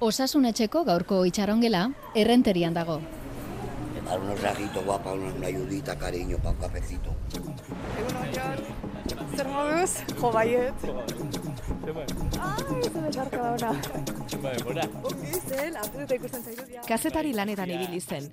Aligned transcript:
Osasunetxeko 0.00 0.80
gaurko 0.88 1.16
itxarongela 1.28 1.80
errenterian 2.16 2.72
dago. 2.72 3.00
Para 4.06 4.18
unos 4.18 4.40
rajitos 4.40 4.82
guapa, 4.84 5.12
una, 5.12 5.32
una 5.34 5.46
ayudita, 5.46 5.96
cariño, 5.98 6.38
para 6.38 6.50
un 6.50 6.56
cafecito. 6.56 7.10
Egun 8.00 8.14
Jon, 8.34 8.56
zer 9.36 9.48
moduz? 9.48 9.92
Jo, 10.18 10.32
baiet. 10.32 10.74
Kazetari 16.88 17.34
lanetan 17.36 17.70
ibili 17.70 18.00
zen, 18.00 18.30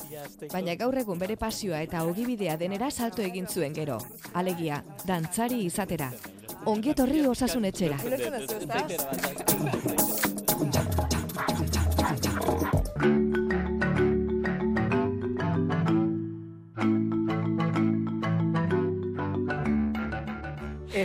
baina 0.54 0.76
gaur 0.80 0.98
egun 1.04 1.20
bere 1.20 1.36
pasioa 1.36 1.82
eta 1.84 2.06
ogibidea 2.08 2.56
denera 2.58 2.90
salto 2.92 3.22
egin 3.22 3.48
zuen 3.48 3.76
gero. 3.76 4.00
Alegia, 4.34 4.84
dantzari 5.06 5.66
izatera. 5.66 6.14
Ongietorri 6.66 7.28
osasunetxera. 7.28 8.00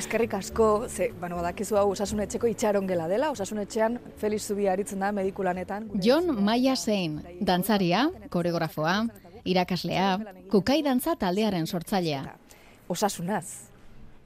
Eskerrik 0.02 0.32
asko, 0.34 0.88
ze, 0.90 1.12
bueno, 1.20 1.36
badakizu 1.38 1.76
hau 1.78 1.84
osasunetxeko 1.92 2.48
itxarongela 2.50 3.04
dela, 3.06 3.28
osasunetxean 3.30 4.00
Felix 4.18 4.48
Zubia 4.50 4.72
aritzen 4.72 4.98
da 4.98 5.12
mediku 5.14 5.44
lanetan. 5.46 5.86
Gure 5.92 6.02
Jon 6.02 6.24
eskuetan, 6.26 6.40
Maia 6.48 6.74
Zein, 6.74 7.14
dantzaria, 7.38 8.00
koreografoa, 8.34 8.96
irakaslea, 9.46 10.08
kukai 10.50 10.80
dantza 10.82 11.14
taldearen 11.20 11.70
sortzailea. 11.70 12.24
Osasunaz. 12.90 13.70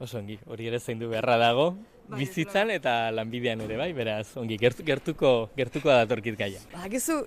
Oso 0.01 0.17
ongi, 0.17 0.39
hori 0.49 0.71
ere 0.71 0.81
zaindu 0.81 1.11
beharra 1.13 1.37
dago, 1.43 1.69
bizitzan 2.17 2.73
eta 2.73 2.97
lanbidean 3.13 3.61
ere 3.69 3.77
bai, 3.77 3.91
beraz, 3.93 4.31
ongi, 4.41 4.57
gertu, 4.57 4.83
gertuko, 4.83 5.37
gertuko 5.61 5.93
datorkit 5.93 6.41
gaia. 6.41 6.65
Badakizu 6.73 7.21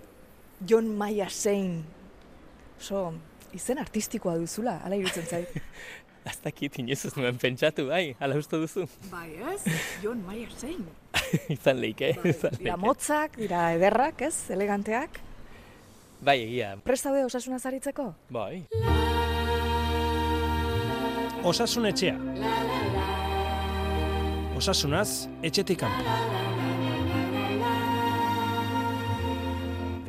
Jon 0.66 0.90
Maia 0.98 1.30
zein, 1.30 1.84
oso, 2.82 3.12
izen 3.54 3.78
artistikoa 3.78 4.34
duzula, 4.42 4.80
ala 4.82 4.98
iruditzen 4.98 5.36
zait. 5.38 5.54
Aztakit, 6.28 6.76
inoiz 6.82 7.04
ez 7.08 7.14
nuen 7.16 7.38
pentsatu, 7.40 7.86
bai, 7.88 8.14
ala 8.20 8.36
uste 8.36 8.58
duzu. 8.60 8.84
bai 9.10 9.30
ez, 9.54 9.62
Jon 10.02 10.20
Maia 10.26 10.48
zein. 10.58 10.84
izan 11.56 11.80
leike, 11.80 12.12
izan 12.28 12.58
Dira 12.58 12.76
motzak, 12.76 13.36
dira 13.40 13.70
ederrak, 13.76 14.20
ez, 14.28 14.34
eleganteak. 14.52 15.20
Bai, 16.20 16.36
egia, 16.44 16.74
Prest 16.84 17.08
daude 17.08 17.24
osasunaz 17.24 17.64
aritzeko? 17.66 18.12
bai. 18.28 18.66
Osasunetxea. 21.42 22.18
Osasunaz, 24.60 25.26
etxetik 25.42 25.80
kanpo. 25.80 26.39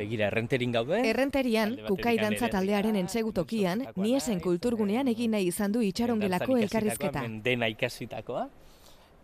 Begira, 0.02 0.26
errenterin 0.32 0.72
gaude. 0.74 0.98
Errenterian, 1.08 1.76
kukai 1.86 2.16
dantza 2.18 2.48
taldearen 2.50 2.98
entsegutokian, 2.98 3.86
niesen 4.02 4.42
kulturgunean 4.42 5.10
egin 5.12 5.36
nahi 5.36 5.46
izan 5.52 5.72
du 5.74 5.84
itxarongelako 5.86 6.58
elkarrizketa. 6.64 7.22
Dena 7.44 7.70
ikasitakoa. 7.70 8.48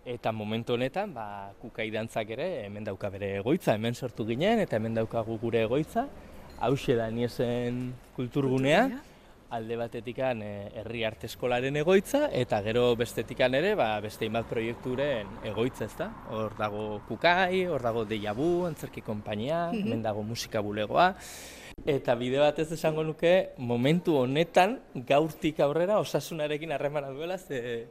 Eta 0.08 0.32
momentu 0.32 0.72
honetan, 0.78 1.10
ba, 1.12 1.50
kukai 1.60 1.90
dantzak 1.92 2.30
ere, 2.32 2.46
hemen 2.64 2.86
dauka 2.86 3.10
bere 3.12 3.34
egoitza, 3.42 3.74
hemen 3.76 3.98
sortu 3.98 4.24
ginen, 4.28 4.62
eta 4.62 4.78
hemen 4.78 4.94
daukagu 4.96 5.36
gure 5.42 5.66
egoitza. 5.66 6.06
Hauxe 6.64 6.96
da 6.96 7.10
niesen 7.12 7.92
kulturgunea, 8.16 8.86
alde 9.50 9.77
batetikan 9.80 10.42
eh, 10.44 10.70
herri 10.80 11.04
arte 11.08 11.28
eskolaren 11.28 11.77
egoitza, 11.80 12.27
eta 12.32 12.60
gero 12.66 12.91
bestetikan 13.00 13.54
ere, 13.56 13.74
ba, 13.78 13.94
beste 14.04 14.28
inbat 14.28 14.48
proiekturen 14.50 15.30
egoitza, 15.48 15.86
ezta? 15.88 16.10
Hor 16.34 16.56
dago 16.58 17.00
kukai, 17.08 17.64
hor 17.66 17.84
dago 17.84 18.04
deiabu, 18.08 18.66
antzerki 18.69 19.04
konpainia, 19.06 19.69
hemen 19.72 20.04
dago 20.04 20.26
musika 20.26 20.64
bulegoa, 20.64 21.14
Eta 21.88 22.16
bide 22.19 22.41
batez 22.42 22.66
esango 22.74 23.04
nuke, 23.06 23.53
momentu 23.56 24.16
honetan, 24.19 24.75
gaurtik 25.09 25.60
aurrera, 25.62 26.00
osasunarekin 26.03 26.72
harremana 26.75 27.12
duela, 27.15 27.38
ze 27.38 27.86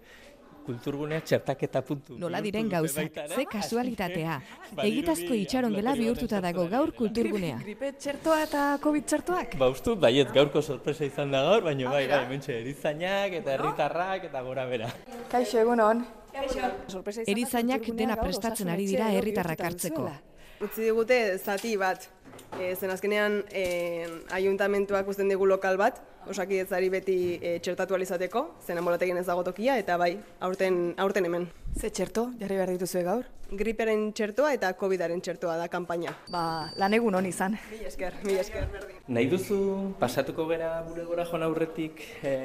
kulturgunea 0.67 1.23
txertaketa 1.25 1.81
puntu. 1.87 2.17
Nola 2.21 2.41
diren 2.43 2.69
gauzak, 2.69 3.17
ze 3.33 3.45
kasualitatea. 3.49 4.37
Egitazko 4.89 5.33
itxarongela 5.33 5.95
ambulatorio 5.95 6.03
bihurtuta 6.03 6.41
dago 6.43 6.67
gaur 6.71 6.93
kulturgunea. 6.97 7.57
Gripe 7.63 7.93
txertoa 7.97 8.41
eta 8.45 8.63
COVID 8.83 9.07
txertoak? 9.11 9.57
Ba, 9.61 9.71
uste 9.73 9.91
dut, 9.91 10.01
baiet 10.03 10.31
gaurko 10.35 10.61
sorpresa 10.61 11.05
izan 11.07 11.31
da 11.31 11.43
gaur, 11.47 11.63
baina 11.67 11.89
bai, 11.89 12.05
bera. 12.05 12.21
bai, 12.21 12.31
mentxe, 12.35 12.55
erizainak 12.61 13.39
eta 13.41 13.55
herritarrak 13.55 14.29
eta 14.29 14.43
gora 14.45 14.65
bera. 14.69 14.91
Kaixo, 15.31 15.59
egun 15.63 15.83
hon. 15.83 16.05
Kaixo. 16.33 17.03
Erizainak 17.25 17.87
dena 17.97 18.17
prestatzen 18.19 18.69
ari 18.69 18.87
dira 18.89 19.11
herritarrak 19.15 19.63
hartzeko. 19.69 20.09
Utzi 20.67 20.87
digute 20.89 21.17
zati 21.37 21.75
bat. 21.77 22.07
E, 22.59 22.75
zen 22.75 22.91
azkenean 22.93 23.41
e, 23.51 23.63
ayuntamentuak 24.35 25.07
uzten 25.07 25.29
digu 25.31 25.47
lokal 25.49 25.77
bat, 25.79 26.01
osakidetzari 26.27 26.89
beti 26.93 27.17
e, 27.41 27.57
txertatu 27.63 27.95
alizateko, 27.97 28.43
zen 28.65 28.81
ambulategien 28.81 29.17
ez 29.19 29.25
dago 29.27 29.45
tokia, 29.47 29.77
eta 29.79 29.97
bai, 29.97 30.15
aurten, 30.43 30.93
aurten 30.97 31.27
hemen. 31.29 31.47
Ze 31.77 31.91
txerto, 31.93 32.31
jarri 32.39 32.57
behar 32.57 32.73
dituzue 32.73 33.03
gaur? 33.05 33.27
Griperen 33.57 34.09
txertoa 34.17 34.51
eta 34.57 34.73
COVIDaren 34.79 35.21
txertoa 35.23 35.55
da 35.59 35.69
kanpaina. 35.71 36.15
Ba, 36.33 36.41
lan 36.75 36.97
egun 36.97 37.15
hon 37.15 37.29
izan. 37.29 37.55
Mil 37.71 37.85
esker, 37.87 38.17
mil 38.25 38.41
esker. 38.41 38.67
Nahi 39.07 39.29
duzu, 39.31 39.59
pasatuko 40.01 40.49
gera 40.49 40.73
gure 40.89 41.05
gora 41.07 41.27
joan 41.29 41.45
aurretik, 41.47 42.03
e, 42.25 42.35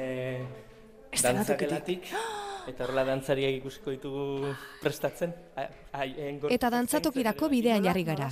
dantzakelatik, 1.21 2.11
eta 2.67 2.83
horrela 2.85 3.03
dantzariak 3.05 3.55
ikusiko 3.59 3.91
ditugu 3.91 4.53
prestatzen? 4.81 5.33
A- 5.55 5.67
gorputz 6.03 6.51
Eta 6.55 6.69
dantzatokirako 6.69 7.49
bidean 7.49 7.83
jarri 7.85 8.03
gara. 8.03 8.27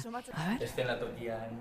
Eszenatokian 0.59 1.57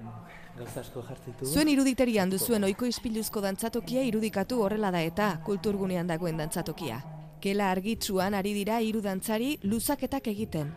gauza 0.56 0.80
asko 0.80 1.02
jartzen 1.02 1.32
ditugu. 1.34 1.52
Zuen 1.52 1.68
iruditerian 1.68 2.30
duzuen 2.30 2.64
oiko 2.64 2.86
ispiluzko 2.86 3.40
dantzatokia 3.40 4.02
irudikatu 4.02 4.62
horrela 4.62 4.90
da 4.90 5.02
eta 5.02 5.32
kulturgunean 5.44 6.06
dagoen 6.06 6.36
dantzatokia. 6.36 7.00
Kela 7.40 7.70
argitsuan 7.70 8.34
ari 8.34 8.52
dira 8.54 8.80
hiru 8.80 9.00
dantzari 9.00 9.58
luzaketak 9.62 10.26
egiten. 10.28 10.74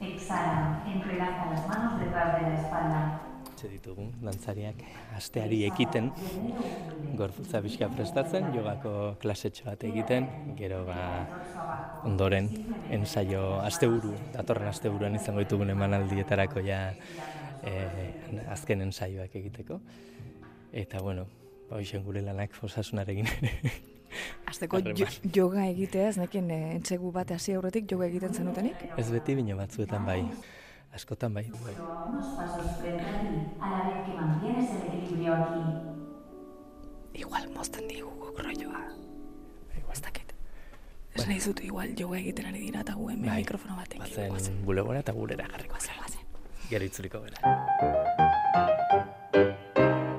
Exhala, 0.00 0.82
entrelaza 0.92 1.46
las 1.52 1.68
manos 1.68 2.00
detrás 2.00 2.34
de 2.36 2.42
la 2.50 2.60
espalda. 2.60 3.22
Etxe 3.56 3.70
ditugu, 3.72 4.02
dantzariak 4.20 4.82
asteari 5.16 5.62
ekiten, 5.64 6.10
gorputza 7.16 7.62
pixka 7.64 7.86
prestatzen, 7.88 8.50
jogako 8.52 8.90
klasetxo 9.22 9.64
bat 9.64 9.86
egiten, 9.88 10.26
gero 10.58 10.82
ba, 10.84 10.98
ondoren 12.04 12.50
ensaio 12.92 13.40
asteburu, 13.62 14.12
datorren 14.34 14.68
asteburuan 14.68 15.16
izango 15.16 15.40
ditugun 15.40 15.72
emanaldietarako 15.72 16.66
ja 16.66 16.82
eh, 17.64 18.44
azken 18.52 18.84
ensaioak 18.90 19.40
egiteko. 19.40 19.80
Eta 20.84 21.00
bueno, 21.00 21.24
ba, 21.70 21.78
hoxen 21.78 22.04
gure 22.04 22.20
lanak 22.28 22.60
osasunarekin 22.68 23.32
ere. 23.38 23.54
Azteko 24.52 24.84
jo, 24.84 24.92
Harreman. 24.92 25.32
yoga 25.40 25.64
egitea, 25.70 26.12
ez 26.12 26.20
nekin 26.20 26.52
e, 26.52 26.60
entzegu 26.76 27.08
bat 27.16 27.32
hasi 27.32 27.56
aurretik 27.56 27.88
yoga 27.96 28.12
egiten 28.12 28.36
zenutenik? 28.36 28.84
Ez 29.00 29.08
beti 29.16 29.40
bino 29.40 29.56
batzuetan 29.56 30.04
bai, 30.04 30.20
askotan 30.96 31.34
bai. 31.34 31.44
bai. 31.64 31.74
Unos 32.08 32.26
pasos 32.36 32.70
frente 32.80 33.04
a 33.60 33.70
la 33.70 34.04
que 34.04 34.12
mantienes. 34.12 34.70
Igual 37.16 37.48
mozten 37.54 37.88
digu 37.88 38.10
guk 38.20 38.38
rolloa. 38.44 38.82
Ez 39.92 40.00
dakit. 40.04 40.34
Ez 41.14 41.24
nahi 41.26 41.40
zutu 41.40 41.62
igual 41.64 41.94
yoga 41.96 42.18
egiten 42.18 42.46
ari 42.50 42.60
dira 42.66 42.82
eta 42.84 42.92
gu 42.92 43.08
hemen 43.08 43.30
Bai. 43.30 43.40
mikrofono 43.40 43.76
batek. 43.76 44.02
Bazen 44.32 44.64
bulegora 44.66 45.00
eta 45.00 45.12
gurera 45.16 45.46
jarriko. 45.48 45.76
Guazen. 45.80 46.24
Gero 46.68 46.84
itzuliko 46.84 47.20
gara. 47.22 47.38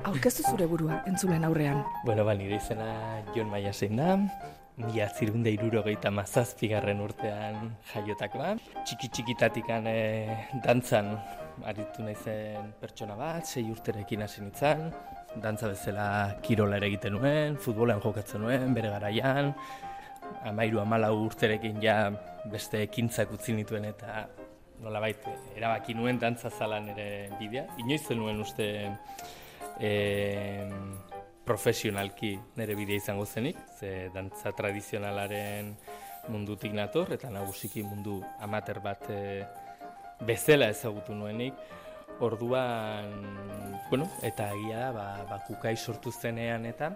Aurkeztu 0.08 0.42
zure 0.48 0.66
burua, 0.66 1.02
entzulen 1.06 1.44
aurrean. 1.44 1.84
Bueno, 2.04 2.24
ba, 2.24 2.34
nire 2.34 2.56
izena 2.56 3.22
Jon 3.36 3.50
Maia 3.52 3.72
zein 3.72 3.96
da, 4.00 4.16
mila 4.78 5.08
zirunde 5.10 5.50
irurogeita 5.56 6.10
mazazpigarren 6.14 7.00
urtean 7.02 7.72
jaiotakoa. 7.90 8.54
Txiki 8.86 9.10
txikitatikan 9.14 9.88
e, 9.90 9.98
dantzan 10.64 11.10
aritu 11.66 12.04
naizen 12.06 12.72
pertsona 12.78 13.16
bat, 13.18 13.46
sei 13.46 13.66
urterekin 13.72 14.22
hasi 14.22 14.44
nintzen, 14.44 14.86
dantza 15.42 15.70
bezala 15.72 16.08
kirola 16.44 16.78
ere 16.78 16.92
egiten 16.92 17.16
nuen, 17.18 17.58
futbolean 17.62 18.02
jokatzen 18.04 18.44
nuen, 18.46 18.70
bere 18.76 18.92
garaian, 18.94 19.50
amairu 20.46 20.82
amalau 20.84 21.14
urterekin 21.24 21.82
ja 21.82 21.98
beste 22.52 22.84
ekintzak 22.86 23.32
utzi 23.34 23.56
nituen 23.56 23.88
eta 23.88 24.28
nolabait 24.84 25.24
erabaki 25.56 25.96
nuen 25.98 26.20
dantza 26.22 26.52
zalan 26.54 26.92
ere 26.94 27.08
bidea. 27.40 27.66
Inoiz 27.82 28.04
zenuen 28.06 28.38
uste 28.44 28.68
e, 29.80 29.90
profesionalki 31.48 32.34
nire 32.58 32.76
bidea 32.76 33.00
izango 33.00 33.24
zenik, 33.26 33.56
ze 33.78 34.10
dantza 34.12 34.52
tradizionalaren 34.52 35.72
mundutik 36.28 36.74
nator, 36.76 37.12
eta 37.16 37.30
nagusiki 37.32 37.82
mundu 37.86 38.18
amater 38.44 38.82
bat 38.84 39.08
e, 39.08 39.20
bezala 40.28 40.68
ezagutu 40.74 41.16
nuenik. 41.16 41.54
Orduan, 42.20 43.14
bueno, 43.88 44.08
eta 44.26 44.50
egia 44.56 44.88
da, 44.88 44.90
ba, 44.92 45.06
ba, 45.30 45.38
kukai 45.46 45.76
sortu 45.76 46.10
zenean 46.12 46.66
eta 46.66 46.90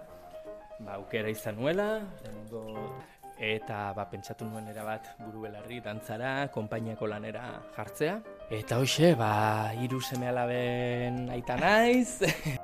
ba, 0.83 0.97
aukera 0.97 1.31
izan 1.31 1.57
nuela, 1.57 1.87
eta 3.39 3.79
ba, 3.95 4.05
pentsatu 4.11 4.45
nuen 4.45 4.67
erabat 4.69 5.13
buru 5.23 5.47
belarri 5.47 5.79
dantzara, 5.85 6.35
konpainiako 6.53 7.09
lanera 7.15 7.47
jartzea, 7.77 8.19
Eta 8.53 8.77
hoxe, 8.77 9.15
ba, 9.17 9.71
hiru 9.81 10.01
seme 10.03 10.27
alaben 10.29 11.23
aita 11.33 11.57
naiz. 11.57 12.19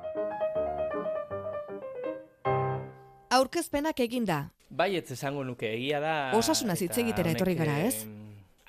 Aurkezpenak 3.39 3.99
eginda. 4.03 4.49
bai, 4.69 4.95
ez 4.99 5.11
esango 5.15 5.43
nuke, 5.47 5.69
egia 5.73 5.99
da... 6.03 6.15
Osasunaz 6.37 6.77
hitz 6.81 6.91
eta 6.91 7.01
egitera 7.01 7.31
etorri 7.33 7.55
gara, 7.57 7.79
ez? 7.87 8.03
em, 8.03 8.17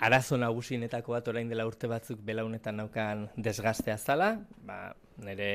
Arazo 0.00 0.38
nagusienetako 0.40 1.12
bat 1.12 1.26
orain 1.28 1.50
dela 1.50 1.66
urte 1.68 1.90
batzuk 1.90 2.22
belaunetan 2.24 2.78
naukan 2.80 3.26
desgaztea 3.36 3.98
zala, 3.98 4.30
ba, 4.64 4.94
nire, 5.20 5.50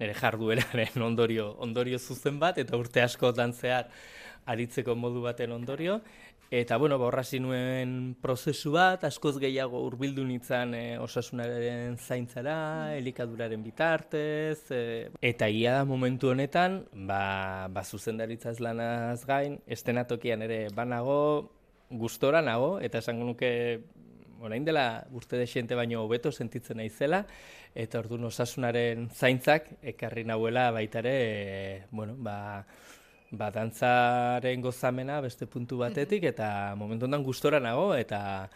nire 0.00 0.14
jardueraren 0.16 1.02
ondorio, 1.08 1.50
ondorio 1.60 1.98
zuzen 1.98 2.38
bat, 2.40 2.56
eta 2.62 2.78
urte 2.80 3.02
askotan 3.04 3.52
zehar 3.52 3.90
aritzeko 4.48 4.94
modu 4.96 5.20
baten 5.26 5.52
ondorio. 5.52 6.00
Eta, 6.50 6.76
bueno, 6.78 6.98
ba, 6.98 7.06
horra 7.06 7.22
nuen 7.38 8.16
prozesu 8.20 8.72
bat, 8.74 9.04
askoz 9.06 9.36
gehiago 9.38 9.84
hurbildu 9.86 10.24
nintzen 10.26 10.74
e, 10.74 10.98
osasunaren 10.98 11.94
zaintzara, 11.96 12.96
elikaduraren 12.96 13.62
bitartez, 13.62 14.58
e, 14.74 15.10
eta 15.22 15.46
ia 15.46 15.76
da 15.78 15.84
momentu 15.84 16.32
honetan, 16.32 16.88
ba, 17.06 17.68
ba 17.70 17.84
zuzendaritzaz 17.84 18.58
lanaz 18.58 19.22
gain, 19.30 19.60
estenatokian 19.68 20.42
ere 20.42 20.66
banago, 20.74 21.52
gustora 21.88 22.42
nago, 22.42 22.80
eta 22.82 22.98
esango 22.98 23.30
nuke 23.30 23.52
orain 24.42 24.64
dela 24.66 25.06
urte 25.14 25.38
desente 25.38 25.78
baino 25.78 26.02
hobeto 26.02 26.32
sentitzen 26.32 26.80
naizela 26.80 27.26
eta 27.78 28.00
orduan 28.00 28.24
osasunaren 28.26 29.10
zaintzak 29.14 29.68
ekarri 29.94 30.24
nauela 30.24 30.70
baita 30.74 30.98
ere 31.04 31.14
e, 31.14 31.82
bueno, 31.92 32.16
ba, 32.18 32.64
ba 33.30 33.50
dantzaren 33.54 34.62
gozamena 34.62 35.20
beste 35.22 35.46
puntu 35.46 35.78
batetik 35.78 36.24
eta 36.32 36.74
momentu 36.76 37.06
honetan 37.06 37.24
gustora 37.24 37.60
nago 37.62 37.94
eta 37.94 38.48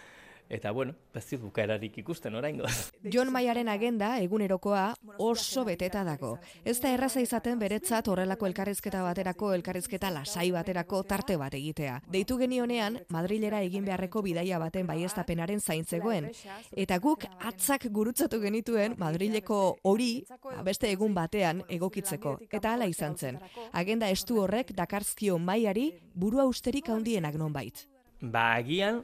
eta 0.48 0.70
bueno, 0.70 0.94
ez 1.14 1.24
dut 1.30 1.40
bukaerarik 1.42 1.96
ikusten 1.98 2.34
oraingoz. 2.34 2.92
Jon 3.12 3.30
Maiaren 3.32 3.68
agenda 3.68 4.18
egunerokoa 4.20 4.94
oso 5.18 5.64
beteta 5.64 6.04
dago. 6.04 6.38
Ez 6.64 6.78
da 6.82 6.92
erraza 6.94 7.22
izaten 7.24 7.58
beretzat 7.58 8.08
horrelako 8.08 8.46
elkarrizketa 8.50 9.02
baterako, 9.02 9.52
elkarrizketa 9.54 10.10
lasai 10.14 10.50
baterako 10.54 11.02
tarte 11.08 11.36
bat 11.40 11.54
egitea. 11.54 12.00
Deitu 12.12 12.38
genionean, 12.38 12.98
Madrilera 13.08 13.62
egin 13.62 13.84
beharreko 13.88 14.22
bidaia 14.22 14.58
baten 14.62 14.86
baiestapenaren 14.86 15.60
zaintzegoen. 15.60 16.30
Eta 16.76 16.98
guk 16.98 17.26
atzak 17.40 17.88
gurutzatu 17.90 18.40
genituen 18.40 18.98
Madrileko 18.98 19.78
hori 19.82 20.24
ba, 20.28 20.62
beste 20.66 20.90
egun 20.92 21.14
batean 21.14 21.64
egokitzeko. 21.68 22.38
Eta 22.50 22.74
hala 22.74 22.86
izan 22.90 23.16
zen. 23.16 23.40
Agenda 23.72 24.10
estu 24.10 24.40
horrek 24.42 24.74
dakarzkio 24.76 25.38
maiari 25.38 25.90
burua 26.14 26.44
usterik 26.50 26.88
handienak 26.88 27.34
nonbait. 27.40 27.86
Ba, 28.20 28.54
agian 28.54 29.02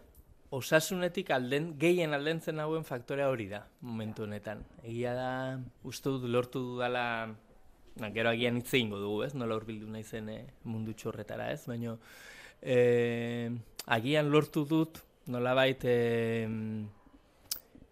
osasunetik 0.50 1.30
alden, 1.30 1.74
gehien 1.78 2.14
aldentzen 2.14 2.58
hauen 2.58 2.84
faktorea 2.84 3.28
hori 3.30 3.46
da, 3.50 3.62
momentu 3.86 4.26
honetan. 4.26 4.64
Egia 4.82 5.14
da, 5.14 5.30
uste 5.86 6.10
dut 6.10 6.26
lortu 6.26 6.62
dudala, 6.72 7.04
na, 8.00 8.10
gero 8.14 8.32
agian 8.32 8.58
hitz 8.58 8.72
egingo 8.74 8.98
dugu, 8.98 9.22
ez? 9.28 9.34
Nola 9.38 9.58
hurbildu 9.58 9.90
naizen 9.90 10.28
e, 10.32 10.40
mundu 10.66 10.94
txorretara, 10.98 11.52
ez? 11.54 11.62
Baina, 11.70 11.94
e, 12.62 13.50
agian 13.86 14.32
lortu 14.34 14.64
dut, 14.66 14.98
nolabait, 15.30 15.86
e, 15.86 16.58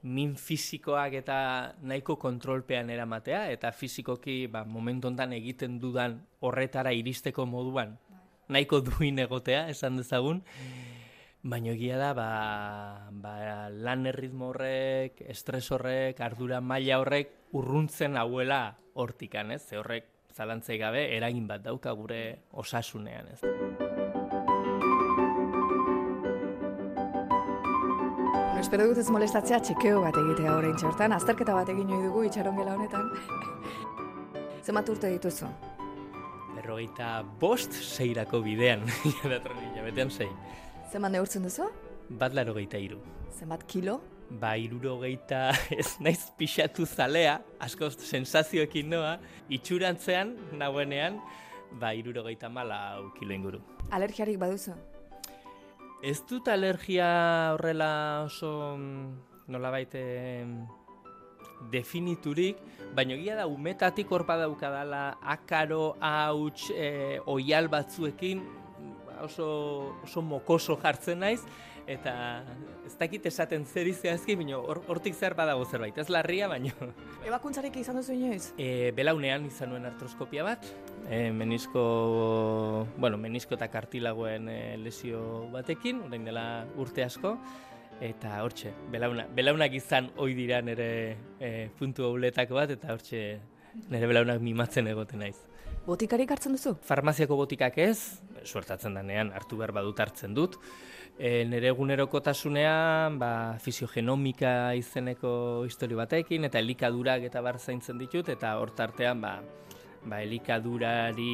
min 0.08 0.34
fisikoak 0.38 1.14
eta 1.20 1.38
nahiko 1.86 2.18
kontrolpean 2.18 2.90
eramatea, 2.90 3.46
eta 3.54 3.70
fisikoki, 3.70 4.46
ba, 4.50 4.64
momentu 4.66 5.10
honetan 5.10 5.34
egiten 5.38 5.78
dudan 5.78 6.18
horretara 6.42 6.90
iristeko 6.94 7.46
moduan, 7.46 7.98
nahiko 8.50 8.80
duin 8.82 9.18
egotea, 9.22 9.68
esan 9.70 9.98
dezagun, 10.00 10.42
Baina 11.38 11.70
egia 11.70 11.94
da, 12.00 12.14
ba, 12.18 13.10
ba, 13.14 13.68
lan 13.70 14.08
erritmo 14.10 14.48
horrek, 14.50 15.20
estres 15.30 15.68
horrek, 15.70 16.18
ardura 16.18 16.58
maila 16.60 16.98
horrek 16.98 17.30
urruntzen 17.54 18.18
hauela 18.18 18.74
hortikan, 18.98 19.52
ez? 19.54 19.62
Ze 19.68 19.78
horrek 19.78 20.08
zalantzei 20.34 20.80
gabe 20.82 21.04
eragin 21.14 21.46
bat 21.46 21.62
dauka 21.62 21.94
gure 21.94 22.40
osasunean, 22.50 23.30
ez? 23.30 23.40
Espero 28.58 28.90
dut 28.90 28.98
ez 28.98 29.06
molestatzea 29.06 29.62
txekeo 29.62 30.02
bat 30.02 30.18
egitea 30.18 30.58
orain 30.58 30.74
txortan, 30.74 31.14
azterketa 31.14 31.54
bat 31.54 31.70
egin 31.70 31.94
ohi 31.94 32.02
dugu 32.08 32.26
itxaron 32.26 32.58
gela 32.58 32.74
honetan. 32.74 33.12
Zenbat 34.66 34.90
urte 34.90 35.14
dituzu? 35.14 35.46
Berrogeita 36.58 37.22
bost 37.38 37.78
seirako 37.78 38.42
bidean, 38.42 38.82
datorren 39.30 39.68
hilabetean 39.70 40.10
sei. 40.10 40.32
Zenbat 40.88 41.12
neurtzen 41.12 41.44
duzu? 41.44 41.66
Bat 42.20 42.32
laro 42.32 42.54
geita 42.56 42.78
iru. 42.80 42.96
Zenbat 43.36 43.66
kilo? 43.68 43.98
Ba, 44.40 44.54
iruro 44.56 44.94
geita 45.02 45.50
ez 45.80 45.98
naiz 46.00 46.30
pixatu 46.38 46.86
zalea, 46.88 47.34
asko 47.60 47.90
sensazioekin 47.92 48.88
noa, 48.94 49.18
itxurantzean, 49.52 50.32
nagoenean, 50.56 51.18
ba, 51.80 51.92
iruro 51.92 52.24
geita 52.24 52.48
mala 52.48 52.78
kilo 53.18 53.36
inguru. 53.36 53.60
Alergiarik 53.92 54.40
baduzu? 54.40 54.76
Ez 56.00 56.22
dut 56.30 56.48
alergia 56.48 57.08
horrela 57.56 57.90
oso 58.24 58.52
mm, 58.78 59.10
nolabait 59.52 59.92
em, 60.00 60.54
definiturik, 61.72 62.62
baina 62.96 63.12
egia 63.18 63.36
da 63.36 63.44
umetatik 63.50 64.08
horpa 64.08 64.38
daukadala 64.40 65.18
akaro, 65.36 65.98
hauts, 66.00 66.70
e, 66.72 67.20
oial 67.28 67.68
batzuekin 67.68 68.40
ba, 68.40 68.67
oso, 69.24 69.94
oso 70.04 70.22
mokoso 70.22 70.76
jartzen 70.82 71.20
naiz, 71.20 71.40
eta 71.88 72.42
ez 72.84 72.92
dakit 73.00 73.24
esaten 73.30 73.62
zer 73.64 73.88
izahazki, 73.88 74.34
baina 74.36 74.58
hor- 74.60 74.82
hortik 74.92 75.14
zer 75.16 75.32
badago 75.34 75.64
zerbait, 75.64 75.96
ez 75.98 76.08
larria, 76.12 76.48
baina 76.48 76.68
Ebakuntzarik 77.24 77.76
izan 77.80 77.96
duzu 77.96 78.12
inoiz? 78.12 78.50
e, 78.58 78.90
belaunean 78.96 79.46
izan 79.48 79.70
nuen 79.72 79.86
artroskopia 79.88 80.44
bat, 80.44 80.68
e, 81.08 81.30
menisko, 81.32 81.86
bueno, 82.98 83.16
menisko 83.16 83.56
eta 83.56 83.70
kartilagoen 83.72 84.48
e, 84.52 84.76
lesio 84.76 85.48
batekin, 85.54 86.02
orain 86.10 86.28
dela 86.28 86.44
urte 86.76 87.04
asko, 87.08 87.38
eta 88.04 88.42
hortxe, 88.44 88.74
belauna, 88.92 89.24
belaunak 89.34 89.72
izan 89.74 90.12
ohi 90.20 90.34
dira 90.36 90.60
nire 90.62 91.16
e, 91.40 91.68
puntu 91.78 92.04
hauletako 92.04 92.60
bat, 92.60 92.70
eta 92.76 92.92
hortxe 92.92 93.22
nire 93.88 94.06
belaunak 94.06 94.44
mimatzen 94.44 94.86
egoten 94.92 95.24
naiz. 95.24 95.38
Botikarik 95.88 96.28
hartzen 96.34 96.52
duzu? 96.52 96.74
Farmaziako 96.84 97.38
botikak 97.38 97.78
ez, 97.80 98.20
suertatzen 98.44 98.98
danean 98.98 99.30
hartu 99.32 99.56
behar 99.56 99.72
badut 99.72 100.02
hartzen 100.04 100.34
dut. 100.36 100.58
E, 101.16 101.46
nire 101.48 101.70
egunerokotasunean 101.72 103.16
ba, 103.18 103.30
fisiogenomika 103.64 104.74
izeneko 104.76 105.30
histori 105.64 105.96
batekin, 105.96 106.44
eta 106.44 106.60
elikadurak 106.60 107.24
eta 107.30 107.40
bar 107.40 107.56
zaintzen 107.56 107.96
ditut, 107.98 108.28
eta 108.28 108.52
hor 108.60 108.74
tartean 108.76 109.24
ba, 109.24 109.32
ba, 110.04 110.20
elikadurari, 110.20 111.32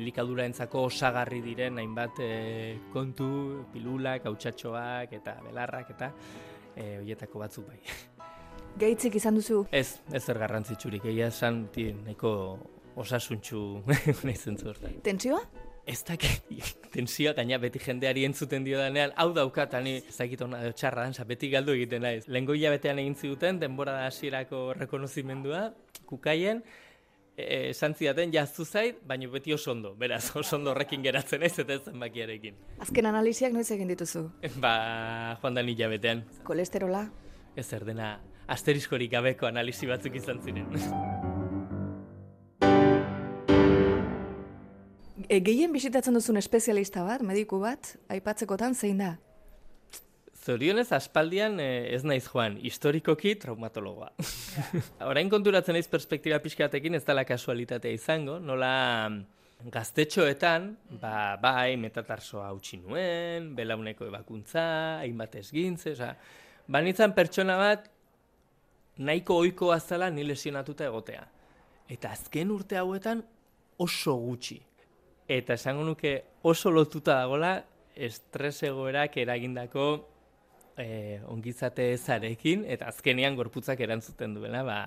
elikaduraentzako 0.00 0.88
osagarri 0.90 1.38
diren 1.46 1.78
hainbat 1.78 2.18
e, 2.26 2.32
kontu, 2.90 3.30
pilulak, 3.70 4.26
hautsatxoak 4.26 5.14
eta 5.22 5.38
belarrak 5.46 5.94
eta 5.94 6.10
e, 6.74 6.96
horietako 6.98 7.46
batzuk 7.46 7.70
bai. 7.70 7.78
Geitzik 8.82 9.22
izan 9.22 9.38
duzu? 9.38 9.62
Ez, 9.70 10.00
ez 10.10 10.26
zer 10.26 10.42
garrantzitsurik, 10.42 11.06
egia 11.06 11.30
esan 11.30 11.68
nahiko 12.02 12.32
osasuntxu 12.96 13.60
naizen 14.26 14.58
zuertan. 14.58 14.98
Tentsioa? 15.02 15.40
Ez 15.86 16.00
dakit, 16.08 16.48
tensioa 16.94 17.34
gaina 17.36 17.58
beti 17.60 17.80
jendeari 17.82 18.24
entzuten 18.24 18.64
dio 18.64 18.78
danean, 18.80 19.12
hau 19.20 19.32
daukat, 19.36 19.74
ani 19.76 19.98
ez 19.98 20.16
dakit 20.16 20.40
ona 20.46 20.62
edo 20.64 20.72
txarra 20.72 21.04
dansa, 21.04 21.26
beti 21.28 21.50
galdu 21.52 21.74
egiten 21.76 22.02
naiz. 22.06 22.24
Lehengo 22.26 22.56
hilabetean 22.56 23.02
egin 23.02 23.16
ziguten, 23.18 23.60
denbora 23.60 23.98
da 23.98 24.06
hasierako 24.08 24.70
rekonozimendua, 24.78 25.66
kukaien, 26.08 26.62
e, 27.36 27.70
esan 27.74 27.96
zidaten 27.98 28.32
jaztu 28.32 28.64
zait, 28.64 29.02
baina 29.06 29.28
beti 29.28 29.52
oso 29.52 29.74
ondo, 29.74 29.92
beraz, 30.00 30.24
oso 30.40 30.56
ondo 30.56 30.72
horrekin 30.72 31.04
geratzen 31.04 31.44
naiz 31.44 31.58
eta 31.58 31.76
ez 31.76 31.82
zenbakiarekin. 31.92 32.56
Azken 32.80 33.10
analiziak 33.12 33.52
noiz 33.52 33.68
egin 33.76 33.92
dituzu? 33.92 34.30
Ba, 34.64 34.74
joan 35.42 35.60
da 35.60 35.66
hilabetean, 35.68 36.24
Kolesterola? 36.48 37.10
ez 37.54 37.68
zer 37.68 37.84
dena, 37.86 38.16
asteriskorik 38.50 39.12
gabeko 39.12 39.46
analisi 39.46 39.86
batzuk 39.86 40.16
izan 40.16 40.40
ziren. 40.42 41.13
E, 45.28 45.40
gehien 45.40 45.72
bisitatzen 45.72 46.16
duzun 46.16 46.36
espezialista 46.36 47.04
bat, 47.06 47.22
mediku 47.24 47.60
bat, 47.62 47.94
aipatzekotan 48.12 48.74
zein 48.74 49.00
da? 49.00 49.14
Zorionez, 50.44 50.90
aspaldian 50.92 51.56
eh, 51.62 51.94
ez 51.96 52.02
naiz 52.04 52.26
joan, 52.26 52.58
historikoki 52.60 53.32
traumatologoa. 53.40 54.10
Orain 55.10 55.30
konturatzen 55.32 55.78
naiz 55.78 55.86
perspektiba 55.88 56.36
pixkatekin 56.44 56.98
ez 56.98 57.04
dela 57.06 57.24
kasualitatea 57.24 57.96
izango, 57.96 58.36
nola 58.36 58.74
gaztetxoetan, 59.72 60.68
ba, 61.00 61.38
bai, 61.40 61.78
metatarsoa 61.80 62.50
hautsi 62.50 62.82
nuen, 62.82 63.54
belauneko 63.56 64.10
ebakuntza, 64.10 64.66
hainbat 65.00 65.38
esgintze, 65.40 65.94
oza, 65.96 66.10
banitzan 66.68 67.16
pertsona 67.16 67.56
bat 67.56 67.88
nahiko 69.00 69.40
ohikoa 69.40 69.80
zela 69.80 70.10
ni 70.12 70.28
lesionatuta 70.28 70.84
egotea. 70.90 71.24
Eta 71.88 72.12
azken 72.12 72.52
urte 72.52 72.76
hauetan 72.76 73.24
oso 73.80 74.18
gutxi. 74.20 74.60
Eta 75.28 75.54
esango 75.54 75.84
nuke 75.84 76.16
oso 76.42 76.70
lotuta 76.70 77.20
dagola 77.22 77.64
estres 77.94 78.62
egoerak 78.66 79.16
eragindako 79.22 79.86
e, 80.76 81.20
ongizate 81.30 81.96
zarekin, 81.96 82.64
eta 82.68 82.88
azkenean 82.90 83.36
gorputzak 83.36 83.80
erantzuten 83.80 84.34
duela, 84.34 84.62
ba, 84.66 84.78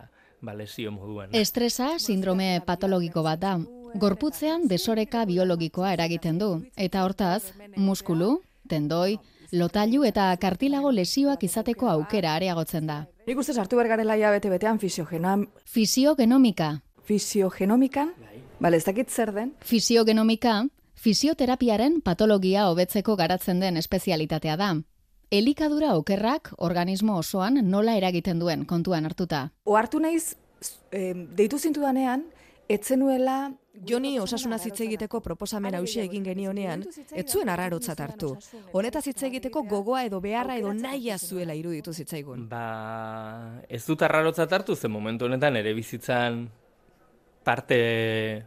ba 0.42 0.54
lesio 0.54 0.92
moduan. 0.92 1.34
Estresa 1.34 1.96
sindrome 2.00 2.62
patologiko 2.66 3.24
bat 3.24 3.42
da. 3.42 3.56
Gorputzean 3.96 4.68
desoreka 4.68 5.24
biologikoa 5.26 5.94
eragiten 5.96 6.38
du, 6.38 6.52
eta 6.76 7.06
hortaz, 7.08 7.54
muskulu, 7.76 8.42
tendoi, 8.70 9.18
lotailu 9.52 10.04
eta 10.04 10.34
kartilago 10.42 10.92
lesioak 10.92 11.44
izateko 11.48 11.90
aukera 11.90 12.36
areagotzen 12.36 12.88
da. 12.88 13.06
Nik 13.28 13.40
uste 13.40 13.56
sartu 13.56 13.80
bergarela 13.80 14.18
ja 14.20 14.32
bete-betean 14.36 14.80
fisiogenam... 14.80 15.48
Fisiogenomika. 15.66 16.78
Fisiogenomikan? 17.08 18.12
Bale, 18.60 18.78
ez 18.78 18.86
dakit 18.86 19.10
zer 19.14 19.32
den? 19.34 19.52
Fisiogenomika, 19.62 20.64
fisioterapiaren 20.98 22.00
patologia 22.02 22.66
hobetzeko 22.72 23.16
garatzen 23.16 23.60
den 23.62 23.78
espezialitatea 23.78 24.56
da. 24.58 24.72
Elikadura 25.30 25.94
okerrak 26.00 26.54
organismo 26.58 27.20
osoan 27.22 27.60
nola 27.70 27.94
eragiten 28.00 28.40
duen 28.40 28.66
kontuan 28.66 29.06
hartuta. 29.06 29.52
Ohartu 29.66 30.00
naiz, 30.02 30.36
eh, 30.92 31.14
deitu 31.14 31.60
zintudanean, 31.60 32.26
etzenuela 32.68 33.54
Joni 33.86 34.18
osasuna 34.20 34.58
hitz 34.58 34.80
egiteko 34.82 35.20
proposamen 35.22 35.76
hausia 35.76 36.02
egin 36.08 36.24
genionean, 36.26 36.84
ez 37.14 37.26
zuen 37.30 37.50
arrarotzat 37.50 38.00
hartu. 38.00 38.32
Honetaz 38.74 39.06
hitz 39.06 39.22
egiteko 39.28 39.62
gogoa 39.70 40.04
edo 40.08 40.20
beharra 40.20 40.56
edo 40.58 40.74
nahia 40.74 41.20
zuela 41.20 41.54
iruditu 41.54 41.94
zitzaigun. 41.94 42.48
Ba, 42.50 43.62
ez 43.70 43.86
dut 43.86 44.02
arrarotzat 44.02 44.52
hartu, 44.52 44.76
zen 44.76 44.92
momentu 44.92 45.26
honetan 45.26 45.56
ere 45.62 45.76
bizitzan 45.78 46.48
parte, 47.48 48.44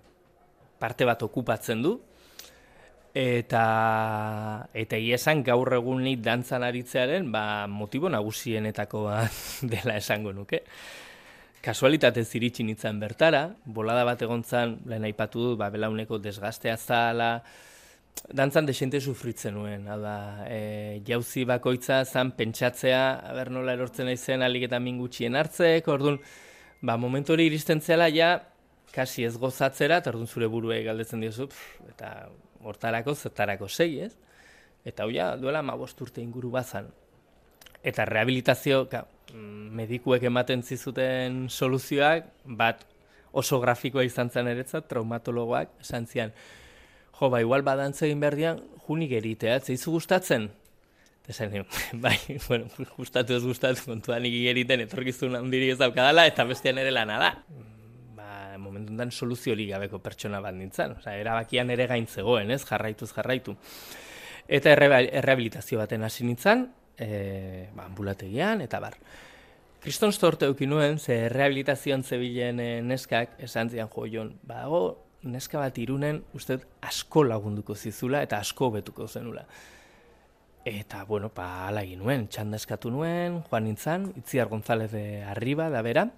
parte 0.79 1.09
bat 1.09 1.23
okupatzen 1.25 1.81
du, 1.83 1.97
eta 3.17 4.69
eta 4.77 4.99
esan 5.17 5.43
gaur 5.43 5.73
egun 5.75 6.05
dantzan 6.23 6.63
aritzearen 6.63 7.31
ba, 7.33 7.67
motibo 7.67 8.09
nagusienetako 8.13 9.09
dela 9.73 9.97
esango 9.97 10.33
nuke. 10.33 10.63
Kasualitate 11.61 12.25
ziritsi 12.25 12.65
nintzen 12.65 13.01
bertara, 13.01 13.51
bolada 13.65 14.05
bat 14.09 14.23
egon 14.23 14.45
zan, 14.45 14.79
lehen 14.89 15.05
aipatu 15.05 15.43
dut, 15.51 15.59
ba, 15.61 15.69
belauneko 15.69 16.17
desgaztea 16.19 16.77
zala, 16.77 17.43
dantzan 18.33 18.65
desente 18.65 19.01
sufritzen 19.01 19.55
nuen, 19.55 19.85
hau 19.89 19.99
e, 20.49 21.03
jauzi 21.05 21.45
bakoitza 21.45 22.05
zan 22.07 22.33
pentsatzea, 22.37 23.03
aber 23.29 23.51
nola 23.53 23.75
erortzen 23.77 24.09
aizen 24.09 24.41
alik 24.43 24.71
eta 24.71 24.81
mingutxien 24.81 25.37
hartzek, 25.37 25.89
orduan, 25.93 26.17
ba, 26.81 26.97
momentu 26.97 27.37
hori 27.37 27.51
iristen 27.51 27.85
zela, 27.85 28.09
ja, 28.09 28.39
kasi 28.95 29.25
ez 29.25 29.37
gozatzera, 29.39 30.01
eta 30.03 30.13
zure 30.27 30.47
burue 30.47 30.83
galdetzen 30.83 31.21
diozu, 31.21 31.49
eta 31.89 32.29
hortarako, 32.65 33.15
zetarako 33.15 33.69
sei, 33.69 34.01
ez? 34.01 34.17
Eta 34.85 35.07
ja, 35.13 35.37
duela 35.37 35.63
ma 35.63 35.75
urte 35.75 36.21
inguru 36.21 36.51
bazan. 36.51 36.89
Eta 37.83 38.05
rehabilitazio, 38.05 38.89
ka, 38.89 39.07
Mm, 39.35 39.75
medikuek 39.79 40.25
ematen 40.27 40.63
zizuten 40.63 41.45
soluzioak, 41.49 42.27
bat 42.59 42.83
oso 43.31 43.61
grafikoa 43.63 44.03
izan 44.07 44.31
zen 44.31 44.49
eretzat, 44.51 44.89
traumatologoak, 44.91 45.77
esan 45.85 46.09
zian, 46.11 46.33
jo, 47.15 47.29
ba, 47.31 47.43
igual 47.45 47.63
badantza 47.67 48.09
egin 48.09 48.23
behar 48.23 48.37
dian, 48.39 48.63
junik 48.89 49.15
eritea, 49.21 49.61
zeizu 49.61 49.95
gustatzen? 49.95 50.49
Eta 51.23 51.37
zen, 51.37 51.67
bai, 52.05 52.17
bueno, 52.49 52.67
gustatu 52.97 53.37
ez 53.37 53.45
gustatu, 53.45 53.87
kontuan 53.87 54.25
nik 54.27 54.35
eriten, 54.51 54.83
etorkizun 54.89 55.39
handiri 55.39 55.71
ez 55.77 55.79
daukadala, 55.79 56.27
eta 56.31 56.49
bestean 56.49 56.83
ere 56.83 56.95
lana 56.95 57.21
da. 57.23 57.31
Ba, 58.61 58.69
momentu 58.69 58.93
enten 58.93 59.11
soluzio 59.11 59.55
gabeko 59.57 59.99
pertsona 59.99 60.41
bat 60.41 60.55
nintzen, 60.55 60.97
Osa, 60.99 61.15
erabakian 61.17 61.71
ere 61.71 61.87
gaintzegoen, 61.87 62.51
ez, 62.51 62.65
jarraituz 62.65 63.13
jarraitu. 63.13 63.57
Eta 64.49 64.73
errehabilitazio 64.73 65.79
baten 65.79 66.03
hasi 66.05 66.25
nintzen, 66.25 66.67
e, 66.99 67.69
ba, 67.75 67.87
ambulategian, 67.87 68.61
eta 68.61 68.81
bar. 68.81 68.97
Kriston 69.81 70.13
storte 70.13 70.47
eukin 70.47 70.71
nuen, 70.71 70.99
ze 70.99 71.29
rehabilitazioan 71.33 72.05
zebilen 72.05 72.61
e, 72.61 72.71
neskak, 72.83 73.39
esan 73.41 73.71
zian 73.71 73.89
jo, 73.89 74.07
jon, 74.07 74.35
ba, 74.45 74.67
neska 75.23 75.61
bat 75.61 75.79
irunen, 75.79 76.23
uste 76.35 76.59
asko 76.83 77.25
lagunduko 77.25 77.75
zizula, 77.75 78.23
eta 78.23 78.41
asko 78.41 78.71
betuko 78.77 79.09
zenula. 79.09 79.47
Eta, 80.65 81.05
bueno, 81.09 81.31
pa, 81.33 81.69
ala 81.69 81.85
egin 81.87 82.03
nuen, 82.05 82.27
txanda 82.29 82.61
eskatu 82.61 82.91
nuen, 82.93 83.41
joan 83.49 83.65
nintzen, 83.65 84.11
Itziar 84.21 84.49
González 84.49 84.91
de 84.93 85.23
Arriba, 85.25 85.71
da 85.73 85.81
bera, 85.81 86.11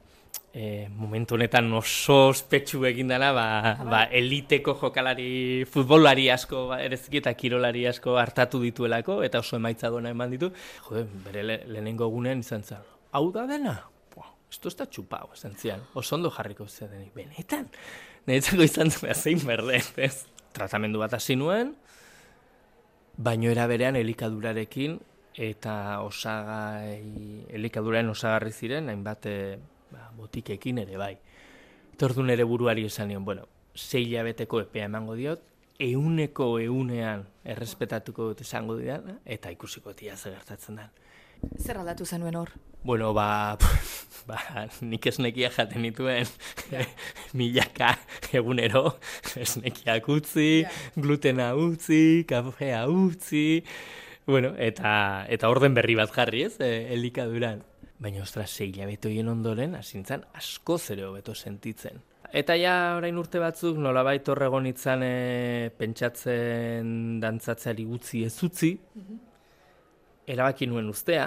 e, 0.52 0.88
momentu 0.88 1.34
honetan 1.34 1.72
oso 1.72 2.28
ospetsu 2.28 2.84
egin 2.86 3.08
dela, 3.08 3.32
ba, 3.32 3.46
ba, 3.88 4.02
eliteko 4.12 4.74
jokalari 4.80 5.64
futbolari 5.68 6.28
asko, 6.30 6.66
ba, 6.72 6.80
erezki 6.84 7.22
eta 7.22 7.32
kirolari 7.38 7.86
asko 7.88 8.18
hartatu 8.20 8.60
dituelako, 8.62 9.22
eta 9.24 9.40
oso 9.40 9.56
emaitza 9.56 9.90
duena 9.90 10.12
eman 10.12 10.34
ditu. 10.34 10.52
Jo, 10.88 11.06
bere 11.26 11.46
le, 11.48 11.58
lehenengo 11.72 12.08
gunean 12.12 12.44
izan 12.44 12.64
zen, 12.64 12.84
hau 13.12 13.24
da 13.32 13.46
dena? 13.48 13.78
Buah, 14.14 14.34
esto 14.50 14.68
está 14.68 14.88
chupau, 14.88 15.32
esan 15.34 15.56
zian, 15.56 15.80
oso 15.94 16.16
ondo 16.16 16.30
jarriko 16.30 16.68
ze 16.68 16.88
denik, 16.88 17.14
benetan? 17.16 17.70
Neretzako 18.28 18.68
izan 18.68 18.92
zen, 18.92 19.14
zein 19.14 19.40
berde, 19.46 19.80
ez? 19.96 20.26
Tratamendu 20.52 21.00
bat 21.00 21.16
hasi 21.16 21.34
nuen, 21.36 21.72
baino 23.16 23.48
era 23.50 23.64
berean 23.66 23.96
elikadurarekin, 23.96 25.00
eta 25.32 26.02
osagai, 26.04 27.48
elikaduraren 27.56 28.10
osagarri 28.12 28.52
ziren, 28.52 28.90
hainbat, 28.92 29.26
eh, 29.32 29.56
ba, 29.92 30.10
botikekin 30.16 30.82
ere 30.82 30.96
bai. 30.96 31.14
Tordun 32.00 32.30
ere 32.32 32.44
buruari 32.48 32.86
esan 32.88 33.12
nion, 33.12 33.24
bueno, 33.24 33.46
sei 33.74 34.06
beteko 34.24 34.60
epea 34.60 34.88
emango 34.88 35.14
diot, 35.14 35.42
euneko 35.78 36.58
eunean 36.60 37.26
errespetatuko 37.44 38.32
dut 38.32 38.42
esango 38.44 38.76
dira, 38.76 39.00
eta 39.24 39.50
ikusiko 39.50 39.94
tia 39.94 40.16
gertatzen 40.16 40.76
da. 40.76 40.90
Zer 41.58 41.80
aldatu 41.80 42.06
zenuen 42.06 42.36
hor? 42.38 42.52
Bueno, 42.84 43.12
ba, 43.14 43.56
ba 44.28 44.66
nik 44.80 45.06
esnekia 45.06 45.50
jaten 45.54 45.82
dituen 45.86 46.28
milaka 47.38 47.96
egunero, 48.34 48.98
esnekiak 49.38 50.08
utzi, 50.08 50.64
glutena 50.96 51.52
utzi, 51.58 52.24
kafea 52.28 52.86
utzi, 52.90 53.62
bueno, 54.26 54.54
eta, 54.58 55.26
eta 55.28 55.50
orden 55.50 55.74
berri 55.74 55.98
bat 55.98 56.14
jarri 56.14 56.46
ez, 56.46 56.56
e, 56.62 56.72
elikaduran. 56.94 57.62
Baina, 58.02 58.22
ostra, 58.24 58.46
sei 58.46 58.72
labetoien 58.74 59.28
ondoren, 59.30 59.76
asintzan, 59.78 60.24
asko 60.34 60.78
zere 60.78 61.04
hobeto 61.06 61.34
sentitzen. 61.34 62.00
Eta 62.32 62.56
ja, 62.56 62.96
orain 62.96 63.18
urte 63.20 63.38
batzuk, 63.38 63.76
nolabait 63.78 64.26
horregon 64.32 64.66
itzan 64.66 65.04
e, 65.06 65.70
pentsatzen 65.78 67.20
dantzatzeari 67.22 67.84
gutzi 67.86 68.24
ez 68.26 68.38
utzi, 68.48 68.72
mm 68.96 69.28
erabaki 70.32 70.68
nuen 70.70 70.86
ustea, 70.86 71.24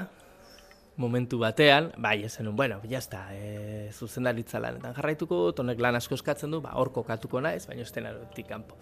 momentu 0.95 1.39
batean, 1.41 1.89
bai, 1.99 2.23
esan 2.23 2.47
nuen, 2.47 2.55
bueno, 2.55 2.77
jazta, 2.87 3.25
e, 3.35 3.89
zuzendaritza 3.91 4.61
lanetan 4.63 4.95
jarraituko, 4.95 5.51
tonek 5.57 5.81
lan 5.83 5.99
asko 5.99 6.15
eskatzen 6.15 6.55
du, 6.55 6.61
ba, 6.63 6.71
hor 6.79 6.93
kokatuko 6.95 7.41
naiz, 7.43 7.65
baina 7.67 7.83
ez 7.83 8.45
kanpo. 8.47 8.77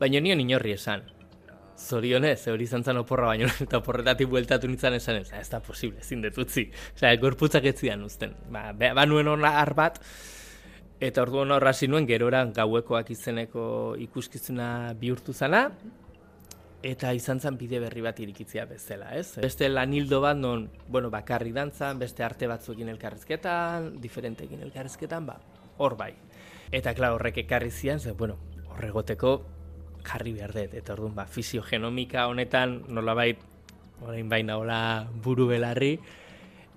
Baina 0.00 0.20
nion 0.20 0.40
inorri 0.40 0.72
esan, 0.72 1.04
zorionez, 1.76 2.46
hori 2.48 2.64
izan 2.64 2.84
zen 2.84 3.00
oporra 3.00 3.30
baino, 3.32 3.48
eta 3.66 3.80
oporretatik 3.82 4.30
bueltatu 4.32 4.68
nintzen 4.70 4.96
esan 4.98 5.20
ez, 5.20 5.28
ez 5.36 5.48
da 5.52 5.60
posible, 5.60 6.00
ezin 6.00 6.24
detutzi. 6.24 6.66
Osea, 6.94 7.14
gorputzak 7.20 7.68
ez 7.68 7.76
zian 7.80 8.02
uzten. 8.06 8.34
Ba, 8.52 8.70
ba 8.72 9.06
nuen 9.06 9.28
hona 9.28 9.52
bat, 9.76 10.00
eta 11.00 11.22
ordu 11.22 11.44
hona 11.44 11.60
horra 11.60 11.72
nuen, 11.88 12.06
gerora 12.06 12.44
gauekoak 12.46 13.10
izeneko 13.10 13.96
ikuskizuna 13.98 14.94
bihurtu 14.98 15.32
zana, 15.32 15.70
eta 16.86 17.12
izan 17.12 17.40
zen 17.40 17.56
bide 17.58 17.80
berri 17.80 18.00
bat 18.00 18.18
irikitzia 18.20 18.64
bezala, 18.66 19.10
ez? 19.16 19.38
Beste 19.42 19.68
lanildo 19.68 20.20
bat 20.20 20.36
non, 20.36 20.68
bueno, 20.88 21.10
bakarri 21.10 21.52
dantzan, 21.52 21.98
beste 21.98 22.24
arte 22.24 22.46
batzuekin 22.46 22.88
elkarrezketan, 22.88 23.96
diferentekin 24.00 24.62
elkarrezketan, 24.62 25.26
ba, 25.26 25.40
hor 25.78 25.96
bai. 25.96 26.12
Eta, 26.72 26.94
klar, 26.94 27.16
horrek 27.16 27.42
ekarri 27.44 27.70
zian, 27.70 28.00
ze, 28.00 28.12
bueno, 28.12 28.38
horregoteko 28.70 29.55
jarri 30.06 30.32
behar 30.36 30.54
dut. 30.54 30.74
Eta 30.78 30.94
orduan, 30.94 31.14
ba, 31.16 31.26
fisiogenomika 31.26 32.26
honetan 32.30 32.82
nolabait 32.88 33.42
orain 34.04 34.28
baina 34.28 34.58
hola 34.60 34.80
buru 35.24 35.46
belarri 35.48 35.96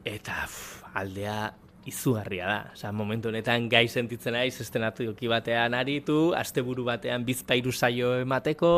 eta 0.07 0.45
aldea 0.97 1.39
izugarria 1.89 2.47
da. 2.47 2.59
Osa, 2.73 2.91
momentu 2.91 3.29
honetan 3.29 3.69
gai 3.69 3.87
sentitzen 3.87 4.35
naiz 4.37 4.59
estenatu 4.61 5.05
joki 5.07 5.29
batean 5.31 5.75
aritu, 5.77 6.33
asteburu 6.37 6.85
batean 6.87 7.25
bizpairu 7.25 7.71
saio 7.71 8.13
emateko, 8.21 8.73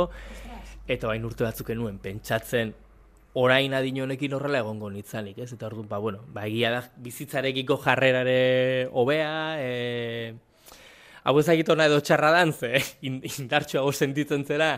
eta 0.87 1.09
bain 1.09 1.25
urte 1.25 1.45
batzuk 1.47 1.73
enuen 1.75 1.99
pentsatzen 2.01 2.73
orain 3.33 3.73
adin 3.73 4.01
honekin 4.03 4.33
horrela 4.35 4.59
egongo 4.59 4.89
nitzanik, 4.91 5.37
ez? 5.39 5.51
Eta 5.55 5.69
orduan, 5.69 5.87
ba, 5.89 5.99
bueno, 6.03 6.23
ba, 6.33 6.45
egia 6.49 6.71
da 6.73 6.81
bizitzarekiko 7.03 7.77
jarrerare 7.83 8.89
hobea, 8.91 9.33
e, 9.59 10.33
hau 11.23 11.37
ezagit 11.39 11.69
ona 11.73 11.87
edo 11.89 11.99
txarra 12.01 12.31
dan, 12.35 12.53
ze 12.53 12.81
indartxo 13.41 13.83
sentitzen 13.91 14.45
zera 14.45 14.77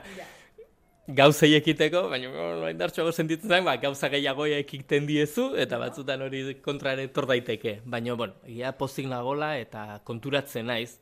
gauzei 1.08 1.52
ekiteko, 1.58 2.06
baina 2.12 2.30
no, 2.32 2.70
indartxo 2.72 3.10
sentitzen 3.12 3.52
zen, 3.52 3.66
ba, 3.68 3.76
gauza 3.82 4.08
gehiago 4.12 4.48
ekiten 4.60 5.08
diezu, 5.10 5.50
eta 5.60 5.80
batzutan 5.82 6.24
hori 6.24 6.46
kontrare 6.64 7.10
tor 7.12 7.28
daiteke. 7.28 7.82
Baina, 7.86 8.16
bueno, 8.16 8.38
ia 8.48 8.72
pozik 8.78 9.10
nagola 9.12 9.58
eta 9.60 10.00
konturatzen 10.08 10.72
naiz, 10.72 10.96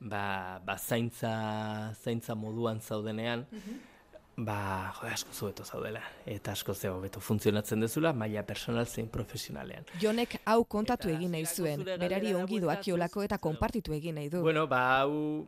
ba, 0.00 0.58
ba 0.66 0.76
zaintza, 0.78 1.32
zaintza 2.02 2.34
moduan 2.34 2.82
zaudenean, 2.82 3.46
mm 3.50 3.91
ba, 4.36 4.92
jo, 4.96 5.06
asko 5.08 5.34
zueto 5.34 5.64
zaudela, 5.64 6.02
eta 6.26 6.52
asko 6.56 6.74
zeo 6.74 6.98
beto 7.02 7.20
funtzionatzen 7.20 7.80
dezula, 7.84 8.12
maila 8.16 8.44
personal 8.48 8.86
zein 8.86 9.08
profesionalean. 9.12 9.84
Jonek 10.00 10.38
hau 10.44 10.62
kontatu 10.64 11.10
egin 11.12 11.34
nahi 11.36 11.46
zuen, 11.46 11.84
berari 11.84 12.34
ongi 12.34 12.60
doakiolako 12.62 13.26
eta 13.28 13.38
konpartitu 13.38 13.92
egin 13.96 14.16
nahi 14.20 14.30
du. 14.32 14.40
Bueno, 14.44 14.66
ba, 14.70 14.82
hau, 15.02 15.46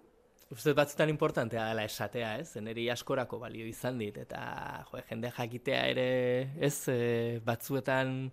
uste 0.52 0.74
batzutan 0.76 1.08
importantea 1.12 1.68
dela 1.70 1.86
esatea, 1.88 2.34
ez? 2.42 2.50
Zeneri 2.58 2.88
askorako 2.92 3.40
balio 3.42 3.66
izan 3.66 3.98
dit, 3.98 4.18
eta 4.26 4.42
jo, 4.90 5.00
jende 5.08 5.32
jakitea 5.36 5.86
ere, 5.94 6.10
ez, 6.60 6.76
e, 6.92 7.40
batzuetan 7.44 8.30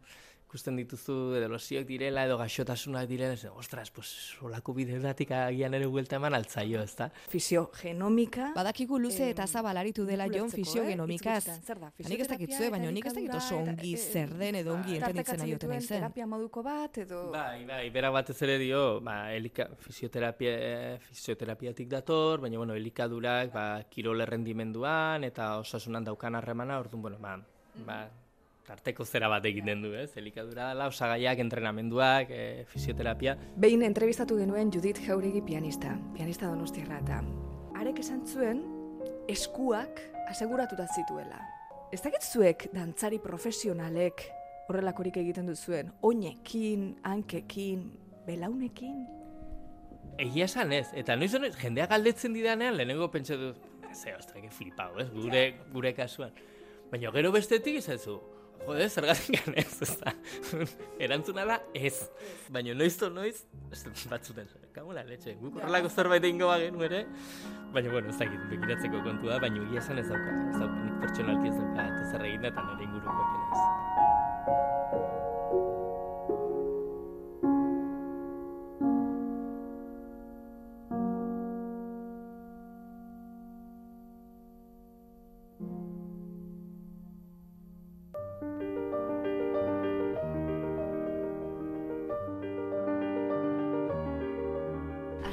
ikusten 0.52 0.76
dituzu 0.76 1.14
edo 1.40 1.48
losiok 1.48 1.86
direla 1.88 2.26
edo 2.28 2.36
gaixotasunak 2.36 3.06
direla, 3.08 3.38
ez, 3.38 3.48
ostras, 3.56 3.88
pues, 3.96 4.10
olako 4.44 4.74
bideotatik 4.76 5.30
agian 5.32 5.78
ere 5.78 5.86
huelta 5.88 6.18
eman 6.20 6.36
altzaio, 6.36 6.82
ez 6.84 6.96
da? 7.00 7.08
Fisiogenomika. 7.32 8.50
Badakigu 8.58 9.00
luze 9.00 9.30
eta 9.32 9.46
zabalaritu 9.48 10.04
dela 10.04 10.28
Jon 10.28 10.52
fisiogenomikaz. 10.52 11.48
eh, 11.48 11.56
zer 11.64 11.80
da, 11.80 11.94
Nik 12.04 12.20
ez 12.26 12.28
dakit 12.28 12.52
zue, 12.52 12.70
baina 12.70 12.92
nik 12.92 13.08
ez 13.08 13.14
dakit 13.16 13.34
oso 13.40 13.62
ongi 13.62 13.94
eta, 13.96 14.12
zer 14.12 14.34
den 14.42 14.60
edo 14.60 14.74
ongi 14.76 14.98
entenditzen 14.98 15.24
tartekatzen 15.24 15.40
nahi 15.46 15.54
dituen 15.56 15.82
zen. 15.82 16.02
Terapia 16.02 16.28
moduko 16.28 16.64
bat 16.68 16.98
edo... 17.06 17.22
Bai, 17.32 17.64
bai, 17.66 17.90
berak 17.90 18.18
batez 18.20 18.42
ere 18.44 18.58
dio, 18.60 19.00
ba, 19.00 19.32
elika, 19.32 19.70
fisioterapia, 19.88 20.58
fisioterapiatik 21.08 21.88
dator, 21.88 22.44
baina, 22.44 22.60
bueno, 22.60 22.76
elikadurak, 22.76 23.54
ba, 23.56 23.66
kirol 23.88 24.28
errendimenduan, 24.28 25.24
eta 25.24 25.54
osasunan 25.64 26.04
daukan 26.04 26.36
harremana, 26.36 26.82
orduan, 26.84 27.08
bueno, 27.08 27.24
ba, 27.24 27.38
ba, 27.88 28.02
tarteko 28.72 29.06
zera 29.06 29.28
bat 29.32 29.46
egiten 29.50 29.84
du, 29.84 29.92
ez? 29.98 30.12
Elikadura 30.20 30.70
dela, 30.72 30.88
osagaiak, 30.92 31.42
entrenamenduak, 31.44 32.32
e, 32.32 32.66
fisioterapia. 32.72 33.36
Behin 33.60 33.84
entrevistatu 33.84 34.38
genuen 34.40 34.72
Judith 34.72 35.04
Jauregi 35.04 35.42
pianista, 35.44 35.98
pianista 36.16 36.48
donostiarra 36.48 37.02
eta 37.04 37.22
arek 37.82 38.00
esan 38.04 38.24
zuen 38.28 38.62
eskuak 39.32 40.00
aseguratuta 40.32 40.88
zituela. 40.96 41.42
Ez 41.92 42.00
dakit 42.06 42.24
zuek 42.24 42.70
dantzari 42.72 43.20
profesionalek 43.20 44.24
horrelakorik 44.70 45.18
egiten 45.20 45.50
duzuen, 45.52 45.90
oinekin, 46.08 46.94
hankekin, 47.04 47.90
belaunekin? 48.28 49.02
Egia 50.22 50.48
esan 50.48 50.72
ez, 50.76 50.86
eta 50.96 51.18
noiz 51.20 51.34
honek, 51.36 51.58
jendeak 51.60 51.92
galdetzen 51.92 52.36
didanean, 52.38 52.78
lehenengo 52.78 53.10
pentsa 53.12 53.36
du, 53.40 53.52
ze, 53.92 54.14
ostra, 54.16 54.40
flipau, 54.56 54.94
ez, 55.02 55.10
gure, 55.12 55.44
gure 55.74 55.92
kasuan. 55.98 56.32
Baina 56.92 57.12
gero 57.16 57.34
bestetik 57.36 57.82
izazu, 57.82 58.22
jode, 58.66 58.88
zergatik 58.90 59.38
gan 59.38 59.58
ez, 59.62 59.82
ez 59.82 59.96
da. 60.02 60.14
Erantzuna 61.02 61.46
da, 61.50 61.60
ez. 61.74 61.96
Baina 62.54 62.76
noiz 62.78 62.96
to 63.00 63.10
noiz, 63.14 63.44
batzuten, 64.12 64.50
kamola 64.76 65.04
letxe, 65.08 65.36
guk 65.42 65.60
horrelako 65.60 65.92
zerbait 65.92 66.24
egingo 66.24 66.50
bagenu 66.52 66.86
ere, 66.88 67.04
baina, 67.76 67.94
bueno, 67.94 68.10
ez 68.14 68.20
dakit, 68.22 68.42
begiratzeko 68.54 69.04
kontu 69.08 69.32
da, 69.32 69.40
baina 69.44 69.64
egia 69.68 69.84
esan 69.84 70.02
ez 70.02 70.08
dauka, 70.10 70.36
ez 70.50 70.58
dauka, 70.60 70.82
nik 70.88 71.00
pertsonalki 71.06 71.54
ez 71.54 71.58
dauka, 71.60 71.88
eta 71.88 72.10
zer 72.12 72.28
egin 72.30 72.48
da, 72.48 72.54
eta 72.54 72.68
nire 72.70 72.90
ingurukoak 72.90 73.30
ere 73.38 73.46
ez. 73.52 75.01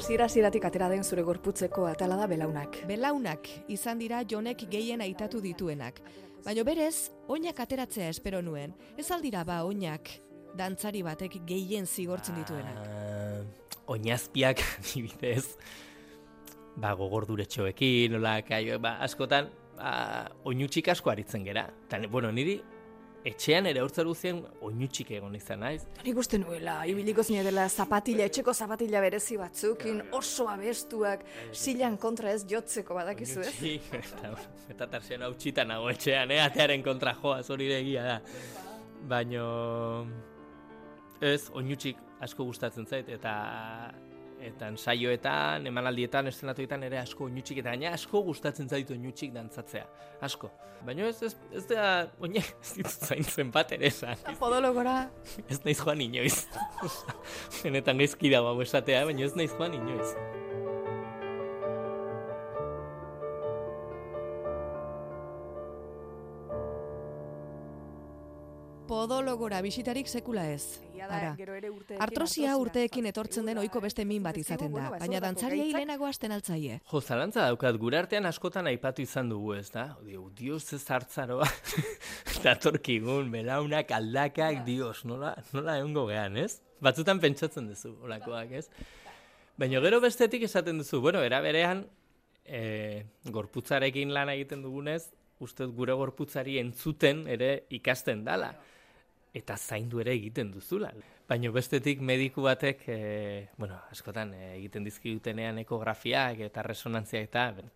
Hasiera 0.09 0.25
hasieratik 0.25 0.63
atera 0.65 0.87
den 0.89 1.03
zure 1.05 1.21
gorputzeko 1.21 1.83
atala 1.85 2.15
da 2.17 2.25
belaunak. 2.25 2.79
Belaunak 2.89 3.45
izan 3.69 3.99
dira 4.01 4.23
Jonek 4.25 4.63
gehien 4.71 5.03
aitatu 5.05 5.37
dituenak. 5.43 5.99
Baina 6.41 6.63
berez, 6.65 7.11
oinak 7.29 7.59
ateratzea 7.61 8.07
espero 8.09 8.39
nuen. 8.41 8.73
Ez 8.97 9.05
aldira 9.13 9.43
ba 9.45 9.59
oinak 9.67 10.09
dantzari 10.57 11.03
batek 11.05 11.37
gehien 11.45 11.85
zigortzen 11.85 12.39
dituenak. 12.41 12.79
Ah, 12.89 13.43
oinazpiak 13.85 14.65
dibidez, 14.87 15.45
ba, 16.73 16.95
gogorduretxoekin, 16.97 18.17
nola, 18.17 18.39
kaio, 18.49 18.81
ba, 18.81 18.95
askotan, 19.05 19.53
ba, 19.77 19.93
oinutxik 20.49 20.89
asko 20.89 21.13
aritzen 21.13 21.45
gera. 21.45 21.67
Eta, 21.85 22.01
bueno, 22.09 22.33
niri, 22.33 22.57
etxean 23.27 23.67
ere 23.69 23.83
urtzer 23.83 24.07
guzien 24.07 24.39
oinutxik 24.65 25.11
egon 25.17 25.35
izan 25.35 25.63
naiz. 25.63 25.83
Nik 26.05 26.17
uste 26.21 26.39
nuela, 26.41 26.79
ibiliko 26.89 27.23
zine 27.23 27.43
dela 27.45 27.67
zapatila, 27.69 28.25
etxeko 28.29 28.53
zapatila 28.53 29.01
berezi 29.03 29.37
batzukin, 29.39 30.01
oso 30.15 30.47
abestuak, 30.51 31.25
silan 31.51 31.97
kontra 32.01 32.33
ez 32.35 32.45
jotzeko 32.49 32.97
badakizu 32.99 33.43
ez? 33.43 33.53
Eta, 33.99 34.33
eta 34.69 34.87
tarsian 34.87 35.23
hau 35.25 35.33
nago 35.67 35.89
etxean, 35.89 36.31
eh? 36.31 36.41
atearen 36.43 36.83
kontra 36.83 37.15
joa, 37.21 37.41
hori 37.49 37.71
egia 37.73 38.03
da. 38.03 38.19
Baino, 39.09 39.45
ez, 41.21 41.49
oinutxik 41.53 41.97
asko 42.23 42.45
gustatzen 42.45 42.85
zait, 42.85 43.09
eta 43.09 43.33
eta 44.41 44.69
ensaioetan, 44.71 45.67
emanaldietan, 45.67 46.29
estenatuetan 46.31 46.83
ere 46.87 46.99
asko 47.01 47.27
oinutxik, 47.27 47.61
eta 47.61 47.73
gaina 47.75 47.93
asko 47.97 48.23
gustatzen 48.27 48.69
zaitu 48.69 48.95
oinutxik 48.95 49.33
dantzatzea, 49.35 49.85
asko. 50.25 50.51
Baina 50.85 51.09
ez, 51.11 51.17
ez, 51.27 51.33
ez 51.51 51.65
da, 51.67 51.85
oinek 52.23 52.53
ez 52.63 52.73
ditut 52.77 53.07
zaintzen 53.09 53.51
bat 53.55 53.71
ere 53.75 53.89
esan. 53.91 54.19
Podologora, 54.39 54.97
Ez 55.49 55.59
naiz 55.65 55.79
joan 55.81 56.01
inoiz. 56.01 56.45
Benetan 57.63 57.99
gaizki 57.99 58.31
dago 58.31 58.53
hau 58.53 58.61
esatea, 58.63 59.03
baina 59.09 59.27
ez 59.27 59.35
naiz 59.35 59.51
joan 59.55 59.75
inoiz. 59.75 60.13
Podologora 68.89 69.59
bisitarik 69.61 70.07
sekula 70.09 70.47
ez. 70.49 70.79
Ara. 71.07 71.33
gero 71.37 71.55
ere 71.55 71.69
urteekin 71.71 72.03
Artrosia 72.03 72.55
urteekin 72.59 73.07
etortzen 73.09 73.45
den 73.49 73.59
ohiko 73.61 73.81
beste 73.83 74.05
min 74.05 74.23
bat 74.23 74.37
izaten 74.37 74.73
da, 74.73 74.89
ba, 74.89 74.99
baina 75.03 75.21
dantzariei 75.23 75.71
lehenago 75.73 76.07
hasten 76.07 76.33
altzaie. 76.35 76.79
Jo, 76.91 77.01
zalantza 77.01 77.45
daukat, 77.47 77.77
gure 77.81 77.99
artean 77.99 78.25
askotan 78.29 78.67
aipatu 78.71 79.03
izan 79.05 79.29
dugu, 79.31 79.53
ez 79.57 79.69
da? 79.73 79.85
Dio, 80.05 80.29
dios 80.35 80.65
ez 80.73 80.83
hartzaroa, 80.89 81.47
datorkigun, 82.45 83.31
belaunak, 83.31 83.91
aldakak, 83.95 84.63
dios, 84.67 85.03
nola, 85.05 85.35
nola 85.53 85.77
egongo 85.79 86.07
gehan, 86.11 86.37
ez? 86.43 86.59
Batzutan 86.81 87.19
pentsatzen 87.19 87.67
duzu, 87.69 87.95
olakoak, 88.07 88.51
ez? 88.61 88.67
Baina 89.59 89.81
gero 89.83 89.99
bestetik 90.03 90.43
esaten 90.47 90.79
duzu, 90.79 91.01
bueno, 91.03 91.23
era 91.25 91.41
berean, 91.43 91.85
e, 92.45 93.05
gorputzarekin 93.29 94.13
lan 94.15 94.31
egiten 94.33 94.63
dugunez, 94.63 95.03
uste 95.39 95.65
gure 95.75 95.95
gorputzari 95.95 96.57
entzuten 96.59 97.25
ere 97.31 97.51
ikasten 97.75 98.25
dala. 98.25 98.53
Eta 99.33 99.55
zaindu 99.57 99.99
ere 100.01 100.15
egiten 100.17 100.49
duzula. 100.51 100.89
Baina 101.29 101.51
bestetik 101.53 101.99
mediku 102.01 102.41
batek, 102.41 102.81
e, 102.89 103.49
bueno, 103.57 103.77
askotan 103.93 104.33
e, 104.33 104.55
egiten 104.55 104.87
dizkigutenean 104.87 105.59
ekografiak 105.61 106.41
eta 106.47 106.63
resonantziak 106.65 107.29
eta 107.29 107.43
ben, 107.59 107.69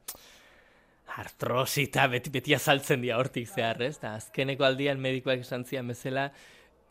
artrosi 1.21 1.85
eta 1.89 2.07
beti, 2.09 2.31
beti 2.33 2.55
azaltzen 2.57 3.03
dira 3.05 3.19
hortik 3.21 3.47
zehar, 3.47 3.81
ez? 3.85 3.99
Ta 4.01 4.15
azkeneko 4.17 4.65
aldian 4.65 5.01
medikuak 5.01 5.43
esan 5.45 5.65
zian 5.69 5.87
bezala, 5.91 6.31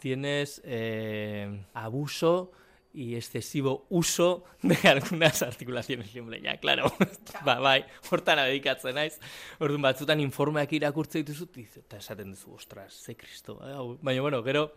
tienes 0.03 0.61
eh, 0.65 1.49
abuso 1.75 2.53
y 2.95 3.17
excesivo 3.17 3.87
uso 3.89 4.45
de 4.63 4.77
algunas 4.89 5.43
articulaciones. 5.43 6.15
Hombre, 6.17 6.41
ya, 6.41 6.57
claro, 6.59 6.93
ba, 7.45 7.59
bai, 7.59 7.85
hortan 8.11 8.43
dedikatzen 8.45 8.95
naiz. 8.95 9.19
Orduan 9.61 9.83
batzutan 9.89 10.21
informeak 10.21 10.73
irakurtze 10.73 11.23
dituzu, 11.23 11.49
eta 11.85 11.99
esaten 11.99 12.35
duzu, 12.35 12.55
ostras, 12.55 12.93
ze 13.03 13.17
kristo, 13.17 13.59
eh. 13.65 13.99
Baina, 14.03 14.21
bueno, 14.23 14.43
gero, 14.43 14.73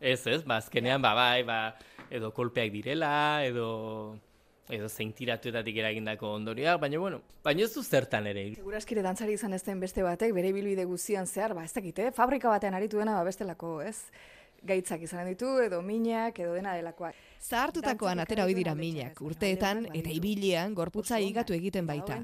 ez, 0.00 0.26
ez, 0.26 0.44
ba, 0.44 0.56
azkenean, 0.56 1.02
ba, 1.02 1.14
bai, 1.14 1.42
ba, 1.42 1.60
edo 2.10 2.32
kolpeak 2.34 2.72
direla, 2.72 3.44
edo 3.44 4.18
edo 4.70 4.88
zeintiratuetatik 4.88 5.80
eragindako 5.82 6.28
ondorioak, 6.36 6.80
baina, 6.80 6.98
bueno, 7.02 7.20
baina 7.44 7.64
ez 7.64 7.72
du 7.74 7.82
zertan 7.82 8.28
ere. 8.30 8.44
Seguraskire 8.54 9.02
dantzari 9.02 9.34
izan 9.34 9.54
ez 9.56 9.62
den 9.66 9.80
beste 9.82 10.04
batek, 10.06 10.34
bere 10.36 10.52
bilbide 10.54 10.84
guzian 10.86 11.26
zehar, 11.26 11.54
ba, 11.58 11.64
ez 11.66 11.74
dakite, 11.74 12.10
fabrika 12.16 12.52
batean 12.52 12.76
aritu 12.78 13.00
dena, 13.02 13.16
ba, 13.18 13.24
bestelako, 13.26 13.80
ez? 13.82 13.96
Gaitzak 14.62 15.02
izan 15.02 15.26
ditu, 15.30 15.54
edo 15.64 15.80
minak, 15.82 16.38
edo 16.38 16.52
dena 16.54 16.74
delakoak. 16.76 17.16
Zahartutakoan 17.40 18.20
atera 18.20 18.44
ohi 18.44 18.54
dira 18.54 18.74
minak, 18.76 19.20
urteetan 19.24 19.86
eta 19.96 20.12
ibilian 20.12 20.74
gorputza 20.76 21.18
higatu 21.18 21.56
egiten 21.56 21.86
baita. 21.88 22.20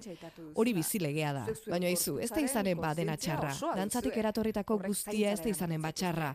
Hori 0.54 0.74
ba, 0.76 0.82
bizilegea 0.82 1.32
da, 1.32 1.46
baina 1.66 1.88
izu, 1.88 2.18
ez 2.20 2.28
da 2.30 2.42
izanen 2.44 2.76
ba 2.76 2.92
dena 2.94 3.16
kontzientzia 3.16 3.56
txarra. 3.56 3.76
Dantzatik 3.80 4.16
eratorritako 4.16 4.78
guztia 4.84 5.32
ez 5.32 5.40
da 5.40 5.48
izanen 5.48 5.82
ba 5.82 5.88
eramaten 5.88 5.96
txarra. 5.96 6.30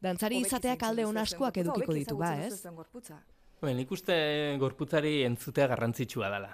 Dantzari 0.00 0.38
izateak 0.44 0.82
alde 0.82 1.02
zaintzen 1.02 1.08
on 1.08 1.16
duzue 1.16 1.36
askoak 1.36 1.54
zuen 1.54 1.66
edukiko 1.66 1.94
ditu 1.96 2.16
ba, 2.16 2.32
ez? 2.38 2.52
duzue 2.52 2.62
zuen 2.62 2.76
gorputza. 2.76 3.18
Bueno, 3.60 3.76
nik 3.80 3.90
uste 3.90 4.14
gorputzari 4.60 5.22
entzutea 5.26 5.66
garrantzitsua 5.66 6.30
dela. 6.30 6.52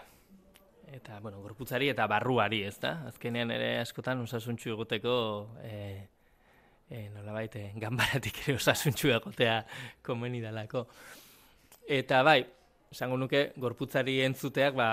Eta, 0.94 1.18
bueno, 1.20 1.40
gorputzari 1.42 1.88
eta 1.90 2.06
barruari, 2.06 2.62
ez 2.64 2.78
da? 2.80 2.94
Azkenean 3.10 3.50
ere 3.50 3.80
askotan 3.80 4.22
osasuntxu 4.22 4.70
egoteko, 4.70 5.14
e, 5.66 6.06
e, 6.88 7.08
nolabait, 7.10 7.54
eh, 7.56 7.70
ganbaratik 7.80 8.44
ere 8.44 8.58
osasuntxu 8.58 9.12
egotea 9.14 9.62
komeni 10.02 10.40
dalako. 10.42 10.86
Eta 11.84 12.22
bai, 12.24 12.40
esango 12.94 13.18
nuke 13.18 13.52
gorputzari 13.60 14.20
entzuteak 14.24 14.76
ba, 14.78 14.88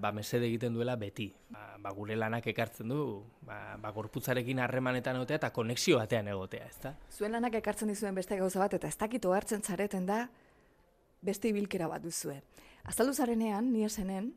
ba 0.00 0.12
mesede 0.14 0.46
egiten 0.46 0.76
duela 0.76 0.96
beti. 0.96 1.28
Ba, 1.50 1.74
ba 1.82 1.92
gure 1.96 2.16
lanak 2.16 2.46
ekartzen 2.52 2.92
du, 2.94 3.00
ba, 3.46 3.76
ba 3.80 3.92
gorputzarekin 3.94 4.62
harremanetan 4.62 5.18
egotea 5.18 5.40
eta 5.42 5.52
konexio 5.54 5.98
batean 5.98 6.30
egotea, 6.34 6.68
ezta? 6.70 6.94
Zuen 7.10 7.34
lanak 7.34 7.58
ekartzen 7.60 7.90
dizuen 7.90 8.14
beste 8.18 8.38
gauza 8.38 8.62
bat, 8.62 8.78
eta 8.78 8.88
ez 8.88 8.96
dakit 8.98 9.24
ohartzen 9.26 9.64
zareten 9.64 10.06
da, 10.06 10.26
beste 11.24 11.50
ibilkera 11.50 11.88
bat 11.90 12.04
duzue. 12.04 12.38
Azaldu 12.88 13.12
zarenean, 13.14 13.72
ni 13.72 13.84
esenen, 13.84 14.32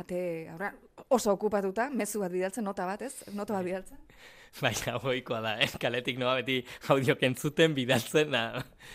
ate, 0.00 0.20
aurra, 0.52 0.72
oso 1.08 1.34
okupatuta, 1.34 1.88
mezu 1.90 2.22
bat 2.22 2.32
bidaltzen, 2.32 2.64
nota 2.66 2.86
bat, 2.88 3.02
ez? 3.06 3.24
Nota 3.34 3.56
bat 3.56 3.66
bidaltzen. 3.66 4.00
Baina 4.62 4.98
goikoa 5.02 5.40
da, 5.42 5.56
eh? 5.62 5.68
kaletik 5.82 6.18
noa 6.20 6.36
beti 6.38 6.60
audio 6.94 7.16
kentzuten 7.18 7.74
bidaltzen 7.74 8.30
da. 8.34 8.44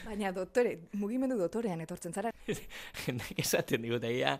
Baina 0.05 0.31
doktore, 0.35 0.77
mugimendu 0.99 1.39
doktorean 1.41 1.81
etortzen 1.83 2.15
zara. 2.15 2.31
Jendeak 2.47 3.39
esaten 3.43 3.83
digut, 3.83 4.05
egia, 4.07 4.37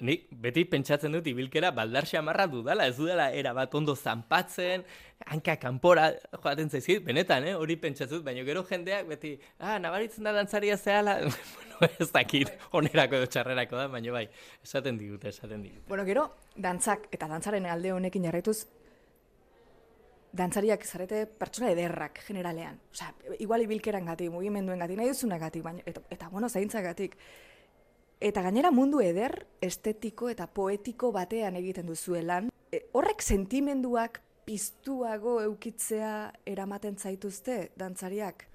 nik 0.00 0.26
beti 0.42 0.64
pentsatzen 0.66 1.12
dut 1.14 1.26
ibilkera 1.30 1.70
baldar 1.74 2.06
xamarra 2.08 2.46
dudala, 2.50 2.86
ez 2.90 2.96
dudala 2.96 3.28
era 3.32 3.52
bat 3.54 3.74
ondo 3.74 3.94
zanpatzen, 3.94 4.84
hanka 5.26 5.56
kanpora 5.62 6.08
joaten 6.42 6.70
zaizkit, 6.70 7.04
benetan, 7.04 7.46
eh? 7.46 7.54
hori 7.54 7.76
pentsatzen 7.80 8.18
dut, 8.18 8.24
baina 8.26 8.42
gero 8.46 8.64
jendeak 8.68 9.06
beti, 9.08 9.34
ah, 9.58 9.78
nabaritzen 9.78 10.24
da 10.24 10.32
dantzaria 10.34 10.76
zehala, 10.76 11.18
bueno, 11.24 11.90
ez 11.98 12.10
dakit, 12.12 12.50
onerako 12.72 13.20
edo 13.20 13.30
txarrerako 13.30 13.78
da, 13.78 13.88
baina 13.92 14.16
bai, 14.16 14.24
esaten 14.62 14.98
digute, 14.98 15.30
esaten 15.30 15.62
digute. 15.62 15.86
Bueno, 15.88 16.06
gero, 16.08 16.28
dantzak 16.56 17.08
eta 17.14 17.30
dantzaren 17.30 17.70
alde 17.70 17.94
honekin 17.94 18.26
jarraituz, 18.30 18.64
dantzariak 20.34 20.84
zarete 20.84 21.24
pertsona 21.38 21.70
ederrak 21.70 22.18
generalean. 22.26 22.80
Osea, 22.90 23.12
igual 23.38 23.62
ibilkeran 23.62 24.10
gati, 24.10 24.28
mugimenduen 24.32 24.82
gati, 24.82 24.96
nahi 24.98 25.12
duzuna 25.12 25.38
gati, 25.38 25.62
baina, 25.62 25.84
eta, 25.86 26.02
eta 26.10 26.30
bueno, 26.32 26.48
zaintza 26.50 26.82
gatik. 26.82 27.14
Eta 28.24 28.40
gainera 28.40 28.70
mundu 28.72 29.02
eder, 29.04 29.34
estetiko 29.60 30.30
eta 30.32 30.46
poetiko 30.48 31.10
batean 31.12 31.58
egiten 31.58 31.90
duzuelan, 31.90 32.46
e, 32.72 32.78
horrek 32.96 33.20
sentimenduak 33.20 34.22
piztuago 34.48 35.34
eukitzea 35.42 36.12
eramaten 36.48 36.96
zaituzte 36.96 37.56
dantzariak? 37.76 38.46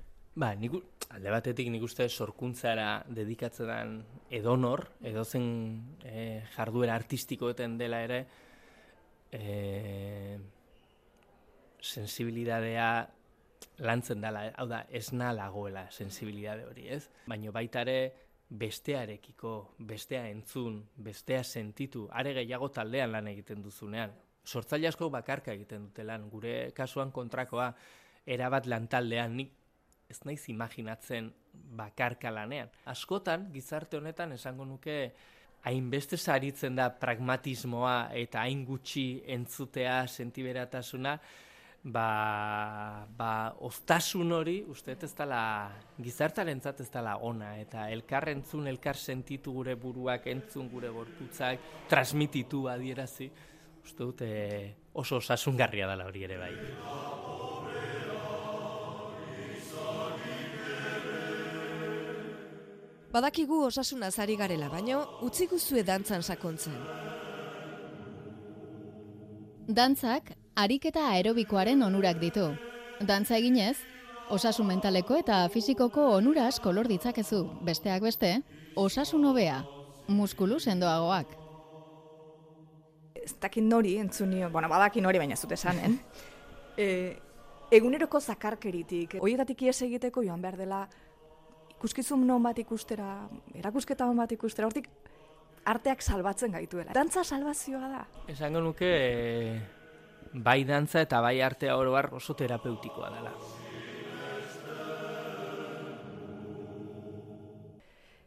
Ba, 0.42 0.56
nik, 0.58 0.74
alde 1.14 1.34
batetik 1.36 1.70
nik 1.70 1.86
uste 1.86 2.08
sorkuntzara 2.10 3.04
dedikatzen 3.14 4.00
edonor, 4.40 4.88
edozen 5.06 5.46
e, 6.02 6.24
jarduera 6.56 6.96
artistikoeten 6.98 7.76
dela 7.78 8.00
ere, 8.08 8.24
e, 9.30 10.40
sensibilidadea 11.78 12.90
lantzen 13.86 14.26
dela, 14.26 14.48
hau 14.58 14.66
da, 14.66 14.82
ez 14.90 15.12
lagoela 15.14 15.86
sensibilidade 15.92 16.66
hori, 16.66 16.88
ez? 16.90 17.04
Baina 17.30 17.54
baita 17.54 17.86
ere 17.86 18.00
bestearekiko, 18.50 19.76
bestea 19.78 20.26
entzun, 20.30 20.82
bestea 20.98 21.44
sentitu, 21.44 22.08
are 22.12 22.34
gehiago 22.34 22.70
taldean 22.74 23.14
lan 23.14 23.28
egiten 23.30 23.62
duzunean. 23.62 24.14
Sortzaile 24.44 24.90
asko 24.90 25.10
bakarka 25.14 25.54
egiten 25.54 25.90
dute 25.90 26.04
lan, 26.04 26.30
gure 26.30 26.72
kasuan 26.74 27.12
kontrakoa 27.14 27.70
erabat 28.26 28.66
lantaldean, 28.66 29.36
nik 29.38 29.54
ez 30.10 30.24
naiz 30.26 30.42
imaginatzen 30.50 31.30
bakarka 31.78 32.32
lanean. 32.34 32.72
Askotan, 32.90 33.52
gizarte 33.54 34.00
honetan 34.00 34.34
esango 34.34 34.66
nuke, 34.66 34.98
hainbeste 35.70 36.18
saritzen 36.18 36.78
da 36.80 36.88
pragmatismoa 36.90 38.10
eta 38.18 38.42
hain 38.42 38.64
gutxi 38.66 39.22
entzutea 39.28 40.02
sentiberatasuna, 40.08 41.18
ba, 41.84 43.08
ba 43.18 43.56
oztasun 43.66 44.32
hori, 44.36 44.58
uste 44.68 44.98
ez 45.02 45.14
dela 45.16 45.72
gizartaren 45.98 46.62
ez 46.66 46.90
dela 46.92 47.18
ona, 47.18 47.58
eta 47.58 47.90
elkar 47.90 48.30
entzun, 48.30 48.68
elkar 48.68 48.96
sentitu 48.96 49.54
gure 49.54 49.76
buruak, 49.76 50.28
entzun 50.28 50.70
gure 50.70 50.90
gorputzak, 50.90 51.60
transmititu 51.90 52.68
adierazi, 52.68 53.32
uste 53.84 54.04
dute 54.04 54.76
oso 54.94 55.18
osasungarria 55.18 55.88
dela 55.88 56.06
hori 56.06 56.24
ere 56.24 56.38
bai. 56.38 56.54
Badakigu 63.10 63.64
osasuna 63.66 64.12
zari 64.12 64.36
garela, 64.38 64.68
baino 64.70 65.00
utzi 65.26 65.48
guzue 65.48 65.82
dantzan 65.84 66.22
sakontzen. 66.22 66.76
Dantzak 69.70 70.36
ariketa 70.60 71.06
aerobikoaren 71.14 71.84
onurak 71.84 72.20
ditu. 72.20 72.50
Dantza 73.08 73.38
eginez, 73.40 73.78
osasun 74.30 74.68
mentaleko 74.68 75.18
eta 75.20 75.42
fisikoko 75.54 76.10
onura 76.18 76.48
asko 76.52 76.74
lor 76.76 76.90
ditzakezu, 76.92 77.46
besteak 77.66 78.04
beste, 78.04 78.34
osasun 78.76 79.26
hobea, 79.30 79.62
muskulu 80.08 80.60
sendoagoak. 80.60 81.38
Ez 83.16 83.34
dakit 83.40 83.64
nori 83.64 83.96
entzunio, 84.02 84.50
bueno, 84.50 84.70
badakin 84.72 85.04
nori 85.08 85.22
baina 85.22 85.38
ez 85.38 85.42
dut 85.42 85.56
esanen. 85.56 86.00
e, 86.78 86.90
eguneroko 87.72 88.20
zakarkeritik, 88.20 89.20
horietatik 89.22 89.64
ies 89.68 89.78
egiteko 89.88 90.26
joan 90.28 90.44
behar 90.44 90.60
dela 90.60 90.84
ikuskizun 91.78 92.28
non 92.28 92.44
bat 92.44 92.60
ikustera, 92.60 93.14
erakusketa 93.56 94.08
non 94.10 94.20
bat 94.20 94.32
ikustera, 94.36 94.68
hortik 94.68 94.90
arteak 95.70 96.02
salbatzen 96.04 96.52
gaituela. 96.52 96.92
Dantza 96.96 97.24
salvazioa 97.24 97.90
da. 97.92 98.08
Esango 98.28 98.60
nuke 98.64 98.90
bai 100.34 100.64
dantza 100.64 101.02
eta 101.02 101.22
bai 101.22 101.42
artea 101.42 101.78
oro 101.78 101.96
har 101.96 102.14
oso 102.14 102.34
terapeutikoa 102.34 103.10
dela. 103.10 103.34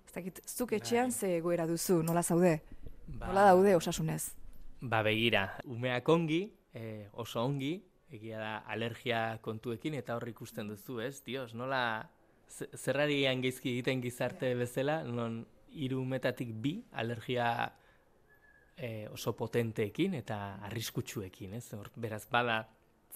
Ez 0.07 0.12
dakit, 0.15 0.41
zuk 0.49 0.73
etxean 0.77 1.09
Bai. 1.11 1.19
ze 1.19 1.37
egoera 1.38 1.67
duzu, 1.67 2.03
nola 2.03 2.23
zaude? 2.23 2.61
Ba, 3.07 3.27
Nola 3.27 3.45
daude 3.51 3.75
osasunez? 3.77 4.35
Ba 4.81 5.03
begira, 5.03 5.57
umeak 5.65 6.09
ongi, 6.09 6.43
e, 6.75 7.09
oso 7.12 7.43
ongi, 7.45 7.83
egia 8.12 8.38
da 8.38 8.57
alergia 8.69 9.38
kontuekin 9.41 9.95
eta 9.95 10.17
hor 10.17 10.29
ikusten 10.29 10.69
duzu, 10.69 11.01
ez? 11.01 11.23
Dios, 11.25 11.55
nola 11.55 12.11
ze- 12.49 12.69
zerrari 12.77 13.23
gaizki 13.41 13.71
egiten 13.71 14.03
gizarte 14.03 14.55
bezala, 14.55 15.03
non 15.03 15.47
hiru 15.73 16.01
umetatik 16.03 16.53
bi 16.53 16.85
alergia 16.93 17.73
e, 18.77 19.09
oso 19.13 19.35
potenteekin 19.37 20.15
eta 20.19 20.39
arriskutsuekin, 20.69 21.55
ez? 21.59 21.67
Hor, 21.75 21.91
beraz 21.97 22.25
bada 22.31 22.63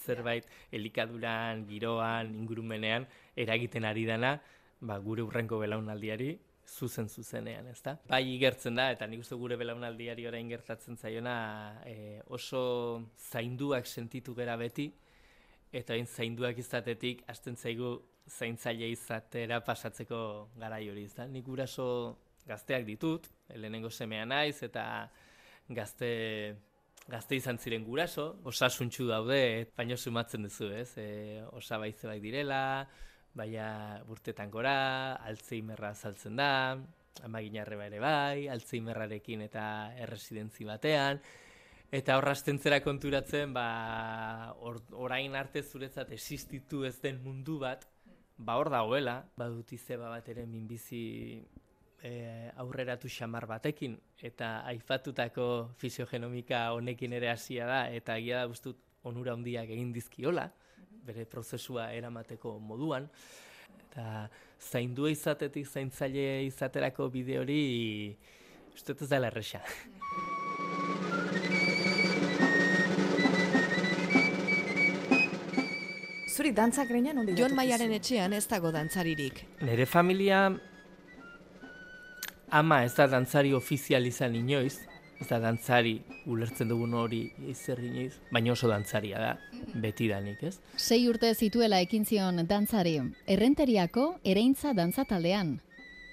zerbait 0.06 0.46
elikaduran, 0.72 1.64
giroan, 1.68 2.34
ingurumenean 2.34 3.06
eragiten 3.36 3.84
ari 3.84 4.04
dana, 4.06 4.36
ba, 4.80 4.98
gure 4.98 5.24
urrenko 5.24 5.58
belaunaldiari 5.62 6.34
zuzen 6.66 7.08
zuzenean, 7.08 7.68
ezta? 7.70 7.96
Bai 8.10 8.24
igertzen 8.34 8.74
da 8.78 8.90
eta 8.92 9.06
nik 9.06 9.22
uste 9.22 9.38
gure 9.38 9.56
belaunaldiari 9.56 10.26
orain 10.26 10.48
gertatzen 10.50 10.98
zaiona 10.98 11.36
e, 11.86 12.20
oso 12.26 13.06
zainduak 13.30 13.86
sentitu 13.86 14.34
gera 14.34 14.56
beti 14.58 14.90
eta 15.72 15.94
hain 15.94 16.06
zainduak 16.06 16.58
izatetik 16.58 17.22
hasten 17.30 17.56
zaigu 17.56 17.96
zaintzaile 18.26 18.88
izatera 18.90 19.60
pasatzeko 19.62 20.18
garai 20.58 20.88
hori, 20.90 21.06
ezta? 21.06 21.26
Nik 21.30 21.44
guraso 21.46 21.86
gazteak 22.46 22.86
ditut, 22.86 23.28
lehenengo 23.54 23.90
semea 23.90 24.26
naiz 24.26 24.62
eta 24.66 24.84
gazte 25.68 26.56
gazte 27.06 27.36
izan 27.38 27.58
ziren 27.62 27.84
guraso, 27.86 28.26
osasuntxu 28.50 29.06
daude, 29.06 29.70
baino 29.78 29.96
sumatzen 29.96 30.46
duzu, 30.46 30.72
ez? 30.74 30.90
E, 30.98 31.06
osabaizeak 31.54 32.20
direla, 32.22 32.60
baina 33.36 34.02
urtetan 34.10 34.50
gora, 34.50 34.76
alzheimerra 35.28 35.92
azaltzen 35.94 36.36
da, 36.40 36.50
amaginarreba 37.24 37.86
ere 37.86 38.00
bai, 38.02 38.46
alzheimerrarekin 38.52 39.44
eta 39.46 39.66
erresidentzi 40.02 40.66
batean, 40.68 41.20
eta 41.94 42.16
horra 42.18 42.34
zera 42.34 42.80
konturatzen, 42.82 43.54
ba, 43.54 44.54
or, 44.58 44.82
orain 44.92 45.36
arte 45.36 45.62
zuretzat 45.62 46.10
existitu 46.12 46.84
ez 46.84 46.98
den 47.00 47.22
mundu 47.22 47.60
bat, 47.62 47.86
ba 48.36 48.58
hor 48.58 48.68
dagoela, 48.70 49.22
badut 49.36 49.72
izeba 49.72 50.10
bat 50.10 50.28
ere 50.28 50.44
minbizi 50.46 51.44
e, 52.06 52.50
aurreratu 52.62 53.10
xamar 53.10 53.46
batekin, 53.50 53.96
eta 54.22 54.60
aifatutako 54.70 55.48
fisiogenomika 55.80 56.70
honekin 56.76 57.16
ere 57.18 57.30
hasia 57.32 57.66
da, 57.66 57.80
eta 57.90 58.16
egia 58.20 58.42
da 58.42 58.52
guztut 58.52 58.78
onura 59.06 59.34
handiak 59.34 59.70
egin 59.74 59.92
dizkiola, 59.94 60.48
bere 61.06 61.26
prozesua 61.30 61.90
eramateko 61.94 62.56
moduan, 62.62 63.08
eta 63.86 64.26
zaindua 64.60 65.10
izatetik 65.14 65.66
zaintzaile 65.66 66.44
izaterako 66.46 67.10
bide 67.10 67.38
hori 67.42 67.60
uste 68.74 68.92
dut 68.92 69.06
ez 69.06 69.10
dela 69.10 69.30
erresa. 69.32 69.62
Zuri 76.36 76.50
dantzak 76.52 76.90
reinan 76.92 77.22
ondi 77.22 77.32
Jon 77.38 77.54
Maiaren 77.56 77.94
etxean 77.96 78.34
ez 78.36 78.44
dago 78.50 78.68
dantzaririk. 78.74 79.40
Nere 79.64 79.86
familia 79.88 80.50
ama 82.58 82.84
ez 82.84 82.94
da 82.96 83.06
dantzari 83.06 83.52
ofizial 83.52 84.06
izan 84.08 84.34
inoiz, 84.34 84.78
ez 85.20 85.26
da 85.28 85.38
dantzari 85.40 85.96
ulertzen 86.28 86.68
dugun 86.68 86.94
hori 86.96 87.22
izer 87.48 87.80
inoiz, 87.84 88.14
baina 88.32 88.52
oso 88.52 88.68
dantzaria 88.68 89.20
da, 89.20 89.34
betidanik, 89.82 90.42
ez? 90.42 90.56
Sei 90.76 91.02
urte 91.08 91.32
zituela 91.34 91.80
ekin 91.84 92.06
zion 92.08 92.40
dantzari, 92.48 92.96
errenteriako 93.26 94.08
ereintza 94.24 94.72
dantza 94.72 95.04
taldean. 95.04 95.58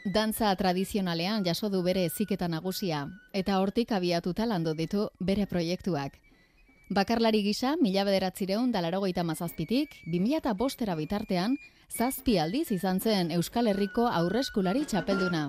Dantza 0.04 0.52
tradizionalean 0.60 1.46
jaso 1.48 1.70
du 1.72 1.80
bere 1.84 2.04
eziketa 2.10 2.50
nagusia, 2.52 3.06
eta 3.32 3.62
hortik 3.64 3.94
abiatuta 3.96 4.46
landu 4.46 4.76
ditu 4.76 5.08
bere 5.20 5.48
proiektuak. 5.48 6.20
Bakarlari 6.94 7.40
gisa, 7.42 7.78
mila 7.82 8.04
bederatzireun 8.04 8.74
dalarogeita 8.76 9.24
mazazpitik, 9.24 9.96
2000 10.12 10.54
bostera 10.60 11.00
bitartean, 11.00 11.56
zazpi 11.90 12.38
aldiz 12.38 12.70
izan 12.76 13.00
zen 13.00 13.32
Euskal 13.32 13.72
Herriko 13.72 14.10
aurreskulari 14.12 14.84
txapelduna. 14.86 15.46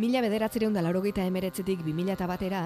Mila 0.00 0.22
bederatzireun 0.24 0.72
da 0.72 0.80
laurogeita 0.80 1.26
emeretzetik 1.28 1.82
2000 1.84 2.24
batera, 2.24 2.60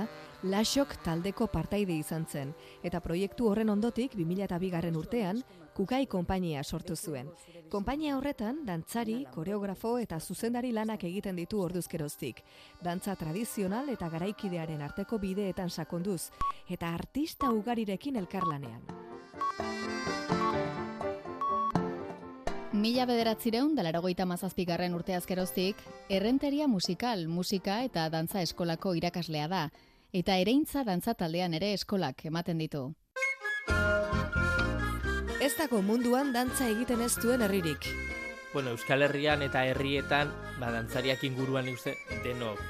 Lasok 0.47 0.93
taldeko 1.03 1.49
partaide 1.51 1.97
izan 1.99 2.29
zen, 2.31 2.53
eta 2.87 3.01
proiektu 3.03 3.49
horren 3.51 3.73
ondotik 3.73 4.15
2002 4.15 4.71
garren 4.71 4.95
urtean, 5.01 5.41
Kukai 5.75 6.05
konpainia 6.07 6.63
sortu 6.63 6.95
zuen. 6.95 7.33
Konpainia 7.73 8.15
horretan, 8.15 8.61
dantzari, 8.69 9.25
koreografo 9.35 9.97
eta 9.99 10.21
zuzendari 10.21 10.71
lanak 10.71 11.03
egiten 11.11 11.35
ditu 11.35 11.59
orduzkeroztik. 11.65 12.45
Dantza 12.85 13.17
tradizional 13.19 13.91
eta 13.91 14.13
garaikidearen 14.15 14.87
arteko 14.87 15.19
bideetan 15.19 15.75
sakonduz, 15.75 16.29
eta 16.71 16.95
artista 16.95 17.51
ugarirekin 17.51 18.23
elkarlanean. 18.23 18.87
Mila 22.85 23.07
bederatzireun, 23.09 23.71
dalaragoita 23.79 24.27
mazazpigarren 24.29 24.93
urteazkeroztik, 24.93 25.79
errenteria 26.13 26.67
musikal, 26.69 27.23
musika 27.33 27.79
eta 27.87 28.03
dantza 28.13 28.43
eskolako 28.45 28.93
irakaslea 28.99 29.47
da, 29.49 29.61
eta 30.13 30.37
ereintza 30.43 30.83
dantza 30.85 31.15
taldean 31.17 31.57
ere 31.57 31.73
eskolak 31.79 32.21
ematen 32.29 32.61
ditu. 32.61 32.83
Ez 35.41 35.55
dago 35.57 35.81
munduan 35.81 36.37
dantza 36.37 36.69
egiten 36.69 37.01
ez 37.01 37.15
duen 37.25 37.49
herririk. 37.49 37.89
Bueno, 38.53 38.77
Euskal 38.77 39.09
Herrian 39.09 39.41
eta 39.49 39.65
herrietan, 39.65 40.37
ba, 40.61 40.69
dantzariak 40.77 41.25
inguruan 41.25 41.73
uste 41.73 41.97
denok 42.27 42.61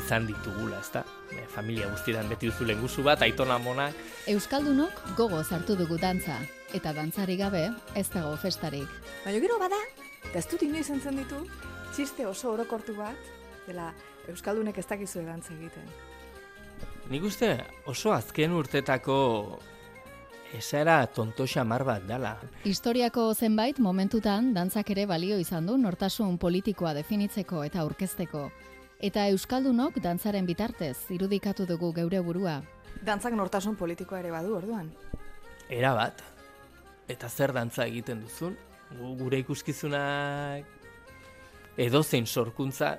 izan 0.00 0.32
ditugula, 0.32 0.80
ezta? 0.80 1.04
E, 1.28 1.44
familia 1.44 1.92
guztietan 1.92 2.32
beti 2.32 2.48
duzu 2.48 2.64
lenguzu 2.72 3.04
bat, 3.04 3.20
aitona 3.20 3.60
monak. 3.60 3.92
Euskaldunok 4.32 5.10
gogo 5.20 5.44
hartu 5.44 5.76
dugu 5.76 6.00
dantza, 6.00 6.40
eta 6.74 6.92
dantzari 6.92 7.36
gabe 7.36 7.68
ez 7.94 8.08
dago 8.10 8.36
festarik. 8.36 8.88
Baina 9.24 9.40
gero 9.40 9.58
bada, 9.58 9.78
eta 10.28 10.38
ez 10.38 10.46
dut 10.50 10.62
inoiz 10.62 10.88
entzen 10.90 11.16
ditu, 11.16 11.40
txiste 11.94 12.26
oso 12.26 12.52
orokortu 12.52 12.96
bat, 12.96 13.32
dela 13.66 13.92
Euskaldunek 14.28 14.78
ez 14.78 14.86
dakizue 14.86 15.24
dantza 15.24 15.54
egiten. 15.54 15.88
Nik 17.08 17.24
uste 17.24 17.54
oso 17.88 18.12
azken 18.12 18.52
urtetako 18.52 19.16
esara 20.52 21.06
tonto 21.06 21.46
xamar 21.46 21.84
bat 21.84 22.04
dala. 22.08 22.36
Historiako 22.64 23.32
zenbait 23.34 23.78
momentutan 23.78 24.52
dantzak 24.54 24.90
ere 24.90 25.06
balio 25.06 25.38
izan 25.40 25.66
du 25.66 25.76
nortasun 25.80 26.38
politikoa 26.38 26.94
definitzeko 26.94 27.64
eta 27.64 27.80
aurkezteko. 27.84 28.48
Eta 29.00 29.28
Euskaldunok 29.32 30.00
dantzaren 30.02 30.46
bitartez 30.46 30.96
irudikatu 31.14 31.66
dugu 31.66 31.92
geure 31.94 32.20
burua. 32.20 32.60
Dantzak 33.04 33.36
nortasun 33.38 33.76
politikoa 33.76 34.20
ere 34.20 34.32
badu 34.34 34.56
orduan. 34.56 34.90
Era 35.68 35.94
bat. 35.94 36.24
Eta 37.08 37.28
zer 37.28 37.52
dantza 37.56 37.86
egiten 37.88 38.20
duzun? 38.24 38.56
Gu- 38.98 39.14
Gure 39.20 39.38
ikuskizunak 39.44 40.66
edozein 41.78 42.26
sorkuntza 42.26 42.98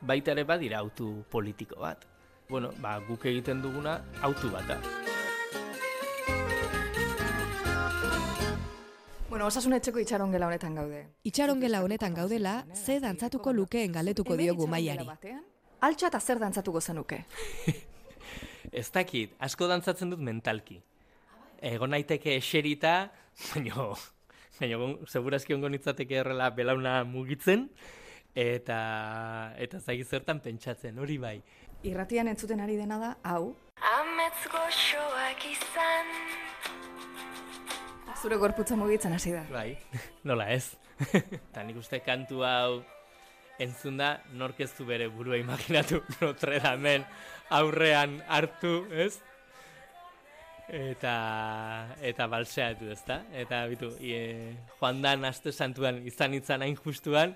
baita 0.00 0.32
ere 0.32 0.44
badira 0.44 0.78
autu 0.80 1.24
politiko 1.30 1.80
bat. 1.80 2.04
Bueno, 2.48 2.70
ba, 2.80 2.98
guk 3.08 3.24
egiten 3.26 3.62
duguna 3.62 3.98
autu 4.22 4.50
bat 4.52 4.66
da. 4.68 4.78
Bueno, 9.28 9.46
osasun 9.50 9.72
etxeko 9.74 9.98
itxaron 9.98 10.30
gela 10.32 10.46
honetan 10.46 10.74
gaude. 10.78 11.00
Itxaron 11.26 11.60
gela 11.60 11.80
honetan 11.82 12.14
gaudela, 12.14 12.64
ze 12.74 13.00
dantzatuko 13.00 13.52
lukeen 13.52 13.92
galetuko 13.92 14.36
diogu 14.36 14.66
maiari. 14.70 15.06
Altxa 15.80 16.06
eta 16.12 16.20
zer 16.20 16.38
dantzatuko 16.38 16.80
zenuke. 16.80 17.24
Ez 18.72 18.90
dakit, 18.92 19.34
asko 19.38 19.66
dantzatzen 19.70 20.10
dut 20.10 20.20
mentalki. 20.20 20.80
Egon 21.64 21.90
naiteke 21.90 22.36
eserita, 22.36 23.10
baina, 23.52 23.90
baina 24.60 24.88
segurazki 25.10 25.54
ongo 25.54 25.68
nitzateke 25.72 26.22
errela 26.22 26.50
belauna 26.50 27.02
mugitzen, 27.08 27.68
eta 28.34 28.78
eta 29.58 29.80
zagi 29.80 30.04
zertan 30.04 30.40
pentsatzen, 30.40 30.98
hori 30.98 31.18
bai. 31.18 31.38
Irratian 31.84 32.28
entzuten 32.32 32.60
ari 32.64 32.76
dena 32.80 32.98
da, 32.98 33.14
hau, 33.28 33.54
Amets 33.84 34.46
goxoak 34.48 35.42
izan 35.50 36.12
zure 38.24 38.38
gorputza 38.40 38.76
mugitzen 38.80 39.12
hasi 39.12 39.34
da. 39.34 39.42
Bai, 39.52 39.74
nola 40.28 40.46
ez. 40.54 40.72
Eta 41.12 41.64
nik 41.66 41.76
uste 41.76 41.98
kantu 42.00 42.40
hau 42.48 42.78
entzun 43.60 43.98
da, 44.00 44.14
nork 44.32 44.62
ez 44.64 44.70
du 44.78 44.86
bere 44.88 45.10
burua 45.12 45.36
imaginatu 45.36 46.00
Notre 46.22 46.56
Damen 46.64 47.04
aurrean 47.52 48.22
hartu, 48.24 48.86
ez? 48.90 49.18
Eta, 50.68 51.14
eta 52.00 52.26
balseatu, 52.26 52.88
ezta? 52.92 53.20
Eta 53.36 53.66
bitu, 53.68 53.90
e, 54.00 54.54
joan 54.78 55.02
dan 55.04 55.24
aste 55.28 55.52
santuan 55.52 56.00
izan 56.08 56.34
itzan 56.38 56.64
hain 56.64 56.76
justuan, 56.76 57.34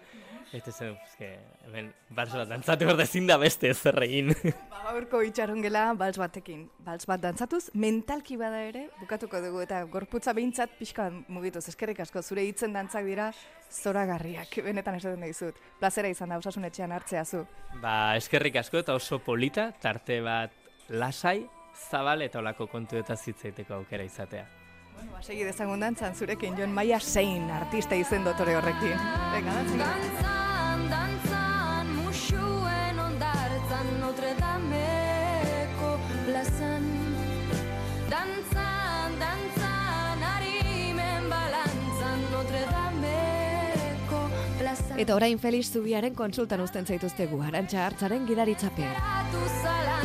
eta 0.57 0.73
zen, 0.73 0.95
eske, 1.05 1.29
hemen, 1.67 1.91
bals 2.17 2.33
bat 2.33 2.49
dantzatu 2.49 2.87
behar 2.89 3.03
ezin 3.05 3.27
da 3.29 3.37
beste 3.41 3.69
ez 3.69 3.81
egin. 3.91 4.33
Ba, 4.71 4.81
gaurko 4.87 5.21
itxaron 5.27 5.61
gela 5.63 5.93
bals 5.99 6.17
batekin. 6.17 6.65
Bals 6.87 7.05
bat 7.07 7.21
dantzatuz, 7.21 7.69
mentalki 7.75 8.39
bada 8.41 8.63
ere, 8.65 8.87
bukatuko 9.03 9.43
dugu, 9.45 9.61
eta 9.67 9.83
gorputza 9.85 10.33
behintzat 10.33 10.79
pixka 10.79 11.11
mugituz. 11.29 11.67
Eskerrik 11.69 12.01
asko, 12.01 12.23
zure 12.23 12.47
hitzen 12.49 12.73
dantzak 12.73 13.05
dira 13.05 13.29
zoragarriak, 13.69 14.57
benetan 14.65 14.97
esaten 14.97 15.29
dizut. 15.29 15.61
Plazera 15.83 16.09
izan 16.09 16.33
da, 16.33 16.41
osasun 16.41 16.65
etxean 16.65 16.97
hartzea 16.97 17.25
zu. 17.25 17.45
ba, 17.83 18.17
eskerrik 18.17 18.57
asko 18.57 18.81
eta 18.81 18.97
oso 18.97 19.21
polita, 19.21 19.71
tarte 19.83 20.23
bat 20.25 20.51
lasai, 20.89 21.43
zabal 21.91 22.23
eta 22.23 22.39
olako 22.39 22.67
kontu 22.67 22.99
eta 22.99 23.17
zitzaiteko 23.17 23.75
aukera 23.75 24.05
izatea. 24.05 24.47
Bueno, 24.95 25.13
ba, 25.15 25.23
segi 25.23 25.45
dezagun 25.47 25.81
dantzan, 25.81 26.15
zurekin 26.15 26.57
Jon 26.59 26.73
Maia 26.75 26.99
zein 26.99 27.51
artista 27.55 27.95
izen 27.95 28.25
dotore 28.27 28.57
horrekin. 28.59 28.97
Venga, 29.35 29.53
dantzan. 29.55 29.79
Dantzan, 29.85 30.83
dantzan, 30.91 31.93
musuen 32.01 32.99
ondartzan 33.05 33.93
Notre 34.01 34.33
Dameko 34.41 35.93
plazan 36.27 36.89
Dantzan, 38.11 39.15
dantzan, 39.23 40.27
harimen 40.33 41.31
balantzan 41.31 42.27
Notre 42.33 42.65
Dameko 42.73 44.25
plazan 44.59 44.99
Eta 45.07 45.15
orain 45.15 45.39
Felix 45.39 45.71
Zubiaren 45.71 46.19
konsultan 46.19 46.67
uzten 46.67 46.91
zaituztegu, 46.91 47.39
arantxa 47.53 47.87
hartzaren 47.87 48.27
gidaritzapean. 48.27 49.98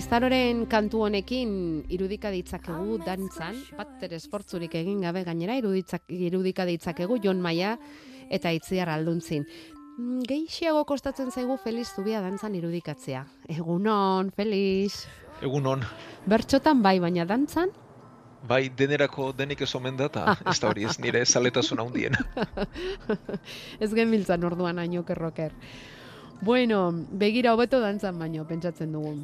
Iztaroren 0.00 0.62
kantu 0.70 1.02
honekin 1.04 1.50
irudika 1.92 2.30
ditzakegu 2.32 2.94
dantzan, 3.04 3.58
bat 3.76 4.04
ere 4.06 4.16
esfortzurik 4.16 4.72
egin 4.78 5.02
gabe 5.04 5.20
gainera 5.26 5.58
iruditzak, 5.60 6.06
irudika 6.08 6.64
ditzakegu 6.64 7.18
Jon 7.20 7.42
Maia 7.44 7.74
eta 8.32 8.48
Itziar 8.56 8.88
Alduntzin. 8.94 9.44
Mm, 9.98 10.22
Gehiago 10.30 10.86
kostatzen 10.88 11.28
zaigu 11.28 11.58
Feliz 11.60 11.90
Zubia 11.90 12.22
dantzan 12.24 12.56
irudikatzea. 12.56 13.26
Egunon, 13.52 14.30
Feliz. 14.32 15.04
Egunon, 15.44 15.84
Bertxotan 16.32 16.80
bai, 16.86 16.96
baina 17.04 17.28
dantzan? 17.28 17.76
bai 18.48 18.70
denerako 18.72 19.34
denik 19.36 19.60
ez 19.60 19.74
omen 19.76 20.00
da, 20.00 20.08
eta 20.08 20.38
ez 20.54 20.56
da 20.62 20.70
hori 20.70 20.88
ez 20.88 20.96
nire 21.04 21.26
zaletasuna 21.26 21.84
hundien. 21.84 22.16
Ez 23.84 23.92
genbiltzan 23.92 24.48
orduan 24.48 24.80
haino 24.80 25.04
kerroker. 25.04 25.52
Bueno, 26.40 26.86
begira 27.20 27.52
hobeto 27.52 27.84
dantzan 27.84 28.16
baino, 28.18 28.48
pentsatzen 28.48 28.96
dugu. 28.96 29.18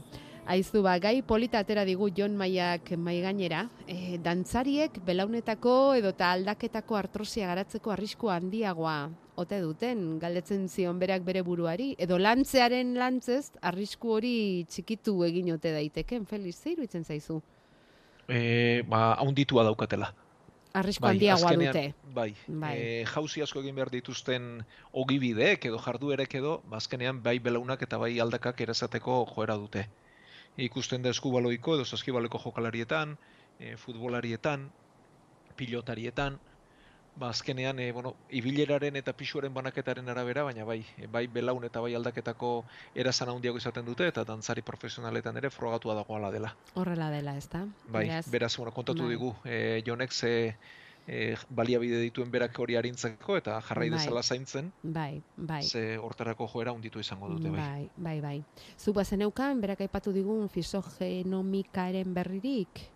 Aizu 0.47 0.79
ba, 0.85 0.93
gai 1.03 1.25
polita 1.27 1.59
atera 1.59 1.83
digu 1.83 2.07
Jon 2.15 2.37
Maiak 2.39 2.93
mai 3.03 3.17
gainera, 3.19 3.65
e, 3.91 4.15
dantzariek 4.23 5.01
belaunetako 5.03 5.73
edota 5.99 6.29
aldaketako 6.37 6.95
artrosia 6.95 7.49
garatzeko 7.51 7.91
arrisku 7.91 8.31
handiagoa 8.31 9.09
ote 9.43 9.59
duten, 9.61 10.21
galdetzen 10.23 10.69
zion 10.69 11.01
berak 11.03 11.27
bere 11.27 11.43
buruari, 11.43 11.89
edo 11.99 12.21
lantzearen 12.23 12.95
lantzez 12.95 13.51
arrisku 13.61 14.15
hori 14.15 14.37
txikitu 14.71 15.17
egin 15.27 15.51
ote 15.57 15.75
daiteken, 15.75 16.31
Feliz, 16.31 16.55
ze 16.61 16.77
iruditzen 16.77 17.03
zaizu? 17.03 17.41
E, 18.29 18.85
ba, 18.87 19.17
haunditua 19.19 19.67
daukatela. 19.67 20.15
Arrisku 20.79 21.11
handiagoa 21.11 21.51
azkenean, 21.51 21.75
dute. 21.75 22.15
Bai, 22.15 22.31
Bai. 22.47 22.75
E, 22.79 23.05
jauzi 23.11 23.43
asko 23.43 23.67
egin 23.67 23.75
behar 23.75 23.91
dituzten 23.91 24.51
ogibideek 24.95 25.67
edo 25.73 25.83
jarduerek 25.83 26.39
edo, 26.39 26.61
ba, 26.71 26.79
azkenean 26.79 27.19
bai 27.27 27.41
belaunak 27.43 27.83
eta 27.83 27.99
bai 27.99 28.15
aldakak 28.23 28.63
erazateko 28.63 29.25
joera 29.35 29.59
dute. 29.59 29.89
Ikusten 30.57 31.03
da 31.05 31.13
eskubaloiko 31.13 31.77
edo 31.77 31.85
saskibaleko 31.85 32.41
jokalarietan, 32.41 33.17
e, 33.61 33.77
futbolarietan, 33.77 34.71
pilotarietan, 35.57 36.39
ba, 37.17 37.31
azkenean, 37.31 37.79
e, 37.79 37.91
bueno, 37.93 38.15
ibileraren 38.31 38.97
eta 38.97 39.13
pisuaren 39.17 39.55
banaketaren 39.55 40.09
arabera, 40.09 40.45
baina 40.45 40.65
bai, 40.65 40.83
e, 40.97 41.09
bai 41.13 41.27
belaun 41.33 41.65
eta 41.65 41.81
bai 41.81 41.95
aldaketako 41.97 42.51
erazan 42.95 43.33
handiago 43.33 43.61
izaten 43.61 43.85
dute, 43.85 44.09
eta 44.13 44.25
dantzari 44.25 44.63
profesionaletan 44.63 45.37
ere 45.41 45.51
frogatua 45.51 45.95
dagoala 45.97 46.31
dela. 46.33 46.55
Horrela 46.75 47.11
dela, 47.11 47.37
ez 47.37 47.49
da? 47.53 47.65
Bai, 47.89 48.09
beraz, 48.33 48.57
bueno, 48.57 48.73
kontatu 48.73 49.05
bai. 49.05 49.15
digu, 49.17 49.35
e, 49.45 49.83
jonek 49.87 50.13
ze 50.13 50.57
e, 51.07 51.37
baliabide 51.49 52.01
dituen 52.03 52.31
berak 52.31 52.59
hori 52.59 52.77
arintzeko 52.77 53.37
eta 53.39 53.61
jarrai 53.69 53.89
Bai. 53.91 53.99
dezala 53.99 54.23
zaintzen, 54.23 54.73
Bai, 54.83 55.23
bai. 55.37 55.63
ze 55.63 55.97
hortarako 55.99 56.49
joera 56.49 56.73
unditu 56.73 57.01
izango 57.01 57.29
dute, 57.29 57.51
bai. 57.51 57.61
Bai, 57.61 57.89
bai, 57.97 58.21
bai. 58.21 58.45
Zu 58.79 58.93
bazeneukan, 58.93 59.61
berak 59.61 59.81
aipatu 59.87 60.13
digun 60.13 60.49
fisogenomikaren 60.49 62.15
berririk? 62.15 62.91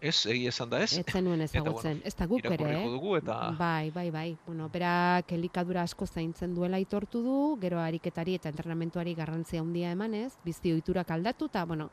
Ez, 0.00 0.26
egi 0.28 0.46
esan 0.46 0.70
da 0.70 0.82
ez. 0.84 0.98
Ez 0.98 1.06
zenuen 1.10 1.40
ezagutzen, 1.46 1.96
bueno, 1.98 2.06
ez 2.06 2.14
da 2.14 2.26
guk 2.26 2.44
ere, 2.44 2.68
eh? 2.76 2.82
dugu 2.84 3.16
eta 3.16 3.38
Bai, 3.58 3.90
bai, 3.90 4.10
bai. 4.10 4.36
Bueno, 4.46 4.68
berak 4.72 5.32
elikadura 5.32 5.82
asko 5.82 6.06
zaintzen 6.06 6.54
duela 6.54 6.76
aitortu 6.76 7.22
du, 7.24 7.38
gero 7.60 7.80
ariketari 7.80 8.36
eta 8.36 8.52
entrenamentuari 8.52 9.14
garrantzia 9.14 9.60
handia 9.60 9.90
emanez, 9.96 10.34
bizi 10.44 10.72
ohiturak 10.72 11.10
aldatu 11.10 11.48
eta 11.50 11.64
bueno, 11.64 11.90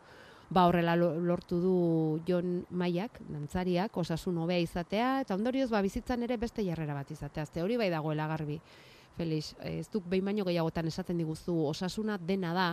ba 0.54 0.68
horrela 0.68 0.96
lo- 0.96 1.16
lortu 1.20 1.60
du 1.62 2.22
Jon 2.28 2.66
Maiak, 2.70 3.20
dantzariak, 3.30 3.96
osasun 3.98 4.38
hobea 4.38 4.60
izatea 4.60 5.22
eta 5.22 5.36
ondorioz 5.36 5.70
ba 5.72 5.82
bizitzan 5.82 6.24
ere 6.24 6.38
beste 6.38 6.64
jarrera 6.66 6.94
bat 6.94 7.10
izatea. 7.12 7.44
Azte 7.44 7.62
hori 7.64 7.78
bai 7.78 7.90
dagoela 7.90 8.28
garbi. 8.28 8.60
Felix, 9.18 9.56
ez 9.62 9.88
duk 9.94 10.06
behin 10.10 10.26
baino 10.26 10.46
gehiagotan 10.46 10.88
esaten 10.90 11.18
diguzu 11.18 11.54
osasuna 11.70 12.18
dena 12.18 12.54
da 12.54 12.68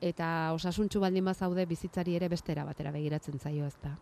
eta 0.00 0.52
osasuntxu 0.54 1.00
baldin 1.00 1.24
bazaude 1.24 1.66
bizitzari 1.66 2.14
ere 2.16 2.28
bestera 2.28 2.64
batera 2.64 2.90
begiratzen 2.92 3.38
zaio, 3.38 3.66
ezta. 3.66 3.96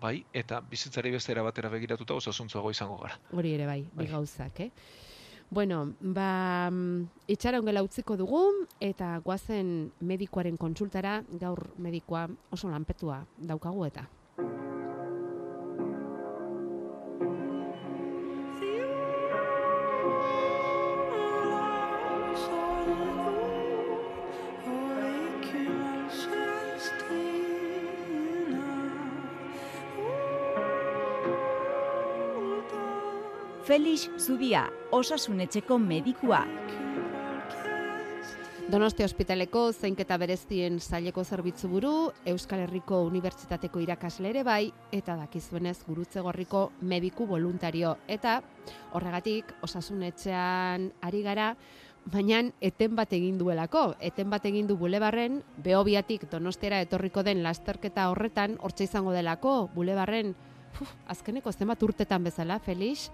bai, 0.00 0.24
eta 0.34 0.60
bizitzari 0.60 1.10
beste 1.10 1.32
era 1.32 1.42
batera 1.42 1.68
begiratuta 1.70 2.14
osasuntzuago 2.14 2.70
izango 2.70 2.96
gara. 2.98 3.18
Hori 3.32 3.52
ere 3.54 3.64
bai, 3.66 3.82
bi 3.82 4.02
Bai. 4.04 4.06
gauzak, 4.10 4.60
eh? 4.60 4.70
Bueno, 5.54 5.94
ba, 6.00 6.68
mm, 6.68 7.30
itxaron 7.30 7.62
gela 7.62 7.84
utziko 7.86 8.16
dugu, 8.18 8.40
eta 8.82 9.20
guazen 9.22 9.68
medikoaren 10.02 10.56
kontsultara, 10.58 11.20
gaur 11.38 11.60
medikoa 11.78 12.24
oso 12.50 12.66
lanpetua 12.72 13.20
daukagu 13.38 13.84
eta. 13.86 14.02
Felix 33.94 34.10
Zubia, 34.18 34.64
osasunetxeko 34.90 35.76
medikua. 35.78 36.40
Donostia 38.66 39.06
ospitaleko 39.06 39.68
zeinketa 39.70 40.16
berezien 40.18 40.80
zaileko 40.80 41.22
zerbitzu 41.22 41.68
buru, 41.70 41.92
Euskal 42.26 42.64
Herriko 42.64 43.04
Unibertsitateko 43.06 43.78
irakasle 43.84 44.32
ere 44.32 44.42
bai, 44.42 44.72
eta 44.90 45.14
dakizuenez 45.20 45.76
gurutze 45.86 46.24
gorriko 46.26 46.72
mediku 46.80 47.28
voluntario. 47.30 47.92
Eta 48.08 48.40
horregatik 48.98 49.52
osasunetxean 49.62 50.88
ari 51.00 51.22
gara, 51.22 51.52
baina 52.10 52.40
eten 52.60 52.96
bat 52.98 53.14
egin 53.14 53.38
duelako. 53.38 53.92
Eten 54.00 54.26
bat 54.32 54.50
egin 54.50 54.66
du 54.66 54.74
bulebarren, 54.80 55.38
behobiatik 55.62 56.26
donostiara 56.34 56.82
etorriko 56.82 57.22
den 57.22 57.46
lasterketa 57.46 58.08
horretan, 58.10 58.58
hortxe 58.58 58.90
izango 58.90 59.14
delako, 59.14 59.68
bulebarren, 59.76 60.34
Uf, 60.82 60.90
azkeneko 61.06 61.52
zenbat 61.52 61.82
urtetan 61.86 62.24
bezala, 62.26 62.58
Felix, 62.58 63.12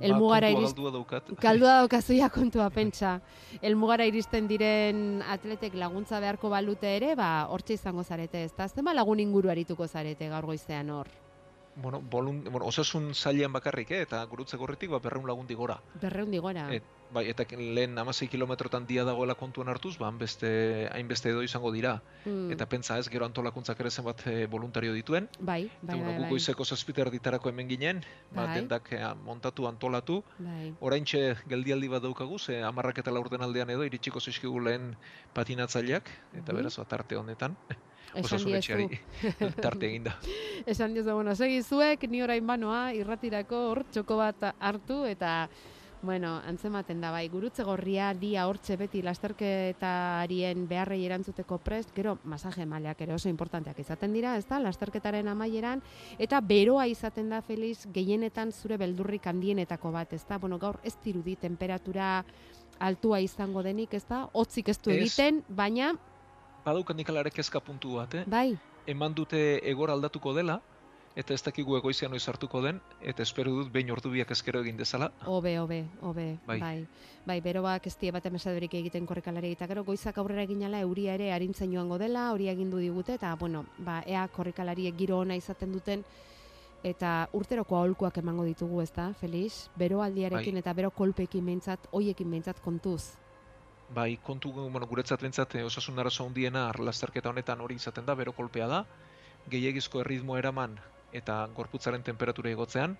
Elmugara 0.00 0.48
ba, 0.48 0.52
iriz... 0.52 0.70
Galdua 0.74 0.92
daukat. 0.94 1.30
Galdua 1.42 1.76
daukazuia 1.82 2.28
kontua 2.30 2.68
pentsa. 2.70 3.18
Elmugara 3.62 4.06
iristen 4.06 4.48
diren 4.50 5.22
atletek 5.26 5.74
laguntza 5.74 6.20
beharko 6.20 6.50
balute 6.52 6.96
ere, 6.96 7.14
ba, 7.18 7.46
hortxe 7.50 7.78
izango 7.78 8.04
zarete, 8.04 8.44
ez? 8.44 8.52
Zenba 8.68 8.94
lagun 8.94 9.20
inguru 9.20 9.50
arituko 9.50 9.88
zarete 9.88 10.28
gaur 10.28 10.46
goizean 10.46 10.90
hor? 10.90 11.08
Bueno, 11.78 12.00
bolun, 12.02 12.42
bueno, 12.44 12.66
osasun 12.66 13.12
zailean 13.14 13.52
bakarrik, 13.52 13.92
eh? 13.92 14.02
eta 14.02 14.24
gurutze 14.26 14.56
gorritik 14.58 14.90
ba, 14.90 14.98
berreun 14.98 15.26
lagundi 15.30 15.54
gora. 15.54 15.78
Berreun 16.02 16.30
digora. 16.30 16.66
Et, 16.74 16.82
bai, 17.12 17.28
eta 17.30 17.44
lehen 17.56 17.96
amasei 17.98 18.28
kilometrotan 18.28 18.86
dia 18.86 19.04
dagoela 19.04 19.34
kontuan 19.34 19.68
hartuz, 19.68 19.96
ba, 19.98 20.10
beste, 20.10 20.88
hainbeste 20.92 21.30
edo 21.30 21.42
izango 21.42 21.72
dira. 21.72 22.02
Mm. 22.24 22.52
Eta 22.52 22.66
pentsa 22.68 22.98
ez, 22.98 23.08
gero 23.08 23.24
antolakuntzak 23.26 23.80
ere 23.80 23.90
zenbat 23.90 24.26
eh, 24.26 24.46
voluntario 24.46 24.92
dituen. 24.92 25.28
Bai, 25.40 25.70
bai, 25.82 25.96
bueno, 25.96 26.12
bai, 26.12 26.20
bai. 26.20 26.30
goizeko 26.30 26.64
zazpiter 26.64 27.10
ditarako 27.10 27.48
hemen 27.48 27.68
ginen, 27.68 28.04
ba, 28.30 28.46
Bai. 28.46 28.54
dendak 28.60 28.92
eh, 28.92 29.02
montatu, 29.24 29.66
antolatu. 29.66 30.22
Bai. 30.38 30.72
Oraintxe 30.80 31.36
geldialdi 31.48 31.88
bat 31.88 32.02
daukagu, 32.02 32.38
ze 32.38 32.62
amarrak 32.62 32.98
eta 32.98 33.10
laurden 33.10 33.42
aldean 33.42 33.70
edo 33.70 33.84
iritsiko 33.84 34.20
zaizkigu 34.20 34.60
lehen 34.60 34.96
patinatzaileak, 35.34 36.08
eta 36.34 36.52
Mhm. 36.52 36.56
beraz, 36.56 36.76
ba, 36.78 36.84
tarte 36.84 37.16
honetan. 37.16 37.56
Esan 38.14 38.40
diezu. 38.44 38.88
tarte 39.62 39.86
eginda. 39.86 40.16
Esan 40.66 40.94
diozu, 40.94 41.12
bueno, 41.12 41.34
segi 41.36 41.62
zuek, 41.62 42.08
ni 42.08 42.22
orain 42.22 42.46
banoa, 42.46 42.94
irratirako 42.96 43.56
hor 43.70 43.82
txoko 43.92 44.16
bat 44.16 44.54
hartu, 44.58 45.04
eta, 45.04 45.48
bueno, 46.02 46.36
antzematen 46.46 47.00
da, 47.00 47.10
bai, 47.10 47.28
gurutze 47.28 47.64
gorria, 47.66 48.12
dia 48.14 48.46
hortxe 48.48 48.76
beti 48.78 49.02
lasterketarien 49.02 50.66
beharrei 50.70 51.00
erantzuteko 51.06 51.58
prest, 51.64 51.90
gero, 51.96 52.16
masaje 52.24 52.66
mailak 52.66 53.00
ere 53.02 53.14
oso 53.14 53.28
importanteak 53.28 53.78
izaten 53.82 54.14
dira, 54.14 54.36
ez 54.38 54.46
da, 54.46 54.60
lasterketaren 54.62 55.28
amaieran, 55.28 55.82
eta 56.18 56.40
beroa 56.40 56.86
izaten 56.86 57.30
da, 57.34 57.42
Feliz, 57.42 57.82
gehienetan 57.94 58.52
zure 58.52 58.78
beldurrik 58.78 59.26
handienetako 59.26 59.92
bat, 59.92 60.12
ez 60.12 60.24
da, 60.28 60.38
bueno, 60.38 60.58
gaur 60.58 60.78
ez 60.84 60.94
dirudi 61.04 61.36
temperatura 61.36 62.24
altua 62.78 63.20
izango 63.20 63.62
denik, 63.66 63.94
ez 63.94 64.04
da, 64.08 64.24
hotzik 64.32 64.68
ez 64.68 64.78
du 64.82 64.94
egiten, 64.94 65.42
baina, 65.48 65.94
Badaukat 66.64 66.96
nik 66.98 67.08
alare 67.08 67.30
kezka 67.32 67.60
puntu 67.64 67.96
bat, 67.96 68.14
eh? 68.18 68.24
bai, 68.26 68.50
Eman 68.88 69.12
dute 69.14 69.38
egor 69.68 69.90
aldatuko 69.92 70.32
dela, 70.32 70.62
eta 71.18 71.34
ez 71.34 71.42
dakigu 71.42 71.74
egoizian 71.74 72.12
noiz 72.14 72.22
hartuko 72.30 72.60
den, 72.62 72.78
eta 73.02 73.24
espero 73.24 73.50
dut 73.56 73.72
behin 73.74 73.90
ordu 73.90 74.12
biak 74.12 74.30
ezkero 74.30 74.60
egin 74.62 74.76
dezala. 74.78 75.08
Hobe, 75.26 75.56
hobe, 75.58 75.80
hobe, 76.06 76.26
bai. 76.46 76.58
Bai. 76.62 76.86
bai. 77.26 77.38
Beroak 77.42 77.88
ez 77.90 77.96
die 77.98 78.12
bat 78.14 78.26
emesadorik 78.30 78.76
egiten 78.78 79.06
korrikalari 79.06 79.50
eta 79.56 79.66
gero 79.66 79.82
goizak 79.84 80.20
aurrera 80.22 80.44
eginala 80.46 80.78
euria 80.86 81.16
ere 81.18 81.32
arintzen 81.34 81.72
joango 81.74 81.98
dela, 81.98 82.28
hori 82.32 82.46
egindu 82.52 82.78
digute 82.78 83.16
eta 83.18 83.32
bueno, 83.40 83.64
ba 83.78 84.02
ea 84.06 84.28
korrikalariek 84.28 84.94
giro 84.96 85.18
ona 85.18 85.34
izaten 85.34 85.72
duten 85.74 86.04
eta 86.86 87.14
urteroko 87.34 87.74
aholkuak 87.76 88.20
emango 88.22 88.44
ditugu, 88.46 88.78
ezta, 88.84 89.08
Felix? 89.18 89.66
Beroaldiarekin 89.76 90.54
Bai. 90.54 90.62
eta 90.62 90.74
bero 90.78 90.92
kolpeekin 90.94 91.50
behintzat, 91.50 91.88
hoiekin 91.90 92.30
behintzat 92.30 92.60
kontuz. 92.62 93.16
Bai, 93.90 94.20
kontu, 94.22 94.52
bueno, 94.52 94.86
guretzat 94.86 95.22
bentsat 95.24 95.56
eh, 95.56 95.64
osasun 95.64 95.98
arazo 95.98 96.28
handiena 96.28 96.68
lasterketa 96.78 97.32
honetan 97.32 97.60
hori 97.64 97.74
izaten 97.74 98.06
da, 98.06 98.14
bero 98.14 98.36
kolpea 98.36 98.68
da, 98.70 98.84
gehiagizko 99.50 100.04
erritmo 100.04 100.36
eraman 100.38 100.78
eta 101.12 101.46
gorputzaren 101.56 102.02
temperatura 102.02 102.50
igotzean, 102.50 102.96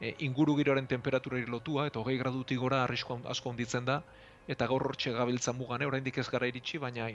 e, 0.00 0.14
inguru 0.18 0.56
giroaren 0.56 0.86
temperaturari 0.86 1.46
lotua, 1.46 1.86
eta 1.86 2.00
hogei 2.00 2.18
gradutik 2.18 2.58
gora 2.58 2.82
arrisko 2.84 3.14
hon- 3.14 3.26
asko 3.26 3.50
handitzen 3.50 3.84
da, 3.84 4.02
eta 4.48 4.66
gaur 4.66 4.82
hortxe 4.82 5.12
gabiltza 5.12 5.52
mugane, 5.52 5.86
oraindik 5.86 6.18
ez 6.18 6.28
gara 6.28 6.46
iritsi, 6.46 6.78
baina 6.78 7.08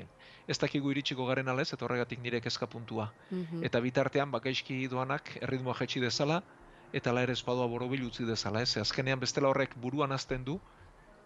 ez 0.47 0.57
dakigu 0.57 0.91
iritsiko 0.91 1.25
garen 1.25 1.47
alez, 1.47 1.73
eta 1.73 1.85
horregatik 1.85 2.19
nire 2.23 2.41
kezka 2.41 2.67
puntua. 2.67 3.11
Mhm. 3.31 3.63
Eta 3.63 3.79
bitartean, 3.79 4.31
ba, 4.31 4.39
gaizki 4.39 4.87
doanak 4.87 5.37
erritmoa 5.41 5.75
jetxi 5.75 5.99
dezala, 5.99 6.41
eta 6.93 7.11
la 7.11 7.23
ere 7.23 7.33
espadua 7.33 7.67
borobil 7.67 8.05
utzi 8.05 8.23
dezala, 8.23 8.61
ez? 8.61 8.77
Azkenean 8.77 9.19
bestela 9.19 9.49
horrek 9.49 9.75
buruan 9.75 10.11
azten 10.11 10.45
du, 10.45 10.59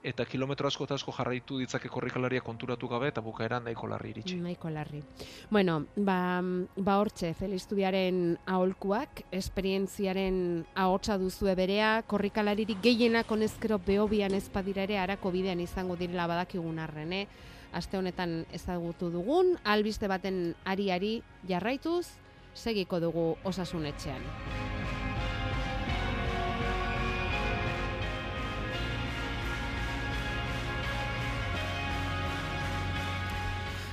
eta 0.04 0.26
kilometro 0.26 0.68
asko 0.68 0.86
eta 0.88 0.96
asko 0.98 1.14
jarraitu 1.14 1.60
ditzake 1.62 1.90
korrikalaria 1.90 2.42
konturatu 2.42 2.88
gabe, 2.90 3.10
eta 3.12 3.22
bukaeran 3.22 3.64
nahiko 3.66 3.88
larri 3.88 4.10
iritsi. 4.16 4.36
Nahiko 4.42 4.70
larri. 4.70 5.04
Bueno, 5.50 5.86
ba, 5.96 6.42
ba 6.76 6.98
hortxe, 7.00 7.34
Felix 7.38 7.68
Tubiaren 7.70 8.38
aholkuak, 8.46 9.24
esperientziaren 9.32 10.66
ahotsa 10.76 11.18
duzue 11.22 11.56
berea, 11.56 12.02
korrikalaririk 12.08 12.82
gehienak 12.82 13.32
honezkero 13.32 13.80
behobian 13.86 14.34
ezpadira 14.34 14.84
ere 14.90 14.98
arako 15.00 15.32
bidean 15.32 15.62
izango 15.62 15.96
direla 15.96 16.28
badakigun 16.28 16.80
arren, 16.80 17.14
eh? 17.14 17.26
Aste 17.72 17.98
honetan 17.98 18.42
ezagutu 18.52 19.12
dugun, 19.14 19.56
albiste 19.64 20.10
baten 20.12 20.56
ari-ari 20.66 21.22
jarraituz, 21.48 22.08
segiko 22.54 23.00
dugu 23.00 23.36
osasunetxean. 23.48 24.81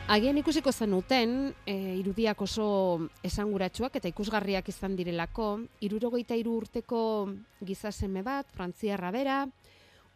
Agian 0.08 0.38
ikusiko 0.40 0.72
zenuten, 0.72 1.52
e, 1.68 1.72
irudiak 2.00 2.40
oso 2.40 2.66
esanguratsuak 3.28 3.98
eta 3.98 4.08
ikusgarriak 4.08 4.70
izan 4.72 4.94
direlako, 4.96 5.48
irurogeita 5.84 6.36
hiru 6.38 6.54
urteko 6.62 7.00
gizaseme 7.60 8.22
bat, 8.24 8.48
frantziarra 8.56 9.10
bera, 9.12 9.42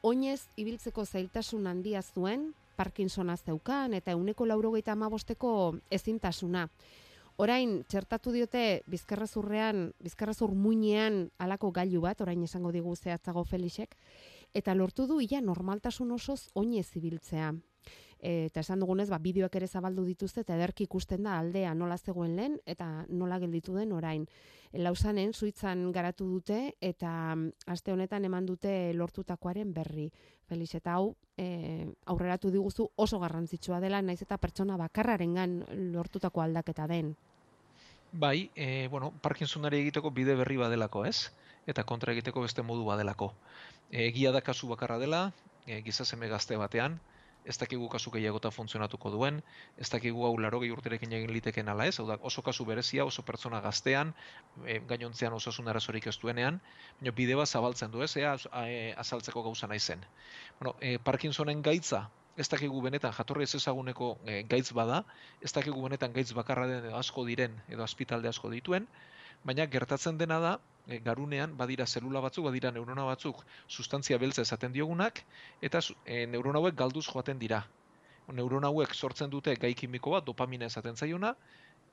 oinez 0.01 0.47
ibiltzeko 0.57 1.05
zailtasun 1.05 1.67
handia 1.69 2.01
zuen, 2.01 2.55
Parkinsona 2.73 3.37
zeukan 3.37 3.93
eta 3.93 4.15
euneko 4.17 4.47
laurogeita 4.49 4.95
amabosteko 4.97 5.51
ezintasuna. 5.93 6.63
Orain, 7.37 7.83
txertatu 7.85 8.33
diote 8.33 8.63
bizkarrezurrean, 8.89 9.91
bizkarrezur 10.01 10.55
muinean 10.57 11.27
alako 11.37 11.69
gailu 11.71 12.01
bat, 12.07 12.25
orain 12.25 12.41
esango 12.49 12.73
digu 12.73 12.97
zehatzago 12.97 13.45
Felixek, 13.45 13.93
eta 14.55 14.73
lortu 14.73 15.05
du 15.07 15.21
ia 15.21 15.43
normaltasun 15.45 16.17
osoz 16.17 16.47
oinez 16.57 16.89
ibiltzea. 16.97 17.53
Eta 18.23 18.63
esan 18.63 18.79
dugunez, 18.79 19.09
ba, 19.11 19.19
bideoak 19.19 19.57
ere 19.59 19.67
zabaldu 19.67 20.05
dituzte 20.07 20.45
eta 20.45 20.55
ederki 20.55 20.85
ikusten 20.87 21.25
da 21.27 21.41
aldea 21.41 21.73
nola 21.75 21.97
zegoen 21.99 22.37
lehen 22.39 22.61
eta 22.71 22.87
nola 23.09 23.41
gelditu 23.43 23.75
den 23.75 23.91
orain. 23.93 24.29
Lausanen, 24.79 25.35
suitzan 25.35 25.91
garatu 25.93 26.29
dute 26.31 26.77
eta 26.81 27.11
mm, 27.35 27.67
aste 27.75 27.93
honetan 27.93 28.25
eman 28.25 28.47
dute 28.47 28.93
lortutakoaren 28.95 29.75
berri. 29.75 30.07
Felix, 30.47 30.71
eta 30.79 30.95
hau 30.95 31.17
e, 31.37 31.89
aurreratu 32.07 32.53
diguzu 32.55 32.87
oso 32.97 33.19
garrantzitsua 33.19 33.81
dela, 33.83 34.01
naiz 34.03 34.21
eta 34.23 34.39
pertsona 34.39 34.79
bakarrarengan 34.79 35.59
lortutako 35.93 36.47
aldaketa 36.47 36.87
den. 36.87 37.17
Bai, 38.13 38.51
e, 38.55 38.87
bueno, 38.93 39.11
Parkinsonari 39.23 39.83
egiteko 39.83 40.13
bide 40.15 40.37
berri 40.39 40.61
badelako, 40.61 41.07
ez? 41.09 41.33
Eta 41.67 41.83
kontra 41.83 42.13
egiteko 42.13 42.47
beste 42.47 42.63
modu 42.63 42.85
badelako. 42.87 43.33
E, 43.91 44.07
egia 44.07 44.31
da 44.31 44.47
kasu 44.47 44.71
bakarra 44.71 44.99
dela, 45.03 45.33
e, 45.67 45.83
giza 45.83 46.05
seme 46.05 46.29
gazte 46.29 46.57
batean, 46.61 47.01
ez 47.45 47.57
dakigu 47.59 47.89
kasu 47.91 48.11
gehiagota 48.15 48.51
funtzionatuko 48.55 49.11
duen, 49.11 49.41
ez 49.79 49.89
dakigu 49.91 50.25
hau 50.27 50.33
larogei 50.39 50.71
urterekin 50.71 51.13
egin 51.19 51.33
liteken 51.35 51.69
ala 51.69 51.87
ez, 51.91 51.99
hau 51.99 52.07
da 52.07 52.17
oso 52.23 52.43
kasu 52.43 52.65
berezia, 52.69 53.05
oso 53.05 53.25
pertsona 53.27 53.61
gaztean, 53.65 54.15
e, 54.65 54.79
gainontzean 54.89 55.35
osasun 55.35 55.69
arazorik 55.69 56.07
ez 56.07 56.17
duenean, 56.23 56.61
baina 57.01 57.15
bide 57.19 57.37
bat 57.39 57.49
zabaltzen 57.49 57.91
du 57.91 58.03
ez, 58.03 58.15
ea 58.17 58.37
e, 58.63 58.95
azaltzeko 59.05 59.43
gauza 59.43 59.67
naizen. 59.67 60.05
Bueno, 60.61 60.77
e, 60.81 60.99
Parkinsonen 60.99 61.63
gaitza, 61.63 62.09
ez 62.37 62.49
dakigu 62.49 62.81
benetan 62.85 63.13
jatorri 63.13 63.45
ez 63.45 63.55
ezaguneko 63.59 64.17
e, 64.25 64.43
gaitz 64.49 64.71
bada, 64.73 65.03
ez 65.43 65.53
dakigu 65.53 65.83
benetan 65.83 66.13
gaitz 66.13 66.33
bakarra 66.33 66.69
den 66.71 66.93
asko 66.97 67.27
diren 67.29 67.59
edo 67.69 67.83
azpitalde 67.85 68.31
asko 68.31 68.51
dituen, 68.55 68.87
baina 69.45 69.67
gertatzen 69.67 70.19
dena 70.19 70.39
da, 70.39 70.59
e, 70.87 70.99
garunean 70.99 71.57
badira 71.57 71.87
zelula 71.87 72.21
batzuk, 72.21 72.45
badira 72.49 72.71
neurona 72.71 73.05
batzuk 73.05 73.45
sustantzia 73.69 74.19
beltza 74.19 74.43
esaten 74.43 74.73
diogunak, 74.73 75.23
eta 75.61 75.81
e, 76.05 76.27
neurona 76.27 76.59
hauek 76.63 76.77
galduz 76.77 77.07
joaten 77.09 77.39
dira. 77.39 77.65
Neurona 78.33 78.71
hauek 78.71 78.95
sortzen 78.95 79.31
dute 79.31 79.55
gai 79.57 79.75
kimiko 79.75 80.15
bat, 80.15 80.25
dopamina 80.25 80.67
esaten 80.67 80.97
zaiona, 80.97 81.35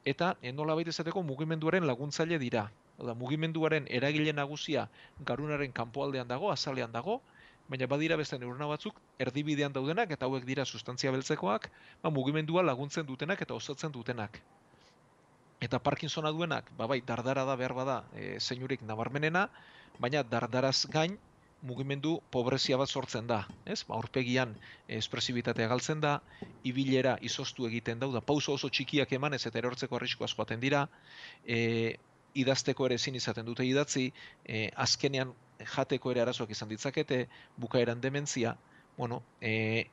eta 0.05 0.35
e, 0.41 0.51
nolabait 0.51 0.87
esateko 0.87 1.23
mugimenduaren 1.23 1.87
laguntzaile 1.87 2.39
dira. 2.39 2.69
Hau 2.99 3.07
da, 3.07 3.15
mugimenduaren 3.15 3.87
eragile 3.99 4.33
nagusia 4.33 4.87
garunaren 5.25 5.71
kanpoaldean 5.71 6.27
dago, 6.27 6.51
azalean 6.51 6.91
dago, 6.91 7.21
baina 7.69 7.87
badira 7.87 8.17
beste 8.17 8.37
neurona 8.39 8.67
batzuk 8.67 8.97
erdibidean 9.25 9.73
daudenak 9.73 10.11
eta 10.15 10.25
hauek 10.25 10.45
dira 10.45 10.65
sustantzia 10.65 11.11
beltzekoak, 11.11 11.69
ba, 12.01 12.09
mugimendua 12.09 12.63
laguntzen 12.65 13.05
dutenak 13.05 13.41
eta 13.45 13.53
osatzen 13.53 13.93
dutenak. 13.93 14.41
Eta 15.59 15.79
Parkinsona 15.83 16.31
duenak, 16.31 16.69
ba 16.77 16.87
bai, 16.87 17.01
dardara 17.05 17.43
da 17.45 17.55
behar 17.59 17.73
bada 17.75 17.97
e, 18.15 18.39
zeinurik 18.39 18.81
nabarmenena, 18.87 19.49
baina 19.99 20.23
dardaraz 20.23 20.85
gain 20.93 21.17
mugimendu 21.61 22.13
pobrezia 22.31 22.77
bat 22.79 22.87
sortzen 22.87 23.27
da, 23.27 23.41
ez? 23.65 23.81
Ba, 23.87 23.97
aurpegian 23.97 24.53
espresibitatea 24.87 25.67
galtzen 25.67 25.99
da, 26.05 26.19
ibilera 26.63 27.17
izoztu 27.21 27.67
egiten 27.67 27.99
dau 27.99 28.11
da, 28.13 28.21
pauso 28.23 28.55
oso 28.55 28.69
txikiak 28.71 29.11
emanez 29.19 29.41
eta 29.47 29.59
erortzeko 29.59 29.99
arrisko 29.99 30.27
askoaten 30.27 30.63
dira, 30.63 30.85
e, 31.43 31.97
idazteko 32.39 32.87
ere 32.87 32.95
ezin 33.01 33.19
izaten 33.19 33.47
dute 33.47 33.67
idatzi, 33.67 34.09
e, 34.45 34.69
azkenean 34.87 35.35
jateko 35.75 36.13
ere 36.13 36.23
arazoak 36.23 36.55
izan 36.55 36.71
ditzakete, 36.71 37.25
bukaeran 37.59 37.99
dementzia, 37.99 38.55
bueno, 38.95 39.23
e, 39.41 39.89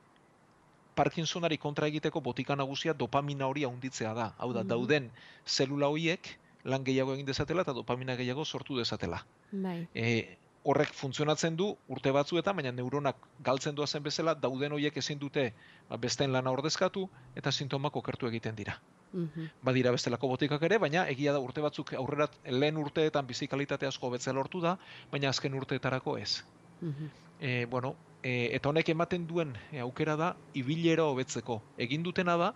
Parkinsonari 0.97 1.59
kontra 1.61 1.86
egiteko 1.90 2.22
botika 2.24 2.57
nagusia 2.57 2.94
dopamina 2.97 3.47
hori 3.47 3.64
handitzea 3.68 4.14
da. 4.16 4.30
Hau 4.38 4.53
da, 4.53 4.62
Mhm. 4.64 4.68
dauden 4.68 5.11
zelula 5.47 5.88
horiek 5.92 6.38
lan 6.64 6.84
gehiago 6.84 7.14
egin 7.14 7.26
dezatela 7.26 7.62
eta 7.62 7.72
dopamina 7.72 8.16
gehiago 8.16 8.44
sortu 8.44 8.76
dezatela. 8.78 9.24
Bai. 9.53 9.86
E, 9.94 10.38
horrek 10.64 10.92
funtzionatzen 10.94 11.55
du 11.57 11.76
urte 11.88 12.11
batzuetan, 12.11 12.57
baina 12.57 12.72
neuronak 12.72 13.16
galtzen 13.44 13.74
doazen 13.74 14.03
bezala, 14.03 14.34
dauden 14.34 14.72
horiek 14.72 14.97
ezin 14.97 15.18
dute 15.18 15.53
ba, 15.88 15.97
besteen 15.97 16.32
lana 16.32 16.51
ordezkatu 16.51 17.09
eta 17.36 17.53
sintomak 17.53 17.94
okertu 17.97 18.26
egiten 18.26 18.57
dira. 18.57 18.80
Mhm. 19.12 19.47
Badira 19.62 19.92
bestelako 19.92 20.28
botikak 20.28 20.62
ere, 20.62 20.78
baina 20.78 21.07
egia 21.09 21.32
da 21.32 21.38
urte 21.38 21.61
batzuk 21.61 21.92
aurrera 21.94 22.28
lehen 22.44 22.76
urteetan 22.76 23.26
bizi 23.26 23.47
kalitate 23.47 23.86
asko 23.86 24.09
hobetzea 24.09 24.32
lortu 24.32 24.61
da, 24.61 24.78
baina 25.12 25.28
azken 25.28 25.55
urteetarako 25.55 26.18
ez. 26.18 26.42
Mhm. 26.80 27.11
E, 27.40 27.66
bueno, 27.66 27.94
e, 28.27 28.51
eta 28.57 28.70
honek 28.72 28.89
ematen 28.91 29.27
duen 29.31 29.55
e, 29.70 29.79
aukera 29.85 30.16
da 30.18 30.33
ibilera 30.59 31.07
hobetzeko. 31.07 31.61
Egin 31.87 32.03
dutena 32.07 32.37
da 32.41 32.53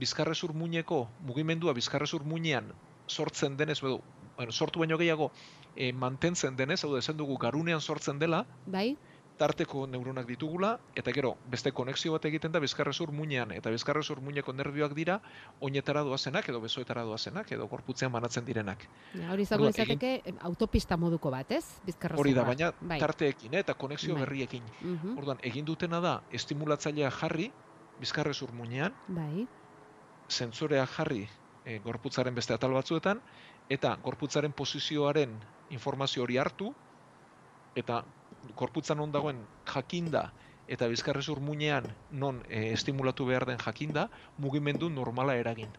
bizkarrezur 0.00 0.52
muineko 0.52 1.04
mugimendua 1.24 1.72
bizkarrezur 1.76 2.26
muinean 2.28 2.72
sortzen 3.08 3.56
denez 3.56 3.78
edo 3.80 4.00
bueno, 4.36 4.52
sortu 4.52 4.82
baino 4.82 4.98
gehiago 4.98 5.30
e, 5.76 5.92
mantentzen 5.92 6.56
denez, 6.58 6.82
hau 6.84 6.92
da 6.94 7.12
dugu 7.12 7.38
garunean 7.38 7.80
sortzen 7.80 8.18
dela, 8.18 8.44
Bai? 8.66 8.96
Tarteko 9.36 9.86
neuronak 9.90 10.26
ditugula, 10.28 10.78
eta 10.94 11.10
gero, 11.12 11.34
beste 11.50 11.72
konexio 11.74 12.12
bat 12.14 12.24
egiten 12.28 12.52
da 12.54 12.60
bizkarrezur 12.62 13.10
muinean, 13.12 13.50
eta 13.56 13.70
bizkarrezur 13.74 14.20
muineko 14.22 14.52
nerbioak 14.54 14.94
dira, 14.94 15.16
oinetara 15.60 16.04
doazenak, 16.06 16.48
edo 16.48 16.60
besoetara 16.62 17.02
doazenak, 17.02 17.50
edo 17.52 17.66
gorputzean 17.68 18.12
banatzen 18.14 18.44
direnak. 18.46 18.86
Ja, 19.14 19.32
hori 19.32 19.42
izango 19.42 19.66
Orduan, 19.66 19.88
egin- 19.98 20.38
autopista 20.40 20.96
moduko 20.96 21.30
bat, 21.34 21.50
ez? 21.50 21.64
Bizkarra 21.84 22.16
Hori 22.18 22.32
da, 22.34 22.44
baina 22.44 22.72
bai. 22.80 23.00
tarteekin, 23.00 23.54
eh, 23.54 23.58
eta 23.64 23.74
konexio 23.74 24.14
Bai. 24.14 24.22
berriekin. 24.22 24.62
Mhm. 24.80 25.18
Orduan, 25.18 25.38
egin 25.42 25.64
dutena 25.64 26.00
da, 26.00 26.22
estimulatzailea 26.30 27.10
jarri, 27.10 27.50
bizkarrezur 28.00 28.52
muinean, 28.52 28.94
Bai. 29.08 29.46
sentsorea 30.28 30.86
jarri 30.86 31.28
e, 31.64 31.78
gorputzaren 31.80 32.34
beste 32.34 32.52
atal 32.54 32.72
batzuetan, 32.72 33.20
eta 33.68 33.96
gorputzaren 34.02 34.52
posizioaren 34.52 35.38
informazio 35.70 36.22
hori 36.22 36.36
hartu, 36.36 36.74
eta 37.74 38.04
gorputzan 38.52 38.98
non 38.98 39.12
dagoen 39.12 39.48
jakinda, 39.74 40.34
eta 40.66 40.88
bizkarrezur 40.88 41.40
muinean 41.40 41.96
non 42.10 42.42
e, 42.48 42.72
estimulatu 42.72 43.26
behar 43.26 43.46
den 43.46 43.58
jakinda, 43.58 44.10
mugimendu 44.36 44.90
normala 44.90 45.36
eragin. 45.36 45.72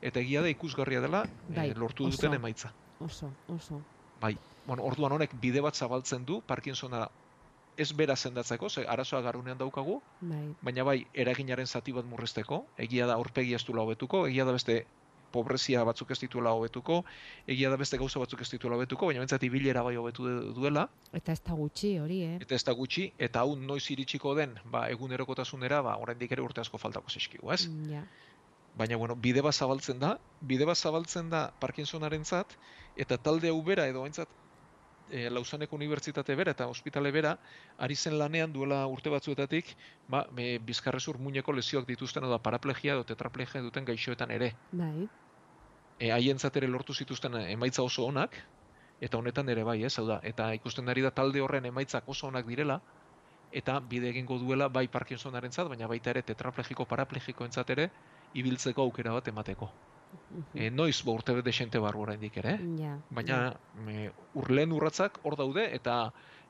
Eta 0.00 0.20
egia 0.20 0.42
da 0.42 0.48
ikusgarria 0.52 1.00
dela 1.00 1.26
e, 1.52 1.54
Bai, 1.54 1.70
lortu 1.74 2.06
oso. 2.06 2.16
duten 2.16 2.34
emaitza. 2.34 2.74
Oso, 2.98 3.36
oso. 3.46 3.82
Bai, 4.20 4.40
bueno, 4.64 4.82
orduan 4.84 5.12
honek 5.12 5.34
bide 5.40 5.60
bat 5.60 5.74
zabaltzen 5.76 6.24
du 6.24 6.42
Parkinsona 6.42 7.06
ez 7.76 7.92
bera 7.92 8.16
sendatzeko, 8.16 8.68
ze 8.70 8.86
arazoa 8.88 9.20
garunean 9.20 9.58
daukagu, 9.58 10.02
Bai. 10.20 10.56
baina 10.62 10.84
bai 10.84 10.98
eraginaren 11.12 11.66
zati 11.66 11.92
bat 11.92 12.06
murrizteko, 12.06 12.72
egia 12.76 13.06
da 13.06 13.14
aurpegi 13.20 13.54
ez 13.54 13.64
duela 13.66 13.82
hobetuko, 13.82 14.26
egia 14.26 14.44
da 14.48 14.52
beste 14.56 14.78
pobrezia 15.36 15.84
batzuk 15.86 16.10
ez 16.14 16.18
dituela 16.24 16.52
hobetuko, 16.56 17.02
egia 17.46 17.70
da 17.70 17.76
beste 17.80 17.98
gauza 18.00 18.20
batzuk 18.22 18.42
ez 18.42 18.50
dituela 18.50 18.76
hobetuko, 18.80 19.06
baina 19.10 19.22
bentsat 19.22 19.44
ibilera 19.46 19.82
bai 19.86 19.94
hobetu 20.00 20.26
du- 20.26 20.54
duela, 20.56 20.88
Eta 21.16 21.32
ez 21.32 21.40
da 21.44 21.54
gutxi 21.56 21.98
hori, 22.02 22.22
eh? 22.26 22.36
eta 22.40 22.54
ez 22.58 22.64
da 22.64 22.72
gutxi, 22.76 23.10
eta 23.18 23.40
hau 23.44 23.54
noiz 23.56 23.84
iritsiko 23.94 24.34
den, 24.36 24.56
ba, 24.64 24.86
egunerokotasunera, 24.92 25.82
ba, 25.86 25.96
oraindik 26.02 26.32
ere 26.32 26.42
urte 26.42 26.60
asko 26.64 26.78
faltako 26.78 27.10
zeskigu, 27.10 27.52
ez? 27.52 27.68
Ja. 27.90 28.02
Baina, 28.76 28.96
bueno, 29.00 29.14
bide 29.16 29.40
bat 29.40 29.54
zabaltzen 29.56 29.98
da, 30.02 30.18
bide 30.40 30.66
bat 30.68 30.76
zabaltzen 30.76 31.30
da 31.32 31.46
Parkinsonaren 31.60 32.24
zat, 32.24 32.58
eta 32.96 33.16
talde 33.16 33.48
hau 33.48 33.62
bera, 33.64 33.86
edo 33.88 34.02
haintzat, 34.04 34.28
e, 35.10 35.30
Lausaneko 35.30 35.76
Unibertsitate 35.76 36.34
bera 36.36 36.52
eta 36.52 36.66
ospitale 36.68 37.12
bera, 37.14 37.36
ari 37.78 37.96
zen 37.96 38.18
lanean 38.18 38.52
duela 38.52 38.82
urte 38.90 39.10
batzuetatik, 39.12 39.72
ba, 40.12 40.26
e, 40.36 40.58
bizkarrezur 40.58 41.18
muineko 41.18 41.52
lesioak 41.56 41.86
dituzten, 41.88 42.24
edo 42.24 42.38
paraplegia 42.42 42.96
edo 42.98 43.04
tetraplegia 43.08 43.62
duten 43.62 43.84
gaixoetan 43.88 44.30
ere. 44.30 44.52
Bai. 44.72 45.08
E, 45.98 46.12
haientzat 46.12 46.56
ere 46.60 46.68
lortu 46.68 46.94
zituzten 46.94 47.34
emaitza 47.46 47.82
oso 47.82 48.04
onak, 48.04 48.36
eta 49.00 49.18
honetan 49.18 49.48
ere 49.52 49.64
bai, 49.64 49.82
ez, 49.84 49.94
hau 49.98 50.06
da, 50.08 50.20
eta 50.24 50.50
ikusten 50.56 50.88
ari 50.88 51.04
da 51.04 51.10
talde 51.10 51.40
horren 51.44 51.64
emaitzak 51.68 52.08
oso 52.08 52.28
onak 52.28 52.46
direla, 52.48 52.80
eta 53.52 53.78
bide 53.80 54.10
egingo 54.10 54.38
duela 54.42 54.68
bai 54.68 54.86
Parkinsonaren 54.92 55.52
zat, 55.52 55.68
baina 55.72 55.88
baita 55.88 56.12
ere 56.12 56.22
tetraplegiko 56.26 56.84
paraplegikoentzat 56.88 57.70
ere, 57.76 57.90
ibiltzeko 58.34 58.84
aukera 58.84 59.14
bat 59.16 59.28
emateko. 59.32 59.70
E, 60.54 60.70
noiz 60.70 61.00
ba 61.04 61.14
urte 61.16 61.34
desente 61.42 61.80
barru 61.82 62.04
oraindik 62.04 62.36
ere. 62.42 62.56
Ja. 62.78 62.96
baina 63.10 63.38
e, 63.88 64.10
ur, 64.34 64.50
lehen 64.50 64.72
urratzak 64.72 65.20
hor 65.24 65.36
daude 65.36 65.66
eta 65.76 65.96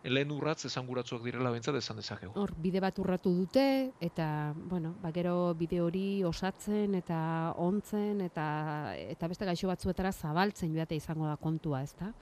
lehen 0.06 0.30
urratz 0.30 0.64
esanguratsuak 0.68 1.22
direla 1.24 1.50
bentsat 1.50 1.74
esan 1.76 1.96
dezakegu. 1.96 2.32
Hor, 2.38 2.52
bide 2.56 2.80
bat 2.80 2.98
urratu 2.98 3.32
dute, 3.34 3.92
eta, 4.00 4.52
bueno, 4.56 4.94
ba, 5.02 5.10
gero 5.12 5.54
bide 5.54 5.80
hori 5.80 6.22
osatzen, 6.24 6.94
eta 6.94 7.52
ontzen, 7.56 8.20
eta, 8.20 8.94
eta 8.96 9.28
beste 9.28 9.44
gaixo 9.44 9.68
batzuetara 9.68 10.12
zabaltzen 10.12 10.74
joate 10.74 10.94
izango 10.96 11.26
da 11.26 11.36
kontua, 11.36 11.82
ez 11.82 11.94
da? 11.98 12.12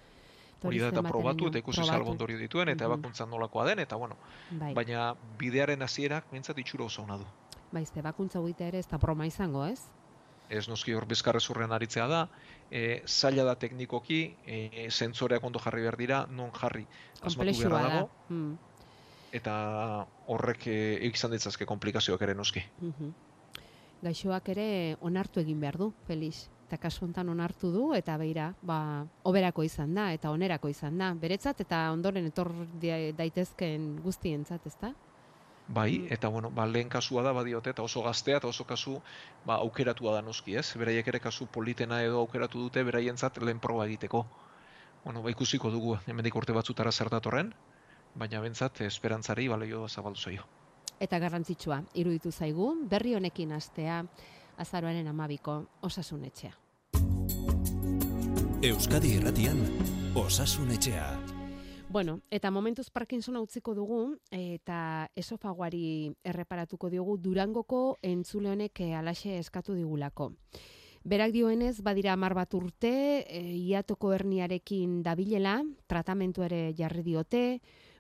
Hori 0.65 0.79
da 0.81 0.89
eta 0.89 1.03
probatu 1.03 1.49
eta 1.51 1.59
ikusi 1.61 1.83
zer 1.85 2.01
ondorio 2.09 2.39
dituen 2.39 2.71
eta 2.71 2.87
Mhm. 2.87 2.93
ebakuntza 2.95 3.27
nolakoa 3.27 3.67
den 3.67 3.81
eta 3.81 3.97
bueno, 3.97 4.17
Bai. 4.51 4.73
baina 4.73 5.15
bidearen 5.39 5.83
hasierak 5.83 6.25
bentsat 6.33 6.57
itxura 6.59 6.85
oso 6.85 7.03
ona 7.03 7.19
du. 7.19 7.25
Ze 7.85 8.01
bakuntza 8.01 8.39
egite 8.39 8.69
ere 8.69 8.79
ez 8.79 8.87
da 8.89 8.97
broma 8.97 9.27
izango, 9.27 9.67
ez? 9.67 9.83
Ez 10.51 10.69
noski 10.69 10.93
hor 10.93 11.07
bizkarrezurrean 11.07 11.73
aritzea 11.73 12.07
da, 12.07 12.29
e, 12.71 13.03
zaila 13.07 13.45
da 13.45 13.55
teknikoki, 13.55 14.37
e, 14.47 14.89
sentzoreak 14.91 15.45
ondo 15.45 15.59
jarri 15.59 15.83
behar 15.83 15.97
dira, 15.97 16.27
non 16.31 16.51
jarri 16.53 16.87
asmatu 17.23 17.69
da. 17.69 17.83
dago, 17.89 18.11
Mm. 18.29 18.59
eta 19.33 20.07
horrek 20.27 20.67
e, 20.67 20.99
izan 21.07 21.31
ditzazke 21.31 21.67
komplikazioak 21.67 22.23
ere 22.23 22.35
noski. 22.35 22.63
Mhm. 22.81 23.15
Gaixoak 24.03 24.49
ere 24.49 24.97
onartu 25.01 25.41
egin 25.41 25.61
behar 25.61 25.79
du, 25.79 25.93
Felix. 26.07 26.49
eta 26.67 26.79
kasu 26.79 27.05
hontan 27.05 27.29
onartu 27.29 27.71
du, 27.71 27.95
eta 27.95 28.17
beira, 28.17 28.55
ba, 28.63 29.07
oberako 29.25 29.63
izan 29.63 29.95
da, 29.95 30.13
eta 30.13 30.31
onerako 30.31 30.69
izan 30.69 30.97
da, 30.99 31.13
beretzat, 31.15 31.61
eta 31.61 31.93
ondoren 31.93 32.25
etor 32.27 32.51
daitezken 33.17 34.01
guztientzat, 34.03 34.67
ezta? 34.67 34.95
Bai, 35.69 36.07
eta 36.11 36.29
bueno, 36.29 36.51
ba, 36.51 36.67
lehen 36.67 36.91
kasua 36.93 37.23
da 37.25 37.33
badiote 37.33 37.71
eta 37.71 37.83
oso 37.83 38.03
gaztea 38.05 38.37
eta 38.37 38.49
oso 38.49 38.67
kasu 38.69 38.99
ba, 39.47 39.57
aukeratua 39.57 40.13
da 40.15 40.23
noski, 40.23 40.57
ez? 40.61 40.67
Beraiek 40.77 41.09
ere 41.09 41.21
kasu 41.21 41.47
politena 41.47 42.03
edo 42.05 42.19
aukeratu 42.21 42.67
dute 42.67 42.83
beraientzat 42.85 43.41
lehen 43.43 43.61
proba 43.61 43.87
egiteko. 43.87 44.27
Bueno, 45.05 45.23
ba, 45.23 45.31
ikusiko 45.31 45.71
dugu 45.71 45.97
hemendik 46.07 46.37
urte 46.37 46.53
batzutara 46.53 46.93
zer 46.93 47.09
datorren, 47.09 47.55
baina 48.15 48.41
bentsat 48.41 48.81
esperantzari 48.85 49.49
balio 49.49 49.89
zabaldu 49.89 50.21
zaio. 50.21 50.45
Eta 51.01 51.19
garrantzitsua, 51.19 51.83
iruditu 51.95 52.31
zaigu, 52.31 52.75
berri 52.89 53.15
honekin 53.15 53.53
astea, 53.53 54.05
azaroaren 54.59 55.09
amabiko 55.09 55.65
osasunetxea. 55.83 56.53
Euskadi 58.65 59.17
Irratian 59.19 59.59
Osasun 60.15 60.71
Etxea. 60.71 61.05
Bueno, 61.95 62.23
eta 62.29 62.51
momentuz 62.51 62.89
Parkinsona 62.91 63.39
utziko 63.39 63.71
dugu 63.71 63.99
eta 64.35 64.79
esofagoari 65.15 66.11
erreparatuko 66.27 66.89
diogu 66.91 67.15
Durangoko 67.23 67.83
entzule 68.03 68.51
honek 68.51 68.81
eh, 68.83 68.97
alaxe 68.99 69.37
eskatu 69.39 69.77
digulako. 69.79 70.33
Berak 71.07 71.31
dioenez, 71.31 71.77
badira 71.87 72.17
hamar 72.19 72.35
bat 72.35 72.59
urte, 72.59 72.91
e, 73.23 73.45
iatoko 73.61 74.11
herniarekin 74.11 75.05
dabilela, 75.07 75.61
tratamentu 75.87 76.43
ere 76.43 76.65
jarri 76.75 77.07
diote, 77.07 77.45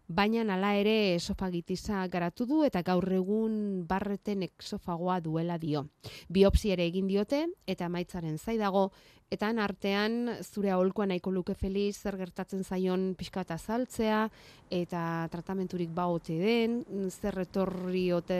baina 0.08 0.42
hala 0.42 0.74
ere 0.74 1.14
esofagitisa 1.14 2.02
garatu 2.08 2.46
du 2.46 2.64
eta 2.64 2.82
gaur 2.82 3.06
egun 3.12 3.86
barreten 3.86 4.42
esofagoa 4.42 5.20
duela 5.20 5.56
dio. 5.56 5.86
Biopsi 6.28 6.74
ere 6.74 6.84
egin 6.84 7.06
diote 7.06 7.46
eta 7.66 7.88
maitzaren 7.88 8.38
zaidago, 8.38 8.90
eta 9.34 9.50
artean 9.62 10.30
zure 10.42 10.70
aholkoa 10.70 11.06
nahiko 11.10 11.30
luke 11.30 11.54
Feliz 11.58 11.96
zer 11.98 12.16
gertatzen 12.16 12.62
zaion 12.64 13.14
pixka 13.18 13.42
eta 13.42 13.54
azaltzea 13.54 14.28
eta 14.70 15.28
tratamenturik 15.30 15.90
ba 15.94 16.06
ote 16.06 16.38
den, 16.38 16.84
zer 17.10 17.40
etorri 17.42 18.12
ote 18.12 18.38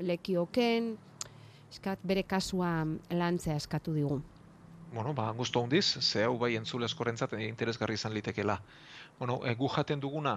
lekioken, 0.00 0.96
eskat 1.70 2.00
bere 2.04 2.22
kasua 2.22 2.84
lantzea 3.10 3.56
eskatu 3.56 3.94
digu. 3.94 4.20
Bueno, 4.92 5.14
ba, 5.14 5.30
gustu 5.32 5.62
handiz, 5.62 5.86
ze 6.00 6.24
hau 6.24 6.36
bai 6.38 6.54
entzule 6.56 6.84
askorentzat 6.84 7.32
eh, 7.38 7.46
interesgarri 7.48 7.94
izan 7.96 8.12
litekela. 8.12 8.58
Bueno, 9.18 9.38
e, 9.44 9.54
gu 9.56 9.68
jaten 9.72 10.00
duguna, 10.00 10.34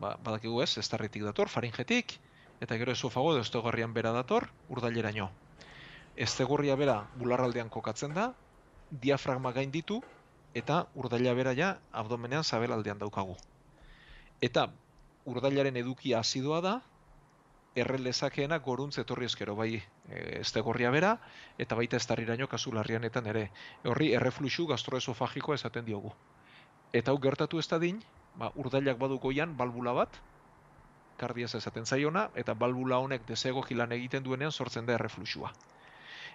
ba, 0.00 0.16
badakigu 0.22 0.60
ez, 0.62 0.76
estarritik 0.76 1.24
dator, 1.24 1.48
faringetik, 1.48 2.18
eta 2.60 2.76
gero 2.76 2.92
esofago 2.92 3.32
edo 3.32 3.40
estegorrian 3.40 3.94
bera 3.96 4.12
dator, 4.12 4.50
urdaileraino. 4.68 5.30
Estegorria 6.16 6.76
bera 6.76 6.98
bularraldean 7.16 7.72
kokatzen 7.72 8.12
da, 8.16 8.34
diafragma 8.90 9.52
gain 9.52 9.70
ditu, 9.70 10.00
eta 10.54 10.86
urdaila 10.94 11.34
bera 11.34 11.54
ja 11.54 11.76
abdomenean 11.92 12.44
sabelaldean 12.44 12.98
daukagu. 12.98 13.36
Eta 14.40 14.68
urdailaren 15.26 15.76
edukia 15.76 16.20
azidoa 16.20 16.60
da, 16.64 16.74
erre 17.76 17.98
lezakeena 18.00 18.58
goruntz 18.64 18.96
etorri 19.02 19.26
eskero, 19.28 19.54
bai 19.56 19.82
estegorria 20.40 20.90
bera, 20.94 21.16
eta 21.58 21.76
baita 21.76 21.98
estarriraino 22.00 22.48
kasu 22.48 22.72
larrianetan 22.72 23.26
ere. 23.32 23.50
Horri 23.84 24.12
errefluxu 24.16 24.66
gastroesofagikoa 24.70 25.58
esaten 25.60 25.84
diogu. 25.84 26.14
Eta 26.92 27.12
hau 27.12 27.20
gertatu 27.20 27.60
ez 27.60 27.68
dadin, 27.68 28.00
ba, 28.40 28.50
urdailak 28.54 28.98
badu 28.98 29.18
goian 29.20 29.56
balbula 29.56 29.92
bat, 29.92 30.20
kardiaz 31.20 31.54
esaten 31.58 31.86
zaiona, 31.86 32.30
eta 32.34 32.54
balbula 32.54 32.98
honek 33.04 33.26
desego 33.28 33.64
lan 33.70 33.92
egiten 33.92 34.22
duenean 34.24 34.52
sortzen 34.52 34.86
da 34.86 34.94
errefluxua. 34.94 35.52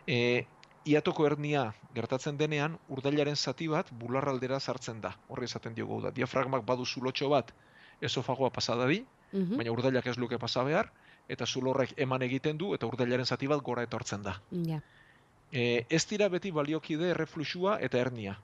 E, 0.08 0.45
iatoko 0.86 1.26
hernia 1.26 1.74
gertatzen 1.94 2.38
denean, 2.38 2.78
urdailaren 2.90 3.36
zati 3.36 3.68
bat 3.68 3.90
bularraldera 3.92 4.60
sartzen 4.60 5.02
da. 5.02 5.16
Horri 5.30 5.46
esaten 5.46 5.74
diogu 5.76 6.02
da. 6.02 6.12
Diafragmak 6.12 6.64
badu 6.66 6.86
zulotxo 6.86 7.30
bat 7.30 7.52
esofagoa 8.02 8.50
pasadadi, 8.50 9.06
Mhm. 9.34 9.58
baina 9.58 9.72
urdailak 9.72 10.08
ez 10.08 10.18
luke 10.18 10.38
pasa 10.40 10.64
behar, 10.64 10.92
eta 11.30 11.46
zulorrek 11.46 11.94
eman 11.98 12.22
egiten 12.22 12.58
du, 12.58 12.74
eta 12.74 12.86
urdailaren 12.88 13.26
zati 13.26 13.48
bat 13.48 13.62
gora 13.62 13.84
etortzen 13.84 14.22
da. 14.24 14.42
Ja. 14.52 14.82
E, 15.52 15.86
ez 15.90 16.06
dira 16.08 16.28
beti 16.30 16.52
baliokide 16.52 17.10
errefluxua 17.12 17.78
eta 17.82 17.98
hernia. 17.98 18.38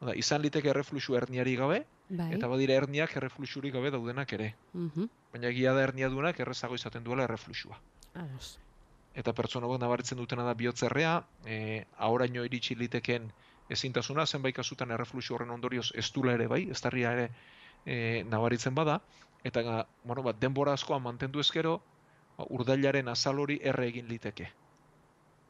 Hau 0.00 0.06
Da, 0.08 0.14
izan 0.16 0.42
liteke 0.42 0.68
errefluxu 0.68 1.14
herniari 1.14 1.54
gabe, 1.56 1.84
Bai. 2.08 2.32
eta 2.34 2.48
badira 2.48 2.74
herniak 2.74 3.16
errefluxurik 3.16 3.72
gabe 3.72 3.90
daudenak 3.90 4.32
ere. 4.32 4.54
Mhm. 4.72 5.08
Baina 5.32 5.48
egia 5.48 5.72
da 5.74 5.82
hernia 5.82 6.08
duenak 6.08 6.40
errezago 6.40 6.74
izaten 6.74 7.04
duela 7.04 7.24
errefluxua. 7.24 7.78
Ados. 8.14 8.58
Eta 9.14 9.34
pertsona 9.36 9.68
bat 9.68 9.80
nabaritzen 9.82 10.18
dutena 10.18 10.44
da 10.46 10.54
bihotzerrea, 10.56 11.16
e, 11.44 11.84
ahoraino 11.98 12.44
iritsi 12.48 12.76
liteken 12.80 13.28
ezintasuna, 13.72 14.26
zenbait 14.26 14.56
kasutan 14.56 14.90
errefluxu 14.90 15.34
horren 15.36 15.52
ondorioz 15.52 15.90
ez 16.02 16.08
dula 16.14 16.36
ere 16.38 16.48
bai, 16.48 16.62
ez 16.70 16.80
darria 16.80 17.12
ere 17.18 17.28
e, 17.84 18.24
nabaritzen 18.28 18.74
bada, 18.74 19.00
eta 19.44 19.86
bueno, 20.04 20.22
bat, 20.22 20.40
denbora 20.40 20.72
askoa 20.78 20.98
mantendu 20.98 21.40
ezkero, 21.44 21.78
ba, 22.38 22.48
urdailaren 22.48 23.08
azal 23.12 23.40
hori 23.44 23.58
erre 23.62 23.88
egin 23.92 24.08
liteke. 24.08 24.48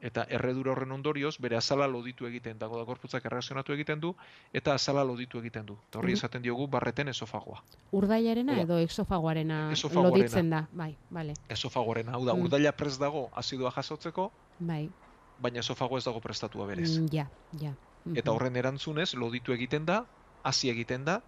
Eta 0.03 0.25
erredura 0.27 0.73
horren 0.73 0.91
ondorioz, 0.91 1.37
bere 1.39 1.55
azala 1.55 1.85
loditu 1.87 2.25
egiten 2.27 2.57
dago 2.59 2.75
da 2.75 2.83
gorputzak 2.83 3.23
erreakzionatu 3.29 3.71
egiten 3.71 4.01
du, 4.03 4.09
eta 4.51 4.73
azala 4.75 5.03
loditu 5.07 5.39
egiten 5.39 5.65
du. 5.69 5.77
Eta 5.87 5.99
horri 6.01 6.11
esaten 6.17 6.43
diogu 6.43 6.67
barreten 6.67 7.07
esofagoa. 7.07 7.61
Urdailarena 7.95 8.57
edo 8.65 8.79
esofagoarena 8.83 9.71
Esofagoarena. 9.71 10.09
loditzen 10.17 10.49
da, 10.51 10.67
bai, 10.73 10.97
bale, 11.09 11.33
Esofagoaren, 11.47 12.09
hau 12.09 12.25
da, 12.25 12.33
Mm. 12.35 12.41
urdaila 12.43 12.71
prest 12.75 12.99
dago 12.99 13.29
azidoa 13.31 13.71
jasotzeko, 13.71 14.27
bai, 14.59 14.91
baina 15.37 15.59
esofago 15.63 15.97
ez 15.97 16.03
dago 16.03 16.19
prestatua 16.19 16.65
berez. 16.67 16.99
Mm, 16.99 17.07
ja, 17.11 17.29
ja. 17.53 17.73
Eta 18.13 18.31
Mhm. 18.31 18.35
horren 18.35 18.55
erantzunez, 18.57 19.13
loditu 19.13 19.53
egiten 19.53 19.85
da, 19.85 20.05
hasi 20.43 20.69
egiten 20.69 21.05
da, 21.05 21.21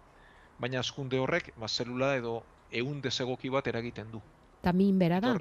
baina 0.58 0.80
askunde 0.80 1.18
horrek, 1.18 1.54
ba, 1.56 1.66
zelula 1.68 2.14
edo 2.16 2.42
ehun 2.70 3.00
desegoki 3.00 3.48
bat 3.48 3.66
eragiten 3.66 4.10
du. 4.12 4.20
Ta 4.60 4.72
min 4.74 4.98
bera 4.98 5.20
da? 5.20 5.34
E, 5.36 5.38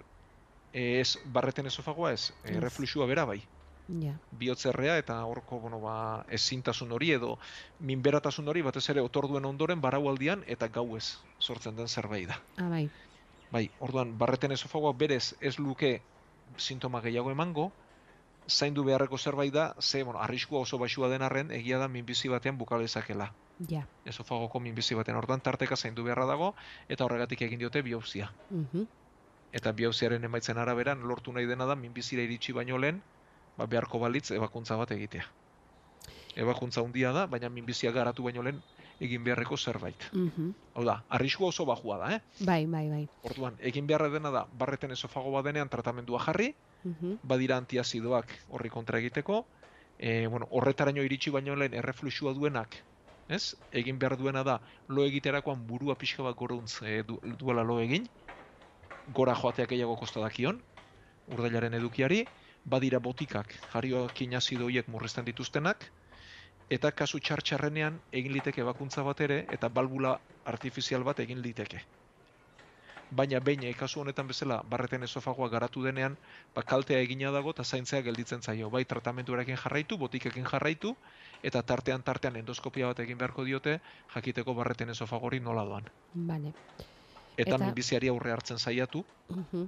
ez, 0.75 1.17
barreten 1.25 1.65
esofagoa 1.69 2.11
ez, 2.13 2.33
e, 2.43 2.51
Ez. 2.51 2.59
refluxua 2.59 3.05
bera 3.07 3.25
bai. 3.25 3.41
Ja. 4.01 4.15
Bihotzerrea 4.31 4.97
eta 4.97 5.19
horko, 5.29 5.59
bueno, 5.61 5.79
ba, 5.79 6.25
ezintasun 6.33 6.91
hori 6.91 7.11
edo 7.13 7.37
minberatasun 7.79 8.47
hori 8.49 8.63
batez 8.65 8.89
ere 8.89 9.03
otorduen 9.05 9.45
ondoren 9.45 9.81
baraualdian 9.81 10.43
eta 10.47 10.67
gauez 10.67 11.19
sortzen 11.39 11.75
den 11.77 11.87
zerbait 11.87 12.27
da. 12.27 12.39
Ah, 12.57 12.69
bai. 12.69 12.89
Bai, 13.51 13.69
orduan, 13.79 14.17
barreten 14.17 14.51
esofagoa 14.51 14.93
berez 14.97 15.35
ez 15.39 15.59
luke 15.59 16.01
sintoma 16.57 17.01
gehiago 17.01 17.31
emango, 17.31 17.71
zaindu 18.49 18.83
beharreko 18.83 19.17
zerbait 19.17 19.53
da, 19.53 19.75
ze, 19.79 20.03
bueno, 20.03 20.19
arriskua 20.19 20.59
oso 20.59 20.77
baxua 20.77 21.07
den 21.09 21.21
arren, 21.21 21.51
egia 21.51 21.77
da 21.77 21.87
minbizi 21.87 22.27
batean 22.27 22.57
buka 22.57 22.77
lezakela. 22.77 23.31
Ja. 23.69 23.85
Esofagoko 24.05 24.59
minbizi 24.59 24.95
batean 24.95 25.17
orduan 25.17 25.41
tarteka 25.41 25.75
zaindu 25.77 26.03
beharra 26.03 26.25
dago, 26.25 26.55
eta 26.89 27.05
horregatik 27.05 27.41
egin 27.41 27.59
diote 27.59 27.81
biopsia. 27.81 28.31
Mhm. 28.49 28.87
Eta 29.59 29.71
biopsiaren 29.79 30.27
emaitzen 30.29 30.59
araberan 30.65 31.01
lortu 31.11 31.33
nahi 31.37 31.49
dena 31.53 31.65
da 31.71 31.75
minbizira 31.85 32.27
iritsi 32.29 32.53
baino 32.59 32.77
lehen, 32.85 33.01
ba, 33.57 33.67
beharko 33.75 34.03
balitz 34.07 34.27
ebakuntza 34.39 34.77
bat 34.83 34.95
egitea. 34.99 35.27
Ebakuntza 36.43 36.81
handia 36.83 37.11
da, 37.15 37.25
baina 37.31 37.49
minbizia 37.49 37.91
garatu 37.95 38.23
baino 38.27 38.43
lehen 38.45 38.61
egin 39.07 39.23
beharreko 39.27 39.57
zerbait. 39.57 40.09
Mhm. 40.13 40.55
Hau 40.75 40.83
da, 40.87 40.95
arriskua 41.17 41.49
oso 41.53 41.65
bajua 41.69 41.97
da, 42.01 42.09
eh? 42.15 42.21
Bai, 42.39 42.65
bai, 42.67 42.89
bai. 42.89 43.05
Orduan, 43.29 43.55
egin 43.71 43.87
beharra 43.89 44.09
dena 44.13 44.31
da, 44.35 44.45
barreten 44.63 44.91
esofago 44.95 45.31
badenean 45.35 45.69
tratamendua 45.69 46.19
jarri, 46.27 46.49
Mhm. 46.83 47.15
badira 47.23 47.57
antiazidoak 47.61 48.33
horri 48.47 48.69
kontra 48.69 48.99
egiteko, 48.99 49.39
e, 49.97 50.27
bueno, 50.27 50.47
horretaraino 50.51 51.03
iritsi 51.07 51.31
baino 51.31 51.55
lehen 51.55 51.73
errefluxua 51.81 52.33
duenak, 52.37 52.81
ez? 53.29 53.55
Egin 53.71 53.99
behar 53.99 54.17
duena 54.17 54.43
da, 54.43 54.59
lo 54.87 55.05
egiterakoan 55.05 55.65
burua 55.67 55.95
pixka 55.97 56.23
bat 56.23 56.35
goruntz 56.35 56.81
e, 56.83 57.03
du, 57.03 57.19
duela 57.43 57.63
lo 57.63 57.79
egin, 57.81 58.05
gora 59.13 59.35
joateak 59.35 59.69
gehiago 59.69 59.95
kosta 59.95 60.19
urdailaren 61.27 61.73
edukiari, 61.73 62.25
badira 62.65 62.99
botikak, 62.99 63.53
jarioakin 63.73 64.35
azido 64.35 64.65
horiek 64.65 64.87
murrizten 64.87 65.25
dituztenak, 65.25 65.91
eta 66.69 66.91
kasu 66.91 67.19
txartxarrenean 67.19 67.99
egin 68.11 68.33
liteke 68.33 68.63
bakuntza 68.63 69.03
bat 69.03 69.21
ere, 69.21 69.45
eta 69.51 69.69
balbula 69.69 70.19
artifizial 70.45 71.03
bat 71.03 71.19
egin 71.19 71.41
liteke 71.41 71.81
baina 73.11 73.39
behin 73.39 73.63
eh, 73.63 73.73
kasu 73.73 74.01
honetan 74.01 74.27
bezala 74.27 74.61
barreten 74.69 75.03
esofagoa 75.03 75.49
garatu 75.49 75.83
denean, 75.83 76.17
ba, 76.55 76.63
kaltea 76.63 76.99
egina 76.99 77.31
dago 77.31 77.53
eta 77.55 77.63
zaintzea 77.63 78.01
gelditzen 78.01 78.41
zaio. 78.41 78.69
Bai 78.69 78.85
tratamentuarekin 78.85 79.57
jarraitu, 79.57 79.97
botikekin 79.97 80.45
jarraitu, 80.51 80.95
eta 81.43 81.61
tartean 81.61 82.03
tartean 82.03 82.35
endoskopia 82.41 82.87
bat 82.87 82.99
egin 83.05 83.17
beharko 83.17 83.45
diote, 83.45 83.79
jakiteko 84.15 84.53
barreten 84.53 84.89
esofagori 84.89 85.39
nola 85.39 85.65
doan. 85.65 85.89
Bale. 86.13 86.53
Eta, 87.37 87.55
Eta- 87.55 87.65
minbiziari 87.65 88.07
aurre 88.07 88.31
hartzen 88.31 88.57
saiatu, 88.59 89.03
Mhm. 89.29 89.67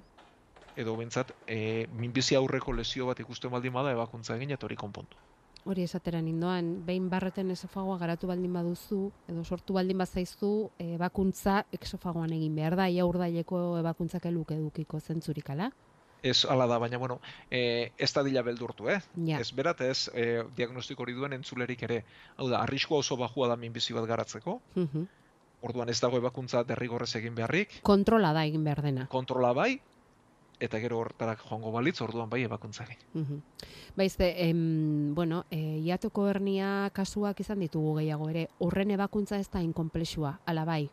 edo 0.77 0.95
bentsat, 0.97 1.31
e, 1.47 1.87
minbizi 1.91 2.35
aurreko 2.35 2.71
lesio 2.73 3.05
bat 3.07 3.19
ikusten 3.19 3.51
baldin 3.51 3.73
bada 3.73 3.91
ebakuntza 3.91 4.35
egin 4.35 4.51
eta 4.51 4.65
hori 4.65 4.75
konpontu. 4.75 5.17
Hori 5.65 5.83
esatera 5.83 6.21
nindoan, 6.21 6.85
behin 6.85 7.09
barreten 7.09 7.49
esofagoa 7.51 7.97
garatu 7.97 8.27
baldin 8.27 8.53
baduzu, 8.53 9.11
edo 9.27 9.43
sortu 9.43 9.73
baldin 9.73 9.97
bazaizu, 9.97 10.69
ebakuntza 10.79 11.65
exofagoan 11.73 12.31
egin 12.31 12.55
behar 12.55 12.75
da, 12.75 12.87
ia 12.89 13.05
urdaileko 13.05 13.79
ebakuntzak 13.79 14.25
eluk 14.25 14.51
edukiko 14.51 14.99
zentzurik, 14.99 15.49
ala? 15.49 15.71
Ez 16.23 16.45
ala 16.45 16.65
da, 16.67 16.77
baina 16.79 16.97
bueno, 16.97 17.19
e, 17.51 17.91
ez 17.97 18.13
da 18.13 18.23
dila 18.23 18.41
beldurtu, 18.43 18.87
eh? 18.89 19.01
Ja. 19.25 19.39
Ez 19.39 19.51
berat, 19.51 19.81
ez 19.81 20.09
e, 20.13 20.43
diagnostiko 20.55 21.03
hori 21.03 21.13
duen 21.13 21.33
entzulerik 21.33 21.83
ere. 21.83 22.05
Hau 22.37 22.47
da, 22.49 22.61
arriskua 22.61 22.97
oso 22.99 23.17
bajua 23.17 23.47
da 23.49 23.55
minbizi 23.55 23.93
bat 23.93 24.05
garatzeko, 24.05 24.61
Mhm. 24.75 25.05
Orduan 25.61 25.89
ez 25.89 25.99
dago 26.01 26.17
ebakuntza 26.17 26.63
derrigorrez 26.63 27.15
egin 27.15 27.35
beharrik, 27.35 27.81
Kontrola 27.83 28.33
da 28.33 28.45
egin 28.45 28.63
behar 28.63 28.81
dena. 28.81 29.07
kontrola 29.07 29.53
bai, 29.53 29.79
eta 30.59 30.79
gero 30.79 30.99
hortarak 30.99 31.39
joango 31.49 31.71
balitz, 31.71 32.01
orduan 32.01 32.29
bai 32.29 32.43
ebakuntza 32.43 32.83
egin. 32.83 32.97
Mhm. 33.13 33.41
Baizte, 33.95 34.49
em, 34.49 35.13
bueno, 35.15 35.45
e, 35.51 35.79
iatoko 35.79 36.27
hernia 36.27 36.89
kasuak 36.93 37.39
izan 37.39 37.59
ditugu 37.59 37.95
gehiago 37.99 38.29
ere, 38.29 38.47
horren 38.59 38.91
ebakuntza 38.91 39.37
ez 39.39 39.49
da 39.49 39.61
inkomplexua, 39.61 40.39
ala 40.45 40.65
bai, 40.65 40.89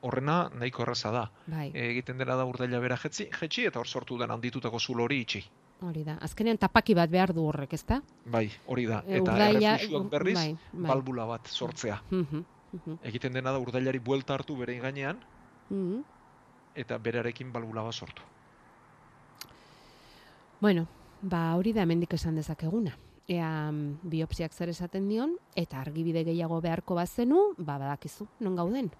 Horrena 0.00 0.48
nahiko 0.54 0.82
erraza 0.84 1.10
da. 1.10 1.30
bai, 1.48 1.72
E, 1.74 1.90
egiten 1.90 2.18
dena 2.18 2.36
da 2.36 2.44
urdaila 2.44 2.78
bera 2.78 2.96
jetzi, 2.96 3.28
jetzi 3.40 3.64
eta 3.66 3.80
hor 3.80 3.86
sortu 3.88 4.16
den 4.16 4.30
handitutako 4.30 4.78
zulo 4.78 5.04
hori 5.04 5.20
itxi. 5.20 5.42
hori 5.80 6.04
da. 6.04 6.14
Azkenean 6.20 6.56
tapaki 6.58 6.94
bat 6.94 7.10
behar 7.10 7.32
du 7.34 7.42
horrek, 7.46 7.72
ezta? 7.72 8.00
Bai, 8.24 8.48
hori 8.66 8.86
da. 8.86 9.02
E, 9.06 9.16
Eta 9.18 9.32
urdaila- 9.32 9.74
errefluxuak 9.74 10.10
berriz, 10.10 10.34
bai, 10.34 10.56
bai. 10.72 10.88
balbula 10.88 11.24
bat 11.24 11.46
sortzea. 11.48 12.00
Mhm, 12.10 12.44
mhm, 12.72 12.98
Egiten 13.02 13.32
dena 13.32 13.52
da 13.52 13.58
urdailari 13.58 13.98
buelta 13.98 14.34
hartu 14.34 14.56
bere 14.56 14.78
gainean, 14.78 15.20
mhm. 15.70 16.02
eta 16.74 16.98
berarekin 16.98 17.52
balbula 17.52 17.82
bat 17.82 17.94
sortu. 17.94 18.22
Bueno, 20.60 20.86
ba 21.22 21.54
hori 21.54 21.72
da 21.72 21.82
hemendik 21.82 22.14
esan 22.14 22.34
dezakeguna. 22.34 22.96
Ea 23.28 23.70
mm, 23.70 24.08
biopsiak 24.10 24.54
zer 24.54 24.72
esaten 24.72 25.08
dion, 25.08 25.36
eta 25.54 25.80
argibide 25.80 26.24
gehiago 26.24 26.60
beharko 26.64 26.96
bazenu, 26.96 27.52
ba 27.58 27.78
badakizu, 27.78 28.26
non 28.40 28.56
gauden. 28.56 28.90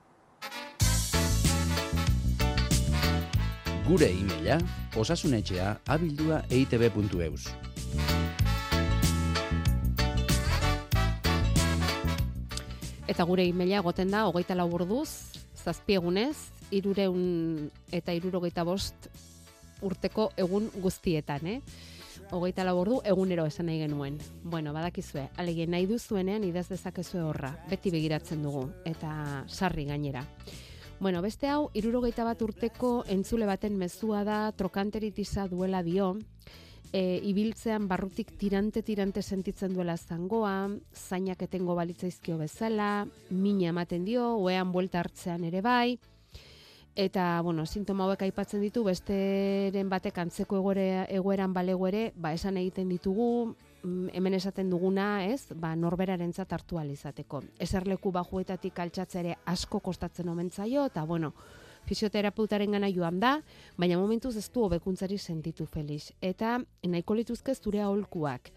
Gure 3.88 4.10
e-maila 4.12 4.58
osasunetxea 5.00 5.78
abildua 5.88 6.42
eitb.eus. 6.52 7.48
Eta 13.08 13.24
gure 13.24 13.46
e-maila 13.48 13.78
egoten 13.80 14.10
da, 14.12 14.26
hogeita 14.28 14.52
lau 14.52 14.66
orduz, 14.76 15.08
zazpiegunez, 15.56 16.36
irureun 16.76 17.70
eta 17.90 18.12
irurogeita 18.12 18.66
bost 18.68 19.08
urteko 19.80 20.28
egun 20.36 20.68
guztietan, 20.82 21.46
eh? 21.48 21.60
Hogeita 22.34 22.66
lau 22.68 22.74
ordu 22.82 22.98
egunero 23.08 23.46
esan 23.48 23.70
nahi 23.70 23.78
genuen. 23.80 24.18
Bueno, 24.44 24.74
badakizue, 24.76 25.30
alegin 25.40 25.72
nahi 25.72 25.86
duzuenean 25.88 26.44
idaz 26.44 26.66
dezakezue 26.68 27.22
horra, 27.24 27.54
beti 27.70 27.92
begiratzen 27.94 28.42
dugu, 28.44 28.66
eta 28.84 29.44
sarri 29.48 29.86
gainera. 29.88 30.26
Bueno, 31.00 31.22
beste 31.24 31.48
hau, 31.48 31.70
irurogeita 31.78 32.26
bat 32.28 32.42
urteko 32.44 33.06
entzule 33.08 33.48
baten 33.48 33.78
mezua 33.80 34.24
da 34.28 34.38
trokanteritisa 34.52 35.48
duela 35.48 35.80
dio, 35.86 36.16
e, 36.92 37.20
ibiltzean 37.24 37.88
barrutik 37.88 38.32
tirante-tirante 38.38 39.22
sentitzen 39.22 39.74
duela 39.74 39.96
zangoa, 39.96 40.68
zainak 40.94 41.42
etengo 41.42 41.74
balitzaizkio 41.78 42.38
bezala, 42.38 43.06
mina 43.30 43.72
ematen 43.72 44.04
dio, 44.04 44.30
oean 44.36 44.72
buelta 44.72 45.00
hartzean 45.02 45.44
ere 45.44 45.60
bai, 45.64 45.98
eta, 46.98 47.40
bueno, 47.46 47.64
sintoma 47.66 48.08
hauek 48.08 48.24
aipatzen 48.26 48.62
ditu, 48.64 48.82
besteren 48.82 49.90
batek 49.90 50.18
antzeko 50.18 50.58
egoera, 50.58 51.04
egoeran 51.14 51.54
balego 51.54 51.86
ere, 51.86 52.08
ba, 52.16 52.32
esan 52.34 52.58
egiten 52.58 52.88
ditugu, 52.90 53.54
mm, 53.84 54.10
hemen 54.18 54.34
esaten 54.34 54.70
duguna, 54.70 55.24
ez, 55.28 55.52
ba, 55.54 55.76
norberarentzat 55.76 56.52
hartu 56.52 56.80
ahal 56.80 56.90
izateko. 56.90 57.44
Eserleku 57.62 58.10
bajuetatik 58.12 58.82
altxatzea 58.82 59.22
ere 59.22 59.38
asko 59.46 59.80
kostatzen 59.80 60.28
omen 60.28 60.50
zaio, 60.50 60.88
eta, 60.90 61.04
bueno, 61.04 61.34
fisioterapeutaren 61.88 62.76
gana 62.76 62.90
joan 62.92 63.20
da, 63.20 63.38
baina 63.76 63.98
momentuz 63.98 64.36
ez 64.36 64.48
du 64.52 64.66
hobekuntzari 64.66 65.18
sentitu 65.18 65.66
Felix. 65.66 66.12
Eta 66.20 66.58
nahiko 66.84 67.16
lituzke 67.16 67.54
zure 67.54 67.82
aholkuak. 67.82 68.52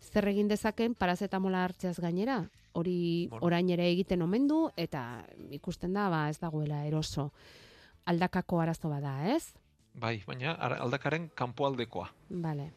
Zer 0.00 0.28
egin 0.30 0.48
dezaken 0.48 0.94
parazetamola 0.96 1.64
hartzeaz 1.66 1.98
gainera, 2.00 2.40
hori 2.72 3.28
orain 3.40 3.68
ere 3.70 3.90
egiten 3.90 4.22
omen 4.22 4.46
du 4.48 4.62
eta 4.76 5.24
ikusten 5.52 5.92
da 5.92 6.08
ba 6.08 6.28
ez 6.30 6.38
dagoela 6.40 6.84
eroso. 6.88 7.30
Aldakako 8.08 8.60
arazo 8.62 8.88
bada, 8.88 9.14
ez? 9.34 9.52
Bai, 9.94 10.22
baina 10.26 10.54
aldakaren 10.54 11.28
kanpoaldekoa. 11.36 12.08
Vale. 12.30 12.70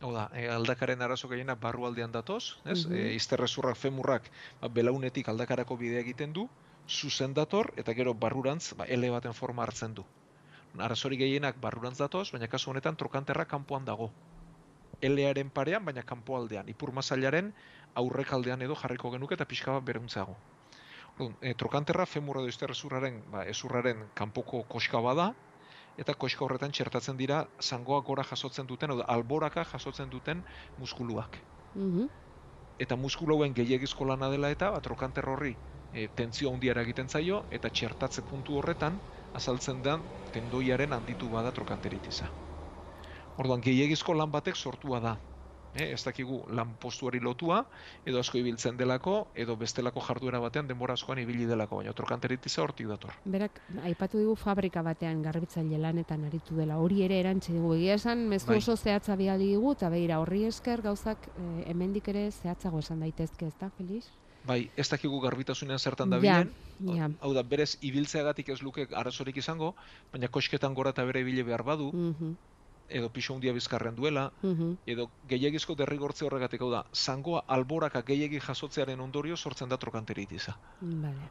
Hau 0.00 0.10
da, 0.12 0.28
e, 0.32 0.46
aldakaren 0.48 1.02
arazo 1.04 1.28
gehiena 1.28 1.54
barrualdean 1.60 2.12
datoz, 2.12 2.56
ez? 2.64 2.86
Mhm. 2.86 2.92
E, 2.96 3.14
izterrezurrak 3.14 3.76
femurrak 3.76 4.30
ba, 4.60 4.68
belaunetik 4.68 5.28
aldakarako 5.28 5.76
bidea 5.76 6.00
egiten 6.00 6.32
du, 6.32 6.48
zuzen 6.90 7.34
dator, 7.34 7.70
eta 7.78 7.94
gero 7.94 8.14
barrurantz, 8.14 8.74
ba, 8.74 8.84
ele 8.86 9.10
baten 9.10 9.34
forma 9.34 9.62
hartzen 9.62 9.94
du. 9.94 10.04
Arazori 10.78 11.16
gehienak 11.20 11.58
barrurantz 11.62 11.98
datoz, 11.98 12.30
baina 12.34 12.48
kasu 12.48 12.70
honetan 12.70 12.96
trokanterra 12.96 13.46
kanpoan 13.46 13.84
dago. 13.84 14.10
Elearen 15.00 15.50
parean, 15.50 15.84
baina 15.84 16.02
kanpoaldean. 16.02 16.68
Ipur 16.68 16.92
masailaren 16.92 17.52
aurrekaldean 18.02 18.62
edo 18.66 18.76
jarriko 18.82 19.10
genuke 19.14 19.38
eta 19.38 19.46
pixka 19.46 19.78
bat 19.78 19.86
beruntzago. 19.86 20.36
E, 21.40 21.54
trokanterra 21.54 22.06
femur 22.06 22.40
edo 22.42 22.50
izterrezurraren, 22.50 23.22
ba, 23.30 23.44
ezurraren 23.54 24.10
kanpoko 24.18 24.64
koska 24.74 25.00
bada, 25.04 25.30
eta 25.98 26.14
koska 26.14 26.44
horretan 26.44 26.74
txertatzen 26.74 27.16
dira 27.16 27.44
zangoak 27.62 28.06
gora 28.06 28.26
jasotzen 28.26 28.66
duten, 28.66 28.94
edo 28.96 29.06
alboraka 29.06 29.64
jasotzen 29.72 30.10
duten 30.10 30.44
muskuluak. 30.76 31.42
Mhm. 31.74 32.08
Eta 32.80 32.96
muskulu 32.96 33.36
hauen 33.36 33.54
gehiagizko 33.54 34.06
lana 34.08 34.30
dela 34.32 34.50
eta 34.50 34.70
ba, 34.70 34.80
trokanter 34.80 35.28
horri 35.28 35.58
e, 35.94 36.08
tentzio 36.14 36.52
handiara 36.52 36.82
egiten 36.86 37.08
zaio, 37.08 37.44
eta 37.50 37.70
txertatze 37.70 38.22
puntu 38.28 38.58
horretan 38.58 38.98
azaltzen 39.34 39.82
da 39.82 39.98
tendoiaren 40.34 40.92
handitu 40.92 41.28
bada 41.30 41.52
trokanteritiza. 41.54 42.28
Orduan, 43.38 43.62
gehiagizko 43.64 44.14
lan 44.14 44.30
batek 44.30 44.56
sortua 44.56 45.00
da. 45.00 45.16
E, 45.70 45.84
ez 45.94 46.00
dakigu 46.02 46.40
lan 46.50 46.72
postuari 46.82 47.20
lotua, 47.22 47.60
edo 48.04 48.18
asko 48.18 48.40
ibiltzen 48.40 48.74
delako, 48.76 49.28
edo 49.38 49.54
bestelako 49.56 50.02
jarduera 50.02 50.40
batean 50.42 50.66
denbora 50.66 50.96
askoan 50.98 51.20
ibili 51.22 51.46
delako, 51.46 51.78
baina 51.78 51.92
trokanteritiza 51.94 52.64
hortik 52.64 52.88
dator. 52.90 53.14
Berak 53.24 53.60
aipatu 53.86 54.18
digu 54.18 54.34
fabrika 54.34 54.82
batean 54.82 55.22
garbitzaile 55.22 55.78
lanetan 55.78 56.26
aritu 56.26 56.58
dela. 56.58 56.80
Hori 56.82 57.04
ere 57.06 57.20
erantzi 57.22 57.54
digu. 57.54 57.76
Egia 57.78 58.00
esan 58.00 58.26
mezu 58.32 58.50
Bai. 58.50 58.58
oso 58.58 58.74
zehatza 58.76 59.14
bidali 59.16 59.52
digu 59.54 59.76
eta 59.78 59.92
begira 59.94 60.18
horri 60.18 60.42
esker 60.50 60.82
gauzak 60.82 61.30
eh, 61.36 61.70
hemendik 61.70 62.10
ere 62.10 62.30
zehatzago 62.32 62.82
esan 62.82 63.06
daitezke, 63.06 63.46
ezta, 63.46 63.70
Felix? 63.78 64.10
Bai, 64.44 64.70
ez 64.76 64.88
dakigu 64.88 65.18
garbitasunean 65.20 65.78
zertan 65.78 66.08
Ja, 66.08 66.16
dabilen, 66.16 66.54
ja. 66.96 67.08
hau 67.20 67.32
da, 67.36 67.42
berez 67.44 67.74
ibiltzeagatik 67.84 68.48
ez 68.54 68.60
luke 68.64 68.86
arazorik 68.96 69.36
izango, 69.36 69.74
baina 70.12 70.28
kosketan 70.32 70.74
gora 70.74 70.94
eta 70.94 71.04
bere 71.04 71.20
ibile 71.20 71.44
behar 71.44 71.62
badu, 71.62 71.90
Mhm, 71.92 72.36
edo 72.88 73.10
piso 73.12 73.34
handia 73.34 73.52
bizkarren 73.52 73.94
duela, 73.96 74.30
mhm. 74.42 74.72
edo 74.86 75.10
gehiagizko 75.22 75.74
derrigortze 75.76 76.24
horregatik, 76.26 76.62
hau 76.62 76.70
da, 76.72 76.82
zangoa 76.96 77.44
alboraka 77.46 78.02
gehiagi 78.02 78.40
jasotzearen 78.40 79.00
ondorio 79.00 79.36
sortzen 79.36 79.68
da 79.68 79.76
trokanteritiza. 79.78 80.56
Vale. 80.80 81.30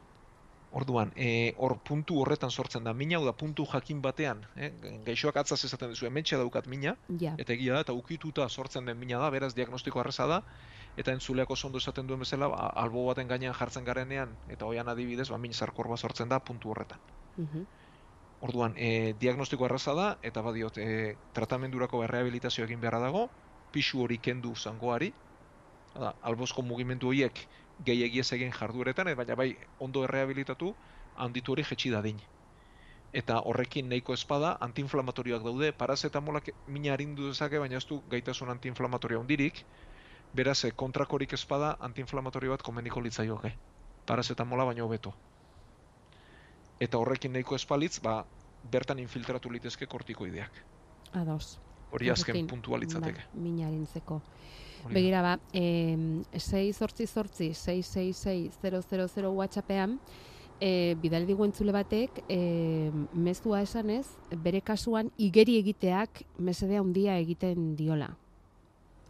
Orduan, 0.70 1.10
e, 1.16 1.52
hor 1.58 1.72
puntu 1.82 2.20
horretan 2.22 2.50
sortzen 2.54 2.84
da 2.86 2.92
mina, 2.94 3.16
hau 3.18 3.24
da, 3.26 3.32
puntu 3.34 3.64
jakin 3.72 4.00
batean, 4.02 4.44
eh? 4.54 4.70
gaixoak 5.08 5.36
atzaz 5.42 5.64
esaten 5.66 5.90
dizu, 5.90 6.06
hementxe 6.06 6.36
daukat 6.38 6.68
mina, 6.68 6.92
Ja. 7.08 7.34
eta 7.36 7.52
egia 7.56 7.74
da, 7.74 7.80
eta 7.80 7.92
ukituta 7.92 8.48
sortzen 8.48 8.84
den 8.86 8.98
mina 8.98 9.18
da, 9.18 9.30
beraz 9.34 9.52
diagnostiko 9.54 9.98
arreza 10.00 10.26
da, 10.30 10.44
eta 10.96 11.12
entzuleak 11.12 11.50
oso 11.50 11.66
ondo 11.68 11.78
esaten 11.78 12.06
duen 12.06 12.20
bezala, 12.20 12.48
ba, 12.48 12.66
albo 12.82 13.04
baten 13.06 13.28
gainean 13.28 13.54
jartzen 13.54 13.84
garenean, 13.84 14.38
eta 14.46 14.66
hoian 14.66 14.88
adibidez, 14.88 15.28
ba, 15.30 15.38
min 15.38 15.54
sarkor 15.54 15.88
bat 15.88 15.98
sortzen 15.98 16.28
da 16.28 16.40
puntu 16.40 16.70
horretan. 16.70 17.00
Mhm. 17.36 17.66
Orduan, 18.40 18.74
e, 18.76 19.14
diagnostiko 19.14 19.66
erraza 19.66 19.94
da, 19.94 20.18
eta 20.22 20.42
badiot, 20.42 20.78
e, 20.78 21.20
tratamendurako 21.32 22.04
errehabilitazio 22.04 22.64
egin 22.64 22.80
beharra 22.80 23.00
dago, 23.00 23.26
pisu 23.70 24.00
hori 24.02 24.18
kendu 24.20 24.54
zangoari, 24.56 25.10
da, 25.94 26.10
albozko 26.30 26.62
mugimendu 26.62 27.10
horiek 27.10 27.46
gehiegi 27.90 28.20
ez 28.22 28.32
egin 28.36 28.52
jardueretan, 28.52 29.08
e, 29.08 29.14
baina 29.20 29.36
bai 29.36 29.50
ondo 29.78 30.04
errehabilitatu, 30.06 30.74
handitu 31.14 31.52
hori 31.52 31.64
jetxi 31.70 31.90
dadin. 31.90 32.20
Eta 33.20 33.40
horrekin 33.50 33.88
nahiko 33.90 34.14
espada, 34.14 34.52
antiinflamatorioak 34.66 35.42
daude, 35.46 35.72
parazetamolak 35.82 36.50
mina 36.66 36.92
arindu 36.94 37.26
dezake, 37.30 37.58
baina 37.58 37.78
ez 37.80 37.86
du 37.88 38.02
gaitasun 38.14 38.52
antiinflamatorio 38.54 39.20
handirik, 39.20 39.64
beraz, 40.34 40.64
e, 40.64 40.72
kontrakorik 40.72 41.32
espada, 41.32 41.76
antiinflamatorio 41.80 42.50
bat 42.50 42.62
komeniko 42.62 43.00
litzaioke. 43.00 43.54
Parazetamola 44.06 44.64
baino 44.64 44.86
hobeto 44.86 45.14
eta 46.80 46.98
horrekin 46.98 47.32
nahiko 47.36 47.54
espalitz, 47.54 48.00
ba, 48.02 48.24
bertan 48.72 48.98
infiltratu 49.02 49.50
litezke 49.52 49.86
kortikoideak. 49.86 50.50
Ados. 51.20 51.58
Hori 51.90 52.10
azken 52.10 52.46
puntua 52.48 52.78
litzateke. 52.80 53.20
Mina 53.34 53.66
arintzeko. 53.68 54.14
Hori 54.14 54.88
da. 54.88 54.94
Begira 54.94 55.22
ba, 55.22 55.38
eh, 55.52 55.96
6 56.32 56.78
666 56.78 59.28
WhatsAppean, 59.28 60.00
e, 60.60 60.94
bidali 61.02 61.26
digu 61.26 61.44
entzule 61.44 61.72
batek, 61.72 62.10
e, 62.28 62.90
mezua 63.12 63.62
esanez, 63.62 64.06
bere 64.36 64.60
kasuan 64.60 65.10
igeri 65.18 65.58
egiteak 65.58 66.22
mesede 66.38 66.76
handia 66.78 67.18
egiten 67.18 67.76
diola. 67.76 68.16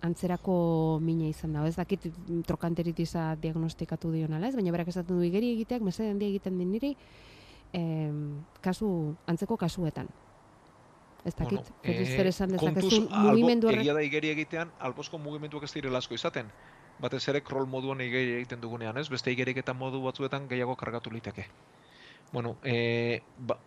Antzerako 0.03 0.98
mina 1.03 1.28
izan 1.28 1.53
da. 1.53 1.66
Ez 1.68 1.76
dakit 1.76 2.07
trokanteritisa 2.48 3.34
diagnostikatu 3.40 4.12
dionala, 4.14 4.48
ez? 4.48 4.57
Baina 4.57 4.72
berak 4.72 4.88
esaten 4.88 5.18
du 5.18 5.26
igeri 5.26 5.53
egiteak 5.59 5.84
mesede 5.84 6.11
handia 6.14 6.28
egiten 6.28 6.57
din 6.59 6.70
niri, 6.72 6.94
em, 7.76 8.40
kasu, 8.64 9.14
antzeko 9.26 9.57
kasuetan. 9.61 10.09
Ez 11.24 11.34
dakit, 11.34 11.59
Bueno, 11.59 11.80
Felix, 11.82 12.09
eh, 12.09 12.16
zer 12.16 12.26
esan 12.26 12.48
dezakezun 12.48 13.09
mugimendu 13.11 13.68
horrek. 13.68 13.82
Egia 13.84 13.94
da 13.94 14.03
igeri 14.03 14.30
egitean, 14.30 14.70
albosko 14.78 15.18
mugimenduak 15.18 15.64
ez 15.64 15.72
direla 15.74 15.98
asko 15.98 16.14
izaten. 16.14 16.48
Batez 17.01 17.28
ere 17.28 17.42
krol 17.42 17.66
moduan 17.66 18.01
igeri 18.01 18.38
egiten 18.38 18.61
dugunean, 18.61 18.96
ez? 18.96 19.09
Beste 19.09 19.32
igeriketan 19.32 19.76
modu 19.76 20.01
batzuetan 20.03 20.48
gehiago 20.48 20.76
kargatu 20.76 21.11
liteke. 21.11 21.46
Bueno, 22.32 22.57
e, 22.64 23.20
ba, 23.38 23.59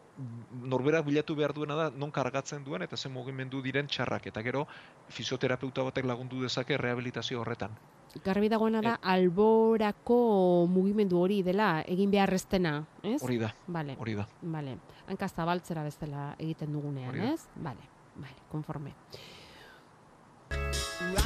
norberak 0.64 1.06
bilatu 1.06 1.36
behar 1.36 1.54
duena 1.54 1.76
da 1.76 1.90
non 1.90 2.12
kargatzen 2.12 2.64
duen 2.64 2.82
eta 2.86 2.98
zen 2.98 3.12
mugimendu 3.14 3.62
diren 3.62 3.88
txarrak. 3.88 4.28
Eta 4.28 4.44
gero, 4.46 4.68
fisioterapeuta 5.10 5.84
batek 5.90 6.06
lagundu 6.06 6.42
dezake 6.42 6.78
rehabilitazio 6.78 7.42
horretan. 7.42 7.76
Garbi 8.24 8.50
dagoena 8.50 8.82
da, 8.86 8.98
alborako 9.02 10.68
mugimendu 10.70 11.18
hori 11.18 11.42
dela, 11.42 11.82
egin 11.90 12.12
beharreztena, 12.14 12.76
ez? 13.02 13.18
Hori 13.24 13.40
da, 13.42 13.50
Vale. 13.68 13.96
hori 13.98 14.14
da. 14.14 14.28
Vale. 14.42 14.78
Hanka 15.08 15.28
zabaltzera 15.28 15.84
bezala 15.84 16.36
egiten 16.38 16.72
dugunean, 16.74 17.18
ez? 17.34 17.48
Vale, 17.56 17.90
vale, 18.16 18.38
konforme. 18.52 18.94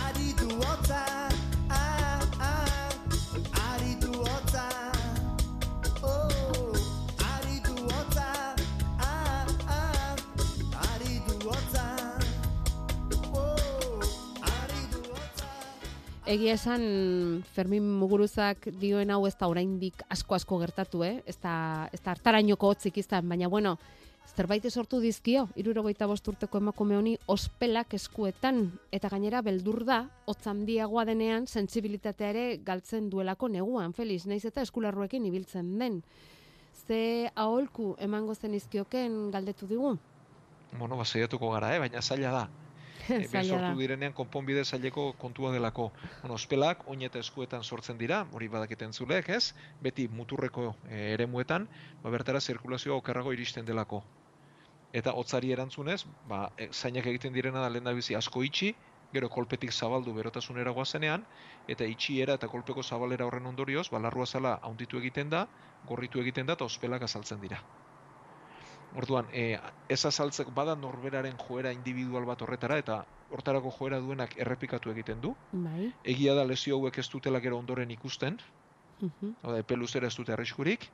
Aritu 0.08 0.48
Egia 16.28 16.58
esan 16.58 16.82
Fermin 17.56 17.86
Muguruzak 18.02 18.66
dioen 18.82 19.14
hau 19.16 19.22
ez 19.30 19.36
da 19.40 19.48
oraindik 19.48 20.02
asko 20.12 20.36
asko 20.36 20.58
gertatu, 20.60 21.00
eh? 21.08 21.22
Ez 21.24 21.38
da, 21.40 21.88
ez 21.96 22.02
da 22.04 22.12
hartarainoko 22.12 22.68
hotzik 22.68 23.00
izan, 23.00 23.30
baina 23.32 23.48
bueno, 23.48 23.78
zerbait 24.36 24.68
sortu 24.68 25.00
dizkio, 25.00 25.46
irurogeita 25.56 26.04
bost 26.12 26.28
urteko 26.28 26.60
emakume 26.60 26.98
honi 26.98 27.16
ospelak 27.32 27.96
eskuetan, 27.96 28.60
eta 28.92 29.08
gainera 29.16 29.40
beldur 29.42 29.86
da, 29.88 30.02
hotz 30.28 30.44
handiagoa 30.52 31.08
denean, 31.08 31.48
sentsibilitatea 31.48 32.36
ere 32.36 32.46
galtzen 32.60 33.08
duelako 33.10 33.48
neguan, 33.48 33.96
Feliz, 33.96 34.26
naiz 34.28 34.44
eta 34.52 34.68
eskularruekin 34.68 35.32
ibiltzen 35.32 35.78
den. 35.80 36.02
Ze 36.76 37.32
aholku 37.36 37.94
emango 38.04 38.36
zen 38.36 38.60
izkioken 38.60 39.32
galdetu 39.32 39.72
digu? 39.72 39.96
Bueno, 40.78 41.00
ba, 41.00 41.08
gara, 41.08 41.76
eh? 41.76 41.80
baina 41.88 42.02
zaila 42.02 42.36
da. 42.42 42.48
E, 43.08 43.20
ben 43.20 43.30
Zaila 43.30 43.58
da. 43.58 43.70
sortu 43.70 43.80
direnean 43.82 44.14
konponbide 44.14 44.64
zaileko 44.66 45.14
kontua 45.22 45.52
delako. 45.54 45.92
Bueno, 46.22 46.36
ospelak 46.36 46.84
oin 46.92 47.06
eta 47.08 47.20
eskuetan 47.24 47.64
sortzen 47.64 47.98
dira, 47.98 48.26
hori 48.34 48.50
badakiten 48.52 48.94
zulek, 48.94 49.30
ez? 49.30 49.54
Beti 49.82 50.08
muturreko 50.08 50.74
e, 50.90 51.14
eremuetan, 51.16 51.68
ba, 52.04 52.12
bertara 52.14 52.42
zirkulazioa 52.42 53.00
okerrago 53.00 53.34
iristen 53.34 53.66
delako. 53.66 54.04
Eta 54.94 55.14
hotzari 55.14 55.52
erantzunez, 55.56 56.02
ba, 56.28 56.48
e, 56.58 56.70
zainak 56.72 57.08
egiten 57.14 57.34
direna 57.34 57.64
da 57.64 57.72
lehendabizi 57.72 58.16
asko 58.16 58.44
itxi, 58.44 58.74
gero 59.14 59.30
kolpetik 59.32 59.72
zabaldu 59.72 60.14
berotasunera 60.16 60.74
goazenean, 60.76 61.24
eta 61.68 61.88
itxiera 61.88 62.36
eta 62.40 62.50
kolpeko 62.52 62.84
zabalera 62.84 63.28
horren 63.28 63.48
ondorioz, 63.48 63.88
ba, 63.94 64.04
larrua 64.04 64.28
zala 64.28 64.58
haunditu 64.62 65.00
egiten 65.00 65.30
da, 65.32 65.48
gorritu 65.88 66.24
egiten 66.24 66.48
da, 66.48 66.60
eta 66.60 66.68
ospelak 66.68 67.08
azaltzen 67.08 67.40
dira. 67.44 67.62
Orduan, 68.96 69.28
e, 69.34 69.60
ez 69.90 70.06
azaltzeko 70.06 70.52
bada 70.52 70.76
norberaren 70.76 71.36
joera 71.38 71.72
individual 71.72 72.26
bat 72.26 72.42
horretara 72.42 72.78
eta 72.78 73.06
hortarako 73.32 73.72
joera 73.80 74.00
duenak 74.00 74.38
errepikatu 74.38 74.90
egiten 74.92 75.20
du. 75.22 75.36
Bai. 75.52 75.92
Egia 76.04 76.34
da 76.34 76.46
lesio 76.46 76.78
hauek 76.78 76.98
ez 76.98 77.10
dutela 77.10 77.40
gero 77.40 77.58
ondoren 77.58 77.92
ikusten, 77.92 78.40
Mhm. 79.02 79.36
hau 79.44 79.52
da, 79.52 79.60
epe 79.60 79.76
luzera 79.76 80.08
ez 80.08 80.16
dute 80.16 80.34
arriskurik. 80.34 80.90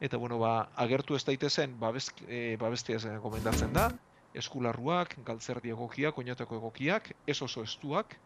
Eta 0.00 0.16
bueno, 0.16 0.38
ba, 0.38 0.68
agertu 0.76 1.14
ez 1.16 1.24
daitezen 1.24 1.78
babes, 1.78 2.12
e, 2.28 2.56
babestia 2.56 2.96
ez 2.96 3.06
gomendatzen 3.22 3.72
da, 3.72 3.90
eskularruak, 4.34 5.16
galtzerdi 5.24 5.70
egokiak, 5.70 6.18
oinatako 6.18 6.56
egokiak, 6.56 7.14
ez 7.26 7.42
oso 7.42 7.62
estuak, 7.62 8.16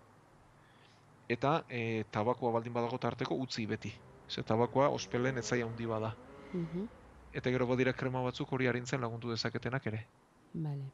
eta 1.28 1.64
e, 1.68 2.04
tabakoa 2.10 2.52
baldin 2.52 2.72
badago 2.72 2.98
tarteko 2.98 3.34
utzi 3.34 3.66
beti. 3.66 3.92
Ze 4.28 4.42
tabakoa 4.42 4.88
ospelen 4.88 5.38
etzaia 5.38 5.64
handi 5.66 5.86
bada. 5.86 6.14
Mhm. 6.52 6.86
Eta 7.36 7.50
gero 7.52 7.66
badira 7.68 7.92
krema 7.92 8.22
batzuk 8.24 8.52
hori 8.56 8.66
arintzen 8.70 9.00
lagundu 9.04 9.28
dezaketenak 9.34 9.86
ere. 9.90 10.06
Vale. 10.54 10.86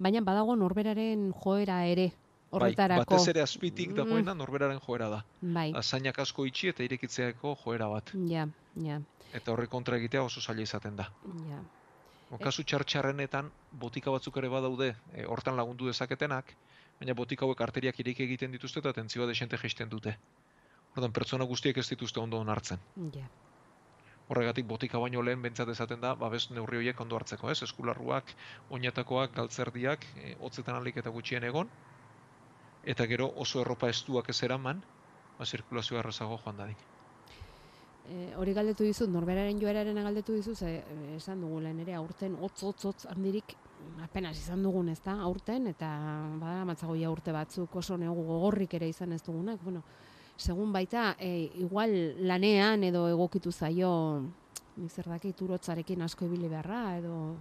Baina 0.00 0.22
badago 0.24 0.54
norberaren 0.56 1.26
joera 1.44 1.82
ere 1.86 2.06
horretarako. 2.50 3.04
Bai, 3.04 3.16
batez 3.18 3.28
ere 3.34 3.42
azpitik 3.44 3.90
Mm. 3.92 3.96
dagoena 3.98 4.34
norberaren 4.34 4.80
joera 4.80 5.08
da. 5.12 5.24
Bai. 5.42 5.72
Azainak 5.76 6.18
asko 6.18 6.46
itxi 6.48 6.68
eta 6.72 6.82
irekitzeako 6.82 7.54
joera 7.64 7.88
bat. 7.88 8.12
Ja, 8.28 8.48
ja, 8.76 9.00
Eta 9.32 9.52
horre 9.52 9.66
kontra 9.68 9.96
egitea 9.96 10.22
oso 10.24 10.40
zaila 10.40 10.62
izaten 10.62 10.96
da. 10.96 11.10
ja. 11.50 11.60
Bon, 12.30 12.38
kasu 12.38 12.62
txartxarrenetan 12.64 13.50
botika 13.72 14.10
batzuk 14.10 14.36
ere 14.38 14.48
badaude 14.48 14.94
e, 15.14 15.24
hortan 15.26 15.56
lagundu 15.56 15.86
dezaketenak, 15.86 16.54
baina 17.00 17.14
botika 17.14 17.44
hauek 17.44 17.60
arteriak 17.60 17.98
ireki 18.00 18.22
egiten 18.22 18.52
dituzte 18.52 18.78
eta 18.78 18.92
tentzioa 18.92 19.26
desente 19.26 19.56
jaisten 19.58 19.88
dute. 19.88 20.16
Ordan 20.96 21.12
pertsona 21.12 21.44
guztiek 21.44 21.76
ez 21.76 21.88
dituzte 21.88 22.20
ondo 22.20 22.38
onartzen. 22.38 22.78
Ja. 23.14 23.26
Horregatik 24.30 24.66
botika 24.70 25.00
baino 25.02 25.22
lehen 25.26 25.42
bentsat 25.42 25.68
esaten 25.72 26.00
da, 26.04 26.14
babes 26.14 26.44
neurri 26.54 26.78
horiek 26.78 27.00
ondo 27.02 27.18
hartzeko, 27.18 27.50
ez? 27.50 27.62
Eskularruak, 27.66 28.30
oinatakoak, 28.76 29.34
galtzerdiak, 29.34 30.06
e, 30.22 30.36
hotzetan 30.38 30.78
alik 30.78 31.00
eta 31.02 31.10
gutxien 31.10 31.46
egon, 31.48 31.72
eta 32.94 33.06
gero 33.10 33.26
oso 33.44 33.64
erropa 33.64 33.90
estuak 33.90 34.30
ez 34.30 34.38
eraman, 34.46 34.84
ba, 35.38 35.46
zirkulazioa 35.46 36.04
errazago 36.04 36.38
joan 36.44 36.62
dadin. 36.62 36.78
E, 38.10 38.28
hori 38.38 38.54
galdetu 38.56 38.86
dizut, 38.86 39.10
norberaren 39.12 39.58
joeraren 39.62 39.98
galdetu 40.02 40.34
dizut, 40.38 40.58
ze, 40.58 40.76
e, 40.78 41.16
esan 41.16 41.42
dugu 41.42 41.60
lehen 41.66 41.82
ere 41.82 41.98
aurten 41.98 42.38
hotz 42.40 42.62
hotz 42.66 42.84
hotz 42.88 43.00
handirik 43.10 43.56
apenas 44.04 44.36
izan 44.38 44.62
dugun, 44.62 44.88
ez 44.94 45.00
da, 45.04 45.16
aurten, 45.26 45.66
eta 45.70 45.90
bada 46.40 46.64
matzago 46.68 46.96
ja 46.98 47.10
urte 47.10 47.34
batzuk 47.34 47.76
oso 47.82 47.98
negu 48.00 48.24
gogorrik 48.30 48.74
ere 48.78 48.88
izan 48.88 49.12
ez 49.12 49.22
dugunak, 49.26 49.62
bueno, 49.62 49.82
segun 50.40 50.72
baita, 50.72 51.14
e, 51.20 51.50
igual 51.60 51.92
lanean 52.26 52.84
edo 52.88 53.06
egokitu 53.10 53.52
zaio, 53.52 53.92
nik 54.80 54.90
zer 54.90 55.08
dakit, 55.12 55.40
urotzarekin 55.44 56.02
asko 56.02 56.24
ibili 56.26 56.48
beharra, 56.48 56.96
edo 56.98 57.36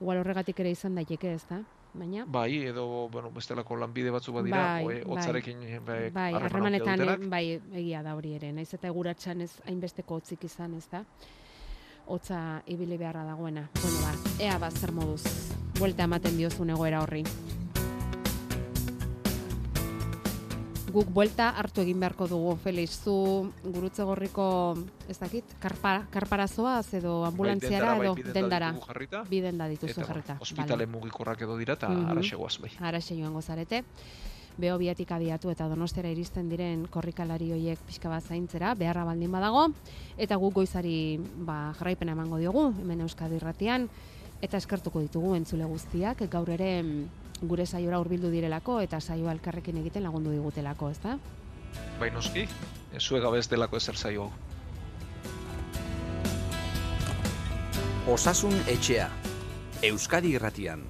igual 0.00 0.18
horregatik 0.24 0.58
ere 0.60 0.72
izan 0.74 0.94
daiteke, 0.98 1.34
ez 1.38 1.44
da? 1.48 1.62
Baina, 1.96 2.26
Bai, 2.28 2.58
edo, 2.68 3.08
bueno, 3.08 3.30
bestelako 3.32 3.76
lanbide 3.80 4.10
batzu 4.12 4.34
badira, 4.34 4.58
Bai, 4.58 4.84
bai, 4.84 4.94
bai. 5.00 5.12
hotzarekin 5.14 5.62
bai, 5.86 6.10
bai, 6.10 6.26
harreman 6.34 6.42
harremanetan 6.50 6.98
dutenak. 7.00 7.28
bai 7.30 7.44
egia 7.80 8.02
da 8.04 8.14
hori 8.18 8.34
ere, 8.36 8.50
naiz 8.52 8.68
eta 8.74 8.90
eguratsan 8.90 9.40
ez 9.46 9.52
hainbesteko 9.64 10.18
hotzik 10.18 10.44
izan, 10.44 10.74
ez 10.76 10.84
da? 10.92 11.04
Hotza 12.06 12.62
ibili 12.66 12.98
beharra 13.00 13.24
dagoena. 13.24 13.68
Bueno, 13.80 13.98
ba, 14.04 14.12
ea 14.44 14.58
ba 14.58 14.70
zer 14.70 14.92
moduz. 14.92 15.24
Buelta 15.78 16.04
ematen 16.04 16.36
diozun 16.36 16.70
egoera 16.70 17.00
horri. 17.02 17.24
Guk 20.96 21.10
buelta 21.12 21.50
hartu 21.60 21.82
egin 21.82 21.98
beharko 22.00 22.24
dugu, 22.30 22.54
Felix. 22.56 22.94
Zu 23.04 23.52
gurutze 23.66 24.04
gorriko, 24.08 24.46
ez 25.12 25.18
dakit, 25.20 25.50
karpa, 25.60 26.06
karparazoaz 26.14 26.86
edo 26.96 27.18
ambulantziara 27.26 27.90
bai, 27.98 28.06
edo 28.06 28.14
bidenda 28.16 28.38
dendara. 28.38 28.70
ditugu 28.72 28.88
jarrita. 28.88 29.20
Bidenda 29.28 29.66
dituzu 29.68 29.90
Eta, 29.90 30.00
bueno, 30.00 30.08
jarrita. 30.08 30.36
ospitale 30.40 30.86
mugikorrak 30.86 31.42
edo 31.44 31.58
dira 31.60 31.76
eta 31.76 31.90
araxe 32.14 32.36
goaz 32.40 32.56
bai. 32.62 32.70
Araxe 32.80 33.18
joango 33.18 33.42
zarete. 33.42 33.82
Beho 34.56 34.78
biatik 34.80 35.12
abiatu 35.12 35.52
eta 35.52 35.68
donostera 35.68 36.08
iristen 36.08 36.48
diren 36.48 36.86
korrikalari 36.88 37.50
hoiek 37.52 37.78
pixka 37.84 38.08
bat 38.08 38.24
zaintzera, 38.24 38.72
beharra 38.74 39.04
baldin 39.04 39.36
badago, 39.36 39.66
eta 40.16 40.40
guk 40.40 40.54
goizari 40.62 41.20
ba, 41.36 41.74
jarraipena 41.76 42.16
emango 42.16 42.40
diogu, 42.40 42.70
hemen 42.80 43.04
Euskadi 43.04 43.36
irratian, 43.36 43.90
eta 44.40 44.56
eskertuko 44.56 45.04
ditugu 45.04 45.34
entzule 45.36 45.68
guztiak, 45.68 46.24
gaur 46.32 46.48
ere 46.56 46.82
mm, 46.82 47.25
gure 47.42 47.66
saiora 47.66 47.98
hurbildu 48.00 48.30
direlako, 48.30 48.80
eta 48.80 49.00
saioa 49.00 49.32
elkarrekin 49.32 49.76
egiten 49.82 50.02
lagundu 50.02 50.30
digutelako, 50.30 50.90
ezta? 50.90 51.18
Bai 52.00 52.10
noski, 52.10 52.46
zuek 52.98 53.22
gabe 53.22 53.38
ez 53.38 53.48
delako 53.48 53.76
ezer 53.76 53.96
zaio 53.96 54.28
hau. 54.28 54.32
Osasun 58.06 58.54
etxea. 58.70 59.08
Euskadi 59.82 60.36
irratian. 60.38 60.84